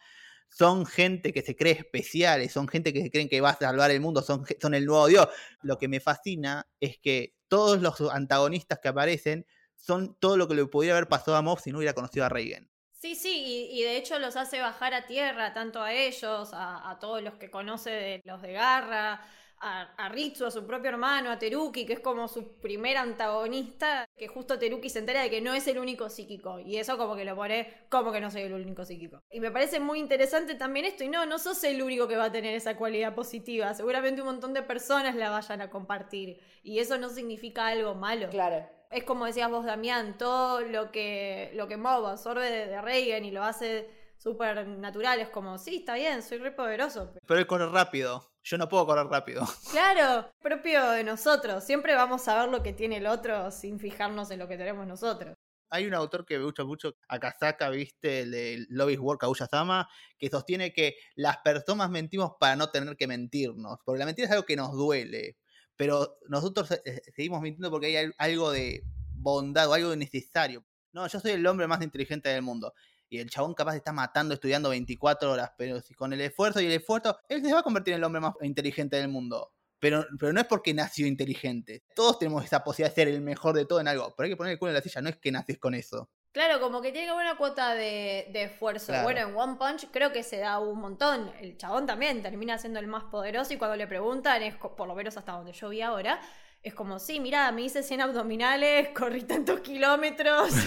son 0.55 0.85
gente 0.85 1.33
que 1.33 1.41
se 1.41 1.55
cree 1.55 1.73
especiales, 1.73 2.51
son 2.51 2.67
gente 2.67 2.93
que 2.93 3.01
se 3.01 3.11
creen 3.11 3.29
que 3.29 3.41
va 3.41 3.49
a 3.51 3.57
salvar 3.57 3.91
el 3.91 4.01
mundo, 4.01 4.21
son, 4.21 4.45
son 4.61 4.73
el 4.73 4.85
nuevo 4.85 5.07
Dios. 5.07 5.27
Lo 5.61 5.77
que 5.77 5.87
me 5.87 5.99
fascina 5.99 6.67
es 6.79 6.97
que 6.99 7.35
todos 7.47 7.81
los 7.81 7.99
antagonistas 8.11 8.79
que 8.79 8.89
aparecen 8.89 9.45
son 9.75 10.15
todo 10.19 10.37
lo 10.37 10.47
que 10.47 10.55
le 10.55 10.65
pudiera 10.65 10.95
haber 10.97 11.09
pasado 11.09 11.37
a 11.37 11.41
Mob 11.41 11.59
si 11.59 11.71
no 11.71 11.79
hubiera 11.79 11.93
conocido 11.93 12.25
a 12.25 12.29
Reagan. 12.29 12.69
Sí, 12.91 13.15
sí, 13.15 13.43
y, 13.45 13.81
y 13.81 13.83
de 13.83 13.97
hecho 13.97 14.17
los 14.17 14.37
hace 14.37 14.61
bajar 14.61 14.93
a 14.93 15.05
tierra, 15.05 15.53
tanto 15.53 15.81
a 15.81 15.93
ellos, 15.93 16.53
a, 16.53 16.89
a 16.89 16.99
todos 16.99 17.21
los 17.21 17.33
que 17.35 17.51
conoce 17.51 17.89
de 17.89 18.21
los 18.23 18.41
de 18.41 18.53
Garra, 18.53 19.21
a, 19.63 19.93
a 19.95 20.09
Ritsu, 20.09 20.45
a 20.45 20.51
su 20.51 20.67
propio 20.67 20.89
hermano, 20.89 21.31
a 21.31 21.39
Teruki, 21.39 21.85
que 21.85 21.93
es 21.93 21.99
como 22.01 22.27
su 22.27 22.59
primer 22.59 22.97
antagonista, 22.97 24.05
que 24.17 24.27
justo 24.27 24.59
Teruki 24.59 24.89
se 24.89 24.99
entera 24.99 25.21
de 25.21 25.29
que 25.29 25.41
no 25.41 25.53
es 25.53 25.65
el 25.67 25.79
único 25.79 26.09
psíquico, 26.09 26.59
y 26.59 26.77
eso 26.77 26.97
como 26.97 27.15
que 27.15 27.23
lo 27.25 27.35
pone 27.35 27.85
como 27.89 28.11
que 28.11 28.19
no 28.19 28.29
soy 28.29 28.41
el 28.41 28.53
único 28.53 28.83
psíquico. 28.85 29.21
Y 29.31 29.39
me 29.39 29.51
parece 29.51 29.79
muy 29.79 29.99
interesante 29.99 30.55
también 30.55 30.85
esto, 30.85 31.03
y 31.03 31.07
no, 31.07 31.25
no 31.25 31.39
sos 31.39 31.63
el 31.63 31.81
único 31.81 32.07
que 32.07 32.17
va 32.17 32.25
a 32.25 32.31
tener 32.31 32.53
esa 32.53 32.75
cualidad 32.75 33.15
positiva, 33.15 33.73
seguramente 33.73 34.21
un 34.21 34.27
montón 34.27 34.53
de 34.53 34.61
personas 34.61 35.15
la 35.15 35.29
vayan 35.29 35.61
a 35.61 35.69
compartir, 35.69 36.41
y 36.61 36.79
eso 36.79 36.97
no 36.97 37.09
significa 37.09 37.67
algo 37.67 37.95
malo. 37.95 38.29
Claro. 38.29 38.67
Es 38.91 39.05
como 39.05 39.25
decías 39.25 39.49
vos, 39.49 39.65
Damián, 39.65 40.17
todo 40.19 40.61
lo 40.61 40.91
que, 40.91 41.51
lo 41.55 41.67
que 41.67 41.77
Mob 41.77 42.05
absorbe 42.05 42.51
de, 42.51 42.67
de 42.67 42.79
Reagan 42.81 43.25
y 43.25 43.31
lo 43.31 43.43
hace 43.43 44.02
súper 44.23 44.65
natural. 44.67 45.19
Es 45.19 45.29
como, 45.29 45.57
sí, 45.57 45.77
está 45.77 45.95
bien, 45.95 46.23
soy 46.23 46.37
re 46.37 46.51
poderoso. 46.51 47.13
Pero 47.27 47.39
él 47.39 47.45
corre 47.47 47.67
rápido. 47.69 48.31
Yo 48.43 48.57
no 48.57 48.67
puedo 48.69 48.85
correr 48.85 49.05
rápido. 49.07 49.45
Claro, 49.71 50.31
propio 50.41 50.89
de 50.91 51.03
nosotros. 51.03 51.63
Siempre 51.63 51.93
vamos 51.95 52.27
a 52.27 52.39
ver 52.41 52.49
lo 52.49 52.63
que 52.63 52.73
tiene 52.73 52.97
el 52.97 53.07
otro 53.07 53.51
sin 53.51 53.79
fijarnos 53.79 54.31
en 54.31 54.39
lo 54.39 54.47
que 54.47 54.57
tenemos 54.57 54.87
nosotros. 54.87 55.35
Hay 55.69 55.87
un 55.87 55.93
autor 55.95 56.23
que 56.25 56.37
me 56.37 56.43
gusta 56.45 56.63
mucho, 56.63 56.95
Akasaka, 57.07 57.69
viste, 57.71 58.21
el 58.21 58.31
de 58.31 58.65
Lobby's 58.69 58.99
Work, 58.99 59.21
Kaguya-sama, 59.21 59.89
que 60.19 60.29
sostiene 60.29 60.71
que 60.71 60.95
las 61.15 61.37
personas 61.37 61.89
mentimos 61.89 62.33
para 62.39 62.55
no 62.55 62.69
tener 62.69 62.95
que 62.95 63.07
mentirnos. 63.07 63.79
Porque 63.83 63.97
la 63.99 64.05
mentira 64.05 64.27
es 64.27 64.31
algo 64.31 64.45
que 64.45 64.55
nos 64.55 64.71
duele. 64.73 65.37
Pero 65.75 66.17
nosotros 66.29 66.69
eh, 66.71 67.01
seguimos 67.15 67.41
mintiendo 67.41 67.71
porque 67.71 67.87
hay 67.87 67.95
al- 67.97 68.15
algo 68.19 68.51
de 68.51 68.83
bondad 69.15 69.67
o 69.67 69.73
algo 69.73 69.95
necesario. 69.95 70.63
No, 70.91 71.07
yo 71.07 71.19
soy 71.19 71.31
el 71.31 71.47
hombre 71.47 71.65
más 71.65 71.81
inteligente 71.81 72.29
del 72.29 72.43
mundo. 72.43 72.73
Y 73.13 73.19
el 73.19 73.29
chabón 73.29 73.53
capaz 73.53 73.75
está 73.75 73.91
matando, 73.91 74.33
estudiando 74.33 74.69
24 74.69 75.31
horas, 75.31 75.51
pero 75.55 75.79
si 75.81 75.93
con 75.93 76.11
el 76.13 76.21
esfuerzo 76.21 76.59
y 76.59 76.65
el 76.65 76.71
esfuerzo, 76.71 77.19
él 77.29 77.43
se 77.43 77.53
va 77.53 77.59
a 77.59 77.63
convertir 77.63 77.93
en 77.93 77.99
el 77.99 78.03
hombre 78.03 78.21
más 78.21 78.33
inteligente 78.41 78.95
del 78.95 79.07
mundo. 79.07 79.53
Pero, 79.79 80.03
pero 80.19 80.33
no 80.33 80.41
es 80.41 80.47
porque 80.47 80.73
nació 80.73 81.05
inteligente. 81.05 81.83
Todos 81.95 82.17
tenemos 82.17 82.43
esa 82.43 82.63
posibilidad 82.63 82.89
de 82.89 82.95
ser 82.95 83.07
el 83.09 83.21
mejor 83.21 83.53
de 83.53 83.65
todo 83.65 83.79
en 83.79 83.87
algo. 83.87 84.15
Pero 84.17 84.25
hay 84.25 84.31
que 84.31 84.37
poner 84.37 84.53
el 84.53 84.57
culo 84.57 84.71
en 84.71 84.77
la 84.77 84.81
silla, 84.81 85.01
no 85.01 85.09
es 85.09 85.17
que 85.17 85.31
naces 85.31 85.59
con 85.59 85.75
eso. 85.75 86.09
Claro, 86.31 86.59
como 86.59 86.81
que 86.81 86.91
tiene 86.91 87.13
buena 87.13 87.37
cuota 87.37 87.75
de, 87.75 88.29
de 88.33 88.43
esfuerzo. 88.45 88.87
Claro. 88.87 89.03
Bueno, 89.03 89.19
en 89.19 89.35
One 89.35 89.57
Punch 89.59 89.91
creo 89.91 90.11
que 90.11 90.23
se 90.23 90.37
da 90.37 90.57
un 90.57 90.79
montón. 90.79 91.31
El 91.39 91.55
chabón 91.57 91.85
también 91.85 92.23
termina 92.23 92.57
siendo 92.57 92.79
el 92.79 92.87
más 92.87 93.03
poderoso 93.03 93.53
y 93.53 93.57
cuando 93.57 93.75
le 93.75 93.85
preguntan, 93.85 94.41
es 94.41 94.55
por 94.55 94.87
lo 94.87 94.95
menos 94.95 95.15
hasta 95.17 95.33
donde 95.33 95.51
yo 95.51 95.69
vi 95.69 95.81
ahora, 95.81 96.19
es 96.63 96.73
como, 96.73 96.97
sí, 96.99 97.19
mira, 97.19 97.51
me 97.51 97.63
hice 97.63 97.83
100 97.83 98.01
abdominales, 98.01 98.89
corrí 98.95 99.23
tantos 99.23 99.59
kilómetros. 99.61 100.49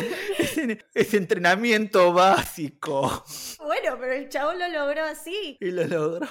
Es, 0.38 0.58
en- 0.58 0.82
es 0.94 1.14
entrenamiento 1.14 2.12
básico. 2.12 3.24
bueno, 3.58 3.96
pero 3.98 4.12
el 4.12 4.28
chabón 4.28 4.58
lo 4.58 4.68
logró 4.68 5.02
así. 5.04 5.56
Y 5.60 5.70
lo 5.70 5.84
logró. 5.84 6.26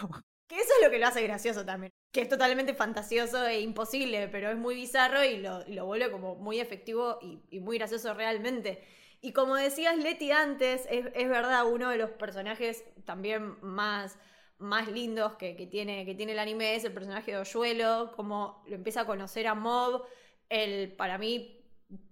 Que 0.48 0.56
eso 0.58 0.70
es 0.80 0.86
lo 0.86 0.92
que 0.92 1.00
lo 1.00 1.08
hace 1.08 1.24
gracioso 1.24 1.66
también. 1.66 1.92
Que 2.12 2.22
es 2.22 2.30
totalmente 2.30 2.74
fantasioso 2.76 3.46
e 3.46 3.62
imposible, 3.62 4.28
pero 4.28 4.50
es 4.52 4.58
muy 4.58 4.76
bizarro 4.76 5.24
y 5.24 5.38
lo, 5.38 5.64
lo 5.68 5.86
vuelve 5.86 6.12
como 6.12 6.36
muy 6.36 6.60
efectivo 6.60 7.18
y, 7.22 7.40
y 7.50 7.60
muy 7.60 7.78
gracioso 7.78 8.14
realmente. 8.14 8.84
Y 9.22 9.32
como 9.32 9.56
decías 9.56 9.98
Leti 9.98 10.32
antes, 10.32 10.86
es, 10.90 11.06
es 11.16 11.30
verdad, 11.30 11.66
uno 11.66 11.90
de 11.90 11.98
los 11.98 12.12
personajes 12.12 12.84
también 13.06 13.56
más, 13.62 14.18
más 14.64 14.88
lindos 14.92 15.34
que, 15.36 15.56
que 15.56 15.68
tiene, 15.68 16.06
que 16.06 16.16
tiene 16.16 16.32
el 16.34 16.40
anime 16.40 16.76
es 16.76 16.84
el 16.86 16.94
personaje 16.94 17.32
de 17.32 17.38
Oyuelo, 17.38 18.12
como 18.16 18.64
lo 18.68 18.76
empieza 18.76 19.02
a 19.02 19.06
conocer 19.06 19.48
a 19.48 19.56
Mob. 19.56 20.04
El, 20.50 20.94
para 20.94 21.18
mí, 21.18 21.60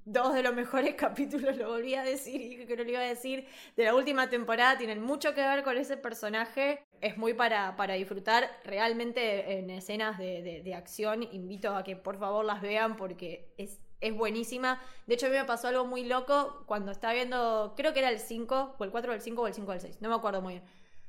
dos 0.06 0.34
de 0.34 0.44
los 0.44 0.54
mejores 0.56 0.96
capítulos, 0.96 1.58
lo 1.58 1.70
volví 1.70 1.96
a 1.96 2.04
decir 2.04 2.42
y 2.42 2.66
que 2.66 2.76
no 2.76 2.84
lo 2.84 2.90
iba 2.90 3.00
a 3.00 3.04
decir, 3.04 3.48
de 3.76 3.84
la 3.86 3.96
última 3.96 4.30
temporada 4.30 4.78
tienen 4.78 5.02
mucho 5.02 5.34
que 5.34 5.42
ver 5.42 5.64
con 5.64 5.78
ese 5.78 5.98
personaje. 5.98 6.84
Es 7.02 7.18
muy 7.18 7.34
para, 7.34 7.76
para 7.76 7.96
disfrutar 7.96 8.50
realmente 8.64 9.58
en 9.58 9.70
escenas 9.70 10.18
de, 10.18 10.62
de- 10.64 10.76
acción. 10.76 11.24
Invito 11.32 11.76
a 11.76 11.84
que 11.84 11.96
por 11.96 12.18
favor 12.18 12.46
las 12.46 12.62
vean 12.62 12.96
porque 12.96 13.54
es, 13.58 13.80
es 14.00 14.16
buenísima. 14.16 14.82
De 15.08 15.16
hecho, 15.16 15.28
a 15.28 15.30
mí 15.30 15.36
me 15.36 15.46
pasó 15.46 15.68
algo 15.68 15.86
muy 15.86 16.04
loco 16.06 16.64
cuando 16.66 16.92
estaba 16.92 17.14
viendo, 17.14 17.74
creo 17.76 17.94
que 17.94 18.00
era 18.00 18.10
el 18.10 18.20
5, 18.20 18.76
o 18.78 18.84
el 18.84 18.92
4 18.92 19.12
del 19.14 19.22
5 19.22 19.42
o 19.42 19.48
el 19.48 19.54
5 19.54 19.72
del 19.72 19.82
6, 19.82 19.98
no 20.02 20.10
me 20.10 20.16
acuerdo 20.16 20.42
muy 20.42 20.54
bien. 20.56 20.64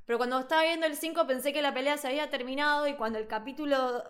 Pero 0.07 0.19
cuando 0.19 0.39
estaba 0.41 0.63
viendo 0.65 0.87
el 0.87 0.97
5 0.97 1.27
pensé 1.27 1.53
que 1.53 1.63
la 1.63 1.73
pelea 1.75 1.97
se 1.97 2.09
había 2.09 2.29
terminado 2.31 2.87
y 2.89 2.95
cuando 2.95 3.19
el 3.19 3.27
capítulo 3.27 4.03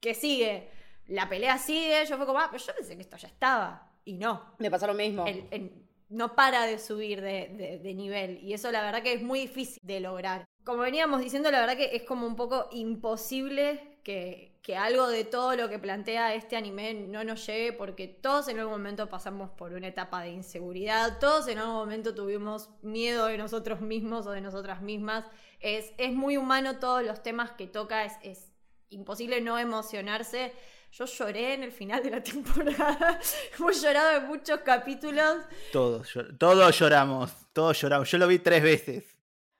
que 0.00 0.14
sigue, 0.14 0.70
la 1.06 1.28
pelea 1.28 1.58
sigue, 1.58 2.04
yo 2.06 2.16
fue 2.16 2.26
como, 2.26 2.38
ah, 2.38 2.48
pero 2.50 2.62
yo 2.64 2.74
pensé 2.74 2.94
que 2.96 3.02
esto 3.02 3.16
ya 3.16 3.28
estaba. 3.28 3.92
Y 4.04 4.14
no. 4.14 4.54
Me 4.58 4.70
pasó 4.70 4.86
lo 4.86 4.94
mismo. 4.94 5.26
El- 5.26 5.72
no 6.08 6.36
para 6.36 6.66
de 6.66 6.78
subir 6.78 7.20
de, 7.20 7.48
de- 7.48 7.78
de 7.80 7.94
nivel. 7.94 8.38
Y 8.42 8.52
eso 8.54 8.70
la 8.70 8.80
verdad 8.82 9.02
que 9.02 9.12
es 9.12 9.22
muy 9.22 9.40
difícil 9.40 9.80
de 9.82 9.98
lograr. 9.98 10.44
Como 10.64 10.78
veníamos 10.82 11.20
diciendo, 11.20 11.50
la 11.50 11.58
verdad 11.60 11.76
que 11.76 11.96
es 11.96 12.04
como 12.04 12.26
un 12.28 12.36
poco 12.36 12.68
imposible 12.72 13.98
que, 14.04 14.55
que 14.66 14.76
algo 14.76 15.06
de 15.06 15.22
todo 15.22 15.54
lo 15.54 15.68
que 15.68 15.78
plantea 15.78 16.34
este 16.34 16.56
anime 16.56 16.92
no 16.92 17.22
nos 17.22 17.46
llegue 17.46 17.72
porque 17.72 18.08
todos 18.08 18.48
en 18.48 18.58
algún 18.58 18.72
momento 18.72 19.08
pasamos 19.08 19.48
por 19.50 19.72
una 19.72 19.86
etapa 19.86 20.22
de 20.22 20.30
inseguridad, 20.30 21.20
todos 21.20 21.46
en 21.46 21.58
algún 21.58 21.76
momento 21.76 22.16
tuvimos 22.16 22.70
miedo 22.82 23.26
de 23.26 23.38
nosotros 23.38 23.80
mismos 23.80 24.26
o 24.26 24.32
de 24.32 24.40
nosotras 24.40 24.82
mismas. 24.82 25.24
Es, 25.60 25.92
es 25.98 26.12
muy 26.12 26.36
humano 26.36 26.80
todos 26.80 27.04
los 27.04 27.22
temas 27.22 27.52
que 27.52 27.68
toca, 27.68 28.06
es, 28.06 28.14
es 28.22 28.50
imposible 28.88 29.40
no 29.40 29.56
emocionarse. 29.56 30.52
Yo 30.90 31.04
lloré 31.04 31.54
en 31.54 31.62
el 31.62 31.70
final 31.70 32.02
de 32.02 32.10
la 32.10 32.22
temporada. 32.24 33.20
Hemos 33.56 33.80
llorado 33.80 34.16
en 34.16 34.26
muchos 34.26 34.62
capítulos. 34.62 35.44
Todos, 35.70 36.12
todos 36.40 36.76
lloramos, 36.76 37.30
todos 37.52 37.80
lloramos. 37.80 38.10
Yo 38.10 38.18
lo 38.18 38.26
vi 38.26 38.40
tres 38.40 38.64
veces. 38.64 39.04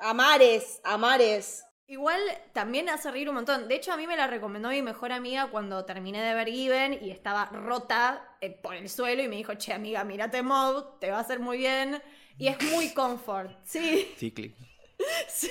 Amares, 0.00 0.80
amares. 0.82 1.64
Igual 1.88 2.20
también 2.52 2.88
hace 2.88 3.10
reír 3.12 3.28
un 3.28 3.36
montón. 3.36 3.68
De 3.68 3.76
hecho, 3.76 3.92
a 3.92 3.96
mí 3.96 4.08
me 4.08 4.16
la 4.16 4.26
recomendó 4.26 4.70
mi 4.70 4.82
mejor 4.82 5.12
amiga 5.12 5.46
cuando 5.50 5.84
terminé 5.84 6.20
de 6.20 6.34
ver 6.34 6.48
Given 6.48 6.98
y 7.00 7.10
estaba 7.12 7.46
rota 7.46 8.36
eh, 8.40 8.50
por 8.50 8.74
el 8.74 8.88
suelo 8.88 9.22
y 9.22 9.28
me 9.28 9.36
dijo, 9.36 9.54
che, 9.54 9.72
amiga, 9.72 10.02
mírate 10.02 10.42
Mob, 10.42 10.98
te 10.98 11.10
va 11.10 11.18
a 11.18 11.20
hacer 11.20 11.38
muy 11.38 11.58
bien. 11.58 12.02
Y 12.38 12.48
es 12.48 12.60
muy 12.72 12.90
comfort. 12.94 13.52
Sí, 13.64 14.12
Sí, 14.16 14.32
clic. 14.32 14.56
sí. 15.28 15.50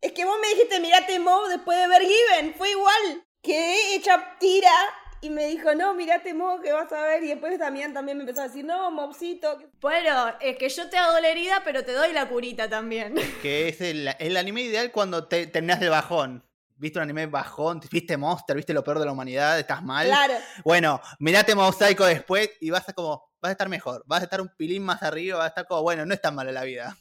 Es 0.00 0.12
que 0.12 0.24
vos 0.24 0.38
me 0.40 0.48
dijiste, 0.48 0.80
mirate 0.80 1.18
Mob 1.18 1.48
después 1.48 1.78
de 1.78 1.88
ver 1.88 2.02
Given. 2.02 2.54
Fue 2.54 2.70
igual. 2.70 3.22
Quedé 3.42 3.94
hecha 3.94 4.36
tira 4.38 4.72
y 5.22 5.30
me 5.30 5.46
dijo, 5.46 5.74
no, 5.74 5.94
mirate 5.94 6.32
Mob 6.32 6.62
que 6.62 6.72
vas 6.72 6.90
a 6.92 7.02
ver. 7.02 7.22
Y 7.22 7.28
después 7.28 7.58
también, 7.58 7.92
también 7.92 8.16
me 8.16 8.24
empezó 8.24 8.40
a 8.40 8.48
decir, 8.48 8.64
no, 8.64 8.90
Mobcito. 8.90 9.58
Bueno, 9.80 10.34
es 10.40 10.56
que 10.56 10.68
yo 10.68 10.88
te 10.88 10.96
hago 10.96 11.18
la 11.20 11.28
herida, 11.28 11.62
pero 11.64 11.84
te 11.84 11.92
doy 11.92 12.12
la 12.12 12.28
curita 12.28 12.68
también. 12.68 13.14
Que 13.42 13.68
es 13.68 13.80
el, 13.80 14.08
el 14.18 14.36
anime 14.36 14.62
ideal 14.62 14.90
cuando 14.92 15.26
te 15.26 15.46
terminás 15.46 15.80
de 15.80 15.88
bajón. 15.88 16.44
¿Viste 16.76 16.98
un 16.98 17.02
anime 17.02 17.26
bajón? 17.26 17.80
¿Viste 17.90 18.16
Monster? 18.16 18.56
¿Viste 18.56 18.72
lo 18.72 18.82
peor 18.82 18.98
de 18.98 19.04
la 19.04 19.12
humanidad? 19.12 19.58
¿Estás 19.58 19.82
mal? 19.82 20.06
Claro. 20.06 20.34
Bueno, 20.64 21.00
mirate 21.18 21.54
Mosaico 21.54 22.06
después 22.06 22.50
y 22.58 22.70
vas 22.70 22.88
a 22.88 22.94
como, 22.94 23.30
vas 23.40 23.50
a 23.50 23.52
estar 23.52 23.68
mejor, 23.68 24.02
vas 24.06 24.22
a 24.22 24.24
estar 24.24 24.40
un 24.40 24.48
pilín 24.56 24.82
más 24.82 25.02
arriba, 25.02 25.36
vas 25.36 25.44
a 25.44 25.48
estar 25.48 25.66
como, 25.66 25.82
bueno, 25.82 26.06
no 26.06 26.14
es 26.14 26.22
tan 26.22 26.34
mala 26.34 26.52
la 26.52 26.64
vida. 26.64 26.96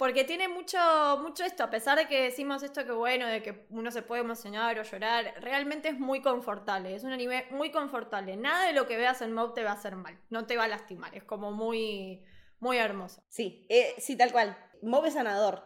Porque 0.00 0.24
tiene 0.24 0.48
mucho, 0.48 0.78
mucho 1.20 1.44
esto, 1.44 1.62
a 1.62 1.68
pesar 1.68 1.98
de 1.98 2.08
que 2.08 2.22
decimos 2.22 2.62
esto 2.62 2.86
que 2.86 2.90
bueno, 2.92 3.26
de 3.26 3.42
que 3.42 3.66
uno 3.68 3.90
se 3.90 4.00
puede 4.00 4.22
emocionar 4.22 4.78
o 4.78 4.82
llorar, 4.82 5.34
realmente 5.42 5.90
es 5.90 5.98
muy 5.98 6.22
confortable, 6.22 6.94
es 6.94 7.04
un 7.04 7.12
anime 7.12 7.44
muy 7.50 7.70
confortable. 7.70 8.34
Nada 8.38 8.66
de 8.66 8.72
lo 8.72 8.86
que 8.86 8.96
veas 8.96 9.20
en 9.20 9.34
Mob 9.34 9.52
te 9.52 9.62
va 9.62 9.72
a 9.72 9.74
hacer 9.74 9.96
mal, 9.96 10.18
no 10.30 10.46
te 10.46 10.56
va 10.56 10.64
a 10.64 10.68
lastimar, 10.68 11.14
es 11.14 11.24
como 11.24 11.52
muy, 11.52 12.24
muy 12.60 12.78
hermoso. 12.78 13.22
Sí, 13.28 13.66
eh, 13.68 13.94
sí, 13.98 14.16
tal 14.16 14.32
cual. 14.32 14.56
Mob 14.80 15.04
es 15.04 15.12
sanador. 15.12 15.62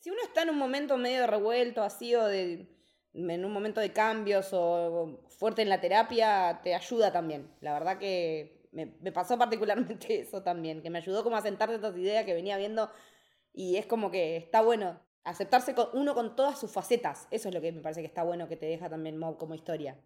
Si 0.00 0.10
uno 0.10 0.20
está 0.22 0.42
en 0.42 0.50
un 0.50 0.58
momento 0.58 0.98
medio 0.98 1.26
revuelto, 1.26 1.82
así, 1.82 2.14
o 2.14 2.26
de, 2.26 2.76
en 3.14 3.44
un 3.46 3.52
momento 3.54 3.80
de 3.80 3.90
cambios 3.90 4.50
o 4.52 5.24
fuerte 5.38 5.62
en 5.62 5.70
la 5.70 5.80
terapia, 5.80 6.60
te 6.62 6.74
ayuda 6.74 7.10
también. 7.10 7.50
La 7.62 7.72
verdad 7.72 7.96
que 7.96 8.68
me, 8.70 8.98
me 9.00 9.12
pasó 9.12 9.38
particularmente 9.38 10.20
eso 10.20 10.42
también, 10.42 10.82
que 10.82 10.90
me 10.90 10.98
ayudó 10.98 11.24
como 11.24 11.36
a 11.36 11.40
sentar 11.40 11.70
estas 11.70 11.96
ideas 11.96 12.26
que 12.26 12.34
venía 12.34 12.58
viendo 12.58 12.90
y 13.52 13.76
es 13.76 13.86
como 13.86 14.10
que 14.10 14.36
está 14.36 14.60
bueno 14.60 15.00
aceptarse 15.24 15.74
con 15.74 15.88
uno 15.92 16.14
con 16.14 16.34
todas 16.34 16.58
sus 16.58 16.72
facetas. 16.72 17.28
Eso 17.30 17.48
es 17.48 17.54
lo 17.54 17.60
que 17.60 17.72
me 17.72 17.80
parece 17.80 18.00
que 18.00 18.06
está 18.06 18.22
bueno 18.22 18.48
que 18.48 18.56
te 18.56 18.66
deja 18.66 18.88
también 18.88 19.18
Mob 19.18 19.38
como 19.38 19.54
historia. 19.54 19.96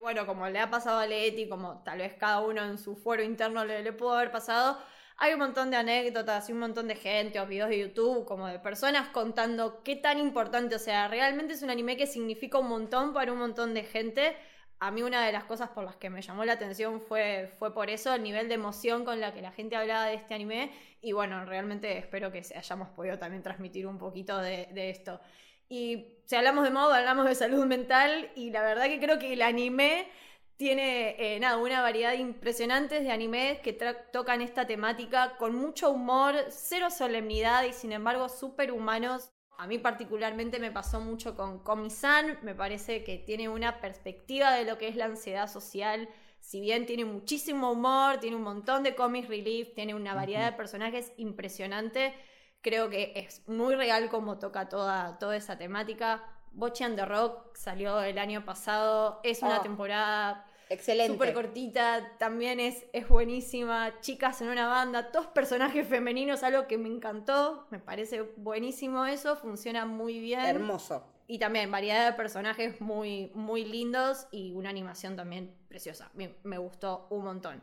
Bueno, 0.00 0.26
como 0.26 0.48
le 0.48 0.58
ha 0.58 0.70
pasado 0.70 0.98
a 0.98 1.06
Leti, 1.06 1.48
como 1.48 1.82
tal 1.82 1.98
vez 1.98 2.14
cada 2.14 2.40
uno 2.40 2.62
en 2.62 2.78
su 2.78 2.96
fuero 2.96 3.22
interno 3.22 3.64
le, 3.64 3.82
le 3.82 3.92
pudo 3.92 4.12
haber 4.12 4.30
pasado, 4.30 4.78
hay 5.16 5.32
un 5.32 5.38
montón 5.38 5.70
de 5.70 5.76
anécdotas 5.76 6.48
y 6.48 6.52
un 6.52 6.58
montón 6.58 6.88
de 6.88 6.96
gente 6.96 7.40
o 7.40 7.46
videos 7.46 7.70
de 7.70 7.78
YouTube, 7.78 8.24
como 8.24 8.48
de 8.48 8.58
personas 8.58 9.08
contando 9.10 9.82
qué 9.82 9.96
tan 9.96 10.18
importante, 10.18 10.74
o 10.74 10.78
sea, 10.78 11.08
realmente 11.08 11.54
es 11.54 11.62
un 11.62 11.70
anime 11.70 11.96
que 11.96 12.06
significa 12.06 12.58
un 12.58 12.68
montón 12.68 13.14
para 13.14 13.32
un 13.32 13.38
montón 13.38 13.74
de 13.74 13.84
gente. 13.84 14.36
A 14.80 14.90
mí 14.90 15.02
una 15.02 15.24
de 15.24 15.32
las 15.32 15.44
cosas 15.44 15.70
por 15.70 15.84
las 15.84 15.96
que 15.96 16.10
me 16.10 16.20
llamó 16.20 16.44
la 16.44 16.54
atención 16.54 17.00
fue, 17.00 17.52
fue 17.58 17.72
por 17.72 17.90
eso, 17.90 18.12
el 18.14 18.22
nivel 18.22 18.48
de 18.48 18.54
emoción 18.54 19.04
con 19.04 19.20
la 19.20 19.32
que 19.32 19.40
la 19.40 19.52
gente 19.52 19.76
hablaba 19.76 20.06
de 20.06 20.14
este 20.14 20.34
anime. 20.34 20.72
Y 21.00 21.12
bueno, 21.12 21.44
realmente 21.44 21.96
espero 21.96 22.30
que 22.32 22.42
hayamos 22.54 22.88
podido 22.90 23.18
también 23.18 23.42
transmitir 23.42 23.86
un 23.86 23.98
poquito 23.98 24.38
de, 24.38 24.90
esto. 24.90 25.20
Y 25.68 26.18
si 26.26 26.36
hablamos 26.36 26.64
de 26.64 26.70
modo, 26.70 26.92
hablamos 26.92 27.26
de 27.26 27.34
salud 27.34 27.64
mental. 27.66 28.30
Y 28.34 28.50
la 28.50 28.62
verdad 28.62 28.84
que 28.84 29.00
creo 29.00 29.18
que 29.18 29.32
el 29.32 29.42
anime 29.42 30.08
tiene 30.56 31.16
eh, 31.18 31.40
nada, 31.40 31.56
una 31.56 31.80
variedad 31.82 32.12
impresionante 32.12 33.00
de 33.00 33.10
animes 33.10 33.60
que 33.60 33.72
tocan 33.72 34.40
esta 34.40 34.66
temática 34.66 35.36
con 35.36 35.54
mucho 35.54 35.90
humor, 35.90 36.36
cero 36.50 36.90
solemnidad 36.90 37.64
y 37.64 37.72
sin 37.72 37.92
embargo 37.92 38.28
súper 38.28 38.70
humanos. 38.70 39.30
A 39.56 39.66
mí 39.66 39.78
particularmente 39.78 40.58
me 40.58 40.70
pasó 40.72 41.00
mucho 41.00 41.36
con 41.36 41.60
Komi-san, 41.62 42.38
me 42.42 42.54
parece 42.54 43.04
que 43.04 43.18
tiene 43.18 43.48
una 43.48 43.80
perspectiva 43.80 44.52
de 44.52 44.64
lo 44.64 44.78
que 44.78 44.88
es 44.88 44.96
la 44.96 45.04
ansiedad 45.06 45.48
social. 45.48 46.08
Si 46.40 46.60
bien 46.60 46.86
tiene 46.86 47.04
muchísimo 47.04 47.70
humor, 47.72 48.18
tiene 48.18 48.36
un 48.36 48.42
montón 48.42 48.82
de 48.82 48.94
comic 48.94 49.28
relief, 49.28 49.72
tiene 49.74 49.94
una 49.94 50.14
variedad 50.14 50.50
de 50.50 50.56
personajes 50.56 51.12
impresionante, 51.16 52.12
creo 52.60 52.90
que 52.90 53.12
es 53.16 53.46
muy 53.48 53.74
real 53.76 54.08
como 54.10 54.38
toca 54.38 54.68
toda, 54.68 55.18
toda 55.18 55.36
esa 55.36 55.56
temática. 55.56 56.22
Bochy 56.52 56.84
and 56.84 56.96
the 56.96 57.04
Rock 57.04 57.56
salió 57.56 58.00
el 58.02 58.18
año 58.18 58.44
pasado, 58.44 59.20
es 59.22 59.42
una 59.42 59.60
Oh. 59.60 59.62
temporada 59.62 60.44
Excelente. 60.68 61.12
súper 61.12 61.34
cortita, 61.34 62.16
también 62.18 62.60
es, 62.60 62.84
es 62.92 63.08
buenísima. 63.08 64.00
Chicas 64.00 64.40
en 64.40 64.48
una 64.48 64.66
banda, 64.66 65.10
dos 65.12 65.26
personajes 65.28 65.86
femeninos, 65.86 66.42
algo 66.42 66.66
que 66.66 66.78
me 66.78 66.88
encantó, 66.88 67.66
me 67.70 67.78
parece 67.78 68.22
buenísimo 68.36 69.06
eso, 69.06 69.36
funciona 69.36 69.86
muy 69.86 70.18
bien. 70.20 70.40
Hermoso. 70.40 71.04
Y 71.26 71.38
también 71.38 71.70
variedad 71.70 72.10
de 72.10 72.16
personajes 72.16 72.80
muy, 72.80 73.30
muy 73.34 73.64
lindos 73.64 74.26
y 74.30 74.52
una 74.52 74.68
animación 74.68 75.16
también 75.16 75.56
preciosa. 75.68 76.10
Me, 76.14 76.34
me 76.42 76.58
gustó 76.58 77.06
un 77.10 77.24
montón. 77.24 77.62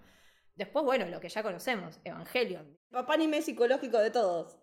Después, 0.56 0.84
bueno, 0.84 1.06
lo 1.08 1.20
que 1.20 1.30
ya 1.30 1.44
conocemos, 1.44 2.00
Evangelion. 2.04 2.78
Papá 2.90 3.14
anime 3.14 3.42
psicológico 3.42 3.98
de 4.00 4.12
todos. 4.12 4.58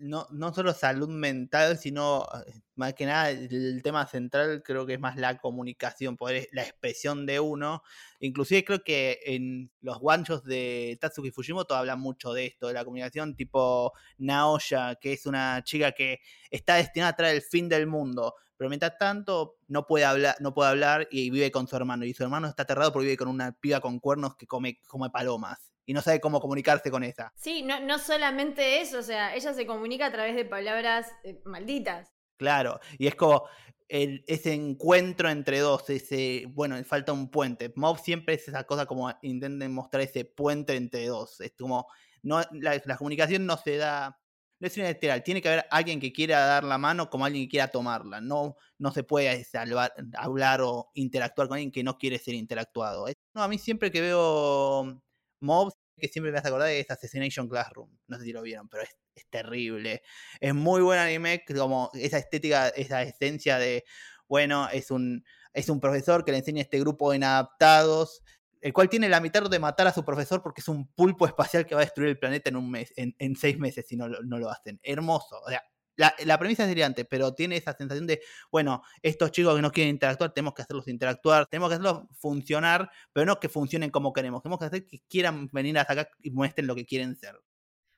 No, 0.00 0.28
no 0.30 0.54
solo 0.54 0.72
salud 0.74 1.08
mental, 1.08 1.76
sino 1.76 2.24
eh, 2.46 2.52
más 2.76 2.94
que 2.94 3.04
nada 3.04 3.30
el, 3.30 3.52
el 3.52 3.82
tema 3.82 4.06
central 4.06 4.62
creo 4.64 4.86
que 4.86 4.94
es 4.94 5.00
más 5.00 5.16
la 5.16 5.38
comunicación, 5.38 6.16
poder, 6.16 6.48
la 6.52 6.62
expresión 6.62 7.26
de 7.26 7.40
uno. 7.40 7.82
Inclusive 8.20 8.64
creo 8.64 8.84
que 8.84 9.18
en 9.26 9.72
los 9.80 9.98
guanchos 9.98 10.44
de 10.44 10.96
Tatsuki 11.00 11.32
Fujimoto 11.32 11.74
hablan 11.74 11.98
mucho 11.98 12.32
de 12.32 12.46
esto, 12.46 12.68
de 12.68 12.74
la 12.74 12.84
comunicación 12.84 13.34
tipo 13.34 13.92
Naoya, 14.18 14.94
que 15.00 15.14
es 15.14 15.26
una 15.26 15.64
chica 15.64 15.90
que 15.90 16.20
está 16.48 16.76
destinada 16.76 17.10
a 17.10 17.16
traer 17.16 17.34
el 17.34 17.42
fin 17.42 17.68
del 17.68 17.88
mundo, 17.88 18.36
pero 18.56 18.68
mientras 18.70 18.96
tanto 18.98 19.56
no 19.66 19.84
puede 19.86 20.04
hablar, 20.04 20.36
no 20.38 20.54
puede 20.54 20.70
hablar 20.70 21.08
y 21.10 21.30
vive 21.30 21.50
con 21.50 21.66
su 21.66 21.74
hermano. 21.74 22.04
Y 22.04 22.14
su 22.14 22.22
hermano 22.22 22.46
está 22.46 22.62
aterrado 22.62 22.92
porque 22.92 23.06
vive 23.06 23.16
con 23.16 23.28
una 23.28 23.50
piba 23.52 23.80
con 23.80 23.98
cuernos 23.98 24.36
que 24.36 24.46
come, 24.46 24.78
come 24.86 25.10
palomas. 25.10 25.58
Y 25.88 25.94
no 25.94 26.02
sabe 26.02 26.20
cómo 26.20 26.38
comunicarse 26.38 26.90
con 26.90 27.02
esa. 27.02 27.32
Sí, 27.34 27.62
no, 27.62 27.80
no 27.80 27.98
solamente 27.98 28.82
eso, 28.82 28.98
o 28.98 29.02
sea, 29.02 29.34
ella 29.34 29.54
se 29.54 29.64
comunica 29.64 30.04
a 30.04 30.12
través 30.12 30.36
de 30.36 30.44
palabras 30.44 31.06
eh, 31.24 31.40
malditas. 31.46 32.12
Claro, 32.36 32.78
y 32.98 33.06
es 33.06 33.14
como 33.14 33.44
el- 33.88 34.22
ese 34.26 34.52
encuentro 34.52 35.30
entre 35.30 35.60
dos, 35.60 35.88
ese, 35.88 36.44
bueno, 36.50 36.76
falta 36.84 37.14
un 37.14 37.30
puente. 37.30 37.72
Mob 37.74 37.98
siempre 37.98 38.34
es 38.34 38.46
esa 38.48 38.64
cosa 38.64 38.84
como 38.84 39.10
intenten 39.22 39.72
mostrar 39.72 40.02
ese 40.02 40.26
puente 40.26 40.76
entre 40.76 41.06
dos. 41.06 41.40
Es 41.40 41.54
como, 41.56 41.86
no, 42.22 42.42
la, 42.52 42.82
la 42.84 42.96
comunicación 42.98 43.46
no 43.46 43.56
se 43.56 43.78
da, 43.78 44.20
no 44.60 44.66
es 44.66 44.76
unilateral, 44.76 45.22
tiene 45.22 45.40
que 45.40 45.48
haber 45.48 45.64
alguien 45.70 46.00
que 46.00 46.12
quiera 46.12 46.40
dar 46.40 46.64
la 46.64 46.76
mano 46.76 47.08
como 47.08 47.24
alguien 47.24 47.44
que 47.46 47.52
quiera 47.52 47.68
tomarla. 47.68 48.20
No, 48.20 48.56
no 48.76 48.92
se 48.92 49.04
puede 49.04 49.42
salvar- 49.42 49.94
hablar 50.18 50.60
o 50.60 50.90
interactuar 50.92 51.48
con 51.48 51.54
alguien 51.54 51.72
que 51.72 51.82
no 51.82 51.96
quiere 51.96 52.18
ser 52.18 52.34
interactuado. 52.34 53.06
No, 53.32 53.42
a 53.42 53.48
mí 53.48 53.56
siempre 53.56 53.90
que 53.90 54.02
veo 54.02 55.00
Mob, 55.40 55.72
que 55.98 56.08
siempre 56.08 56.32
me 56.32 56.38
hace 56.38 56.48
acordar 56.48 56.68
de 56.68 56.86
Assassination 56.88 57.48
Classroom. 57.48 57.90
No 58.06 58.18
sé 58.18 58.24
si 58.24 58.32
lo 58.32 58.42
vieron, 58.42 58.68
pero 58.68 58.82
es, 58.82 58.96
es 59.14 59.26
terrible. 59.28 60.02
Es 60.40 60.54
muy 60.54 60.82
buen 60.82 60.98
anime, 60.98 61.44
como 61.56 61.90
esa 61.94 62.18
estética, 62.18 62.68
esa 62.68 63.02
esencia 63.02 63.58
de, 63.58 63.84
bueno, 64.28 64.68
es 64.70 64.90
un, 64.90 65.24
es 65.52 65.68
un 65.68 65.80
profesor 65.80 66.24
que 66.24 66.32
le 66.32 66.38
enseña 66.38 66.60
a 66.60 66.62
este 66.62 66.80
grupo 66.80 67.10
de 67.10 67.16
inadaptados, 67.16 68.22
el 68.60 68.72
cual 68.72 68.88
tiene 68.88 69.08
la 69.08 69.20
mitad 69.20 69.48
de 69.48 69.58
matar 69.58 69.86
a 69.86 69.92
su 69.92 70.04
profesor 70.04 70.42
porque 70.42 70.60
es 70.60 70.68
un 70.68 70.88
pulpo 70.92 71.26
espacial 71.26 71.66
que 71.66 71.74
va 71.74 71.82
a 71.82 71.84
destruir 71.84 72.10
el 72.10 72.18
planeta 72.18 72.50
en 72.50 72.56
un 72.56 72.70
mes, 72.70 72.92
en, 72.96 73.36
seis 73.36 73.58
meses 73.58 73.86
si 73.86 73.96
no, 73.96 74.08
no 74.08 74.38
lo 74.38 74.50
hacen. 74.50 74.80
Hermoso. 74.82 75.40
O 75.44 75.48
sea, 75.48 75.62
la, 75.98 76.14
la 76.24 76.38
premisa 76.38 76.64
es 76.64 76.70
brillante, 76.70 77.04
pero 77.04 77.34
tiene 77.34 77.56
esa 77.56 77.74
sensación 77.74 78.06
de, 78.06 78.22
bueno, 78.50 78.82
estos 79.02 79.30
chicos 79.32 79.54
que 79.54 79.60
no 79.62 79.70
quieren 79.70 79.90
interactuar, 79.94 80.32
tenemos 80.32 80.54
que 80.54 80.62
hacerlos 80.62 80.88
interactuar, 80.88 81.46
tenemos 81.46 81.68
que 81.68 81.74
hacerlos 81.74 82.04
funcionar, 82.18 82.90
pero 83.12 83.26
no 83.26 83.38
que 83.38 83.50
funcionen 83.50 83.90
como 83.90 84.12
queremos, 84.14 84.42
tenemos 84.42 84.58
que 84.58 84.64
hacer 84.64 84.86
que 84.86 85.02
quieran 85.08 85.48
venir 85.52 85.78
hasta 85.78 85.92
acá 85.92 86.10
y 86.22 86.30
muestren 86.30 86.66
lo 86.66 86.74
que 86.74 86.86
quieren 86.86 87.14
ser. 87.16 87.38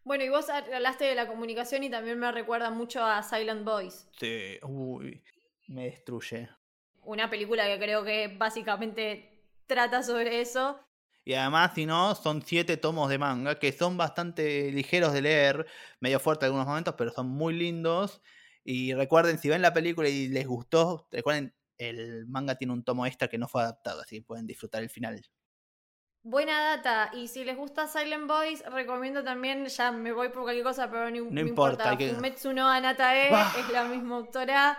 Bueno, 0.03 0.25
y 0.25 0.29
vos 0.31 0.49
hablaste 0.51 1.05
de 1.05 1.15
la 1.15 1.29
comunicación 1.29 1.85
y 1.85 1.91
también 1.91 2.19
me 2.19 2.33
recuerda 2.33 2.71
mucho 2.71 3.05
a 3.05 3.23
Silent 3.23 3.65
Voice, 3.65 4.07
Sí, 4.19 4.59
uy, 4.63 5.23
me 5.69 5.85
destruye. 5.85 6.49
una 7.05 7.29
película 7.31 7.67
que 7.67 7.79
creo 7.79 8.03
que 8.05 8.29
básicamente 8.37 9.45
trata 9.67 10.03
sobre 10.03 10.41
eso. 10.41 10.81
Y 11.25 11.35
además, 11.35 11.73
si 11.75 11.87
no, 11.87 12.15
son 12.15 12.43
siete 12.43 12.77
tomos 12.77 13.09
de 13.11 13.19
manga 13.19 13.59
que 13.59 13.73
son 13.73 13.97
bastante 13.97 14.73
ligeros 14.73 15.13
de 15.13 15.23
leer, 15.23 15.67
medio 16.01 16.19
fuerte 16.19 16.47
en 16.47 16.49
algunos 16.49 16.67
momentos, 16.67 16.95
pero 16.97 17.11
son 17.13 17.29
muy 17.29 17.55
lindos. 17.55 18.23
Y 18.65 18.95
recuerden, 18.95 19.39
si 19.39 19.49
ven 19.49 19.63
la 19.63 19.73
película 19.73 20.09
y 20.09 20.29
les 20.29 20.47
gustó, 20.47 21.09
recuerden, 21.11 21.55
el 21.79 22.27
manga 22.27 22.57
tiene 22.57 22.73
un 22.73 22.85
tomo 22.85 23.07
extra 23.07 23.29
que 23.29 23.39
no 23.39 23.49
fue 23.49 23.63
adaptado, 23.63 24.01
así 24.03 24.17
que 24.17 24.23
pueden 24.23 24.47
disfrutar 24.47 24.83
el 24.83 24.91
final. 24.91 25.23
Buena 26.23 26.77
data. 26.77 27.11
Y 27.15 27.29
si 27.29 27.45
les 27.45 27.57
gusta 27.57 27.87
Silent 27.87 28.27
Boys, 28.27 28.63
recomiendo 28.67 29.25
también, 29.25 29.65
ya 29.67 29.91
me 29.91 30.13
voy 30.13 30.29
por 30.29 30.43
cualquier 30.43 30.65
cosa, 30.65 30.91
pero 30.91 31.11
no, 31.11 31.31
no 31.31 31.41
importa. 31.41 31.91
hay 31.91 31.97
que- 31.97 32.11
Fumetsu 32.15 32.53
no 32.53 32.69
Anatae 32.69 33.31
¡Bah! 33.31 33.51
es 33.59 33.71
la 33.71 33.85
misma 33.85 34.17
autora. 34.17 34.79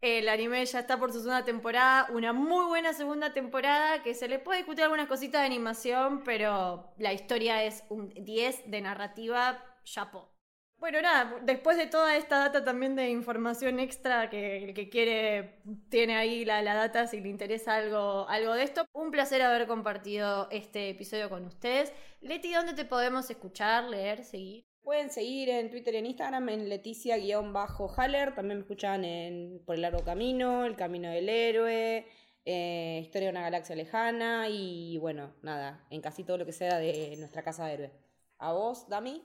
El 0.00 0.30
anime 0.30 0.64
ya 0.64 0.80
está 0.80 0.98
por 0.98 1.12
su 1.12 1.18
segunda 1.20 1.44
temporada. 1.44 2.08
Una 2.10 2.32
muy 2.32 2.64
buena 2.66 2.92
segunda 2.94 3.32
temporada 3.34 4.02
que 4.02 4.14
se 4.14 4.28
le 4.28 4.38
puede 4.38 4.58
discutir 4.60 4.84
algunas 4.84 5.08
cositas 5.08 5.42
de 5.42 5.46
animación, 5.46 6.22
pero 6.24 6.94
la 6.98 7.12
historia 7.12 7.64
es 7.64 7.84
un 7.90 8.08
10 8.14 8.70
de 8.70 8.80
narrativa. 8.80 9.62
Chapo. 9.84 10.30
Bueno, 10.78 11.02
nada, 11.02 11.36
después 11.42 11.76
de 11.76 11.86
toda 11.86 12.16
esta 12.16 12.38
data 12.38 12.64
también 12.64 12.96
de 12.96 13.10
información 13.10 13.78
extra, 13.78 14.30
que 14.30 14.64
el 14.64 14.74
que 14.74 14.88
quiere 14.88 15.60
tiene 15.90 16.16
ahí 16.16 16.46
la, 16.46 16.62
la 16.62 16.74
data 16.74 17.06
si 17.06 17.20
le 17.20 17.28
interesa 17.28 17.74
algo, 17.76 18.26
algo 18.30 18.54
de 18.54 18.62
esto. 18.62 18.86
Un 18.92 19.10
placer 19.10 19.42
haber 19.42 19.66
compartido 19.66 20.48
este 20.50 20.88
episodio 20.88 21.28
con 21.28 21.44
ustedes. 21.44 21.92
Leti, 22.22 22.52
¿dónde 22.54 22.72
te 22.72 22.86
podemos 22.86 23.28
escuchar, 23.28 23.84
leer, 23.84 24.24
seguir? 24.24 24.69
Pueden 24.82 25.10
seguir 25.10 25.50
en 25.50 25.70
Twitter 25.70 25.94
y 25.94 25.98
en 25.98 26.06
Instagram 26.06 26.48
en 26.48 26.68
Leticia-Haller. 26.68 28.34
También 28.34 28.58
me 28.58 28.62
escuchan 28.62 29.04
en 29.04 29.62
Por 29.64 29.74
el 29.76 29.82
Largo 29.82 30.02
Camino, 30.04 30.64
El 30.64 30.76
Camino 30.76 31.10
del 31.10 31.28
Héroe, 31.28 32.06
eh, 32.44 33.00
Historia 33.02 33.28
de 33.28 33.32
una 33.32 33.42
Galaxia 33.42 33.76
Lejana 33.76 34.48
y 34.48 34.96
bueno, 34.98 35.34
nada, 35.42 35.86
en 35.90 36.00
casi 36.00 36.24
todo 36.24 36.38
lo 36.38 36.46
que 36.46 36.52
sea 36.52 36.78
de 36.78 37.14
nuestra 37.18 37.42
casa 37.42 37.66
de 37.66 37.74
héroe. 37.74 37.92
¿A 38.38 38.52
vos, 38.52 38.88
Dami? 38.88 39.22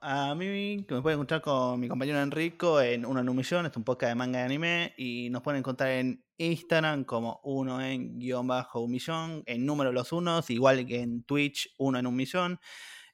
A 0.00 0.34
mí, 0.36 0.84
que 0.86 0.94
me 0.94 1.02
pueden 1.02 1.16
encontrar 1.16 1.40
con 1.40 1.80
mi 1.80 1.88
compañero 1.88 2.20
Enrico 2.20 2.80
en 2.80 3.04
Uno 3.04 3.18
en 3.18 3.28
un 3.28 3.36
Millón, 3.36 3.66
es 3.66 3.76
un 3.76 3.82
podcast 3.82 4.10
de 4.10 4.14
manga 4.14 4.40
y 4.40 4.42
anime, 4.42 4.94
y 4.96 5.28
nos 5.30 5.42
pueden 5.42 5.58
encontrar 5.58 5.90
en 5.90 6.22
Instagram 6.36 7.02
como 7.02 7.40
uno 7.42 7.80
en 7.80 8.16
guion 8.16 8.46
bajo 8.46 8.80
un 8.80 8.92
millón, 8.92 9.42
en 9.46 9.66
número 9.66 9.90
los 9.90 10.12
unos, 10.12 10.50
igual 10.50 10.86
que 10.86 11.00
en 11.00 11.24
Twitch, 11.24 11.74
uno 11.78 11.98
en 11.98 12.06
un 12.06 12.14
millón. 12.14 12.60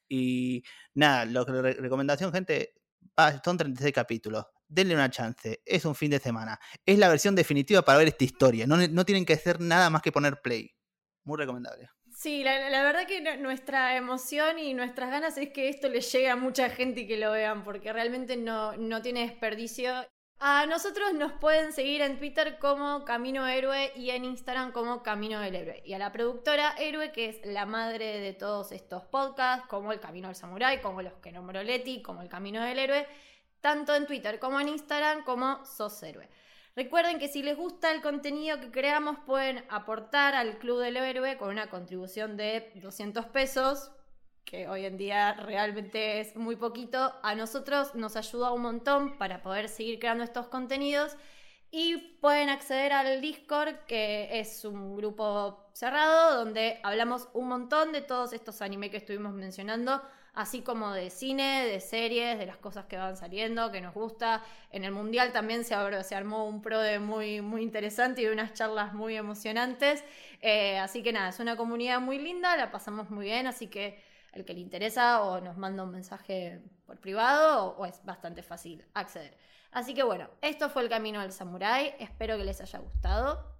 Y 0.08 0.62
nada, 0.94 1.24
lo 1.24 1.44
que 1.46 1.52
re- 1.52 1.74
recomendación, 1.74 2.32
gente, 2.32 2.74
ah, 3.16 3.40
son 3.44 3.56
36 3.56 3.92
capítulos. 3.94 4.44
Denle 4.66 4.94
una 4.94 5.10
chance, 5.10 5.62
es 5.64 5.84
un 5.84 5.94
fin 5.94 6.10
de 6.10 6.18
semana. 6.18 6.58
Es 6.84 6.98
la 6.98 7.08
versión 7.08 7.34
definitiva 7.34 7.82
para 7.82 7.98
ver 7.98 8.08
esta 8.08 8.24
historia. 8.24 8.66
No, 8.66 8.76
no 8.76 9.04
tienen 9.04 9.24
que 9.24 9.34
hacer 9.34 9.60
nada 9.60 9.90
más 9.90 10.02
que 10.02 10.12
poner 10.12 10.40
play. 10.42 10.70
Muy 11.24 11.38
recomendable. 11.38 11.88
Sí, 12.16 12.44
la, 12.44 12.70
la 12.70 12.82
verdad 12.82 13.06
que 13.06 13.20
nu- 13.20 13.42
nuestra 13.42 13.96
emoción 13.96 14.58
y 14.58 14.72
nuestras 14.74 15.10
ganas 15.10 15.36
es 15.36 15.50
que 15.50 15.68
esto 15.68 15.88
le 15.88 16.00
llegue 16.00 16.28
a 16.30 16.36
mucha 16.36 16.70
gente 16.70 17.02
y 17.02 17.06
que 17.06 17.16
lo 17.18 17.32
vean, 17.32 17.64
porque 17.64 17.92
realmente 17.92 18.36
no, 18.36 18.76
no 18.76 19.02
tiene 19.02 19.20
desperdicio. 19.26 19.92
A 20.38 20.66
nosotros 20.66 21.14
nos 21.14 21.32
pueden 21.32 21.72
seguir 21.72 22.02
en 22.02 22.18
Twitter 22.18 22.58
como 22.58 23.04
Camino 23.04 23.46
Héroe 23.46 23.92
y 23.96 24.10
en 24.10 24.24
Instagram 24.24 24.72
como 24.72 25.02
Camino 25.02 25.40
del 25.40 25.54
Héroe. 25.54 25.82
Y 25.86 25.94
a 25.94 25.98
la 25.98 26.12
productora 26.12 26.74
Héroe, 26.78 27.12
que 27.12 27.28
es 27.28 27.46
la 27.46 27.66
madre 27.66 28.20
de 28.20 28.34
todos 28.34 28.72
estos 28.72 29.04
podcasts, 29.04 29.66
como 29.68 29.92
El 29.92 30.00
Camino 30.00 30.28
del 30.28 30.36
Samurái, 30.36 30.80
como 30.80 31.02
los 31.02 31.14
que 31.14 31.32
nombró 31.32 31.62
Leti, 31.62 32.02
como 32.02 32.20
El 32.20 32.28
Camino 32.28 32.62
del 32.62 32.78
Héroe, 32.78 33.06
tanto 33.60 33.94
en 33.94 34.06
Twitter 34.06 34.38
como 34.38 34.60
en 34.60 34.68
Instagram 34.68 35.24
como 35.24 35.64
Sos 35.64 36.02
Héroe. 36.02 36.28
Recuerden 36.76 37.18
que 37.18 37.28
si 37.28 37.42
les 37.42 37.56
gusta 37.56 37.92
el 37.92 38.02
contenido 38.02 38.60
que 38.60 38.70
creamos 38.70 39.16
pueden 39.24 39.64
aportar 39.70 40.34
al 40.34 40.58
Club 40.58 40.80
del 40.80 40.96
Héroe 40.96 41.38
con 41.38 41.50
una 41.50 41.70
contribución 41.70 42.36
de 42.36 42.72
200 42.74 43.26
pesos, 43.26 43.92
que 44.44 44.68
hoy 44.68 44.84
en 44.84 44.96
día 44.96 45.34
realmente 45.34 46.20
es 46.20 46.36
muy 46.36 46.56
poquito. 46.56 47.12
A 47.22 47.34
nosotros 47.34 47.94
nos 47.94 48.16
ayuda 48.16 48.52
un 48.52 48.62
montón 48.62 49.18
para 49.18 49.42
poder 49.42 49.68
seguir 49.68 49.98
creando 49.98 50.24
estos 50.24 50.48
contenidos. 50.48 51.16
Y 51.76 51.96
pueden 52.20 52.50
acceder 52.50 52.92
al 52.92 53.20
Discord, 53.20 53.74
que 53.88 54.38
es 54.38 54.64
un 54.64 54.96
grupo 54.96 55.70
cerrado 55.72 56.36
donde 56.36 56.78
hablamos 56.84 57.28
un 57.32 57.48
montón 57.48 57.90
de 57.90 58.00
todos 58.00 58.32
estos 58.32 58.62
anime 58.62 58.90
que 58.90 58.98
estuvimos 58.98 59.32
mencionando, 59.32 60.00
así 60.34 60.62
como 60.62 60.92
de 60.92 61.10
cine, 61.10 61.66
de 61.66 61.80
series, 61.80 62.38
de 62.38 62.46
las 62.46 62.58
cosas 62.58 62.86
que 62.86 62.96
van 62.96 63.16
saliendo, 63.16 63.72
que 63.72 63.80
nos 63.80 63.92
gusta. 63.92 64.44
En 64.70 64.84
el 64.84 64.92
Mundial 64.92 65.32
también 65.32 65.64
se, 65.64 65.74
se 66.04 66.14
armó 66.14 66.46
un 66.46 66.62
pro 66.62 66.78
de 66.78 67.00
muy, 67.00 67.40
muy 67.40 67.62
interesante 67.62 68.22
y 68.22 68.26
unas 68.26 68.52
charlas 68.52 68.94
muy 68.94 69.16
emocionantes. 69.16 70.04
Eh, 70.42 70.78
así 70.78 71.02
que 71.02 71.12
nada, 71.12 71.30
es 71.30 71.40
una 71.40 71.56
comunidad 71.56 72.00
muy 72.00 72.20
linda, 72.20 72.56
la 72.56 72.70
pasamos 72.70 73.10
muy 73.10 73.24
bien, 73.24 73.48
así 73.48 73.66
que 73.66 74.00
el 74.34 74.44
que 74.44 74.54
le 74.54 74.60
interesa 74.60 75.22
o 75.22 75.40
nos 75.40 75.56
manda 75.56 75.82
un 75.82 75.90
mensaje 75.90 76.60
por 76.86 76.98
privado 76.98 77.64
o, 77.64 77.82
o 77.82 77.86
es 77.86 78.04
bastante 78.04 78.42
fácil 78.42 78.84
acceder. 78.94 79.36
Así 79.70 79.94
que 79.94 80.02
bueno, 80.02 80.28
esto 80.40 80.68
fue 80.70 80.82
el 80.82 80.88
camino 80.88 81.20
del 81.20 81.32
samurái, 81.32 81.94
espero 81.98 82.36
que 82.36 82.44
les 82.44 82.60
haya 82.60 82.78
gustado 82.78 83.53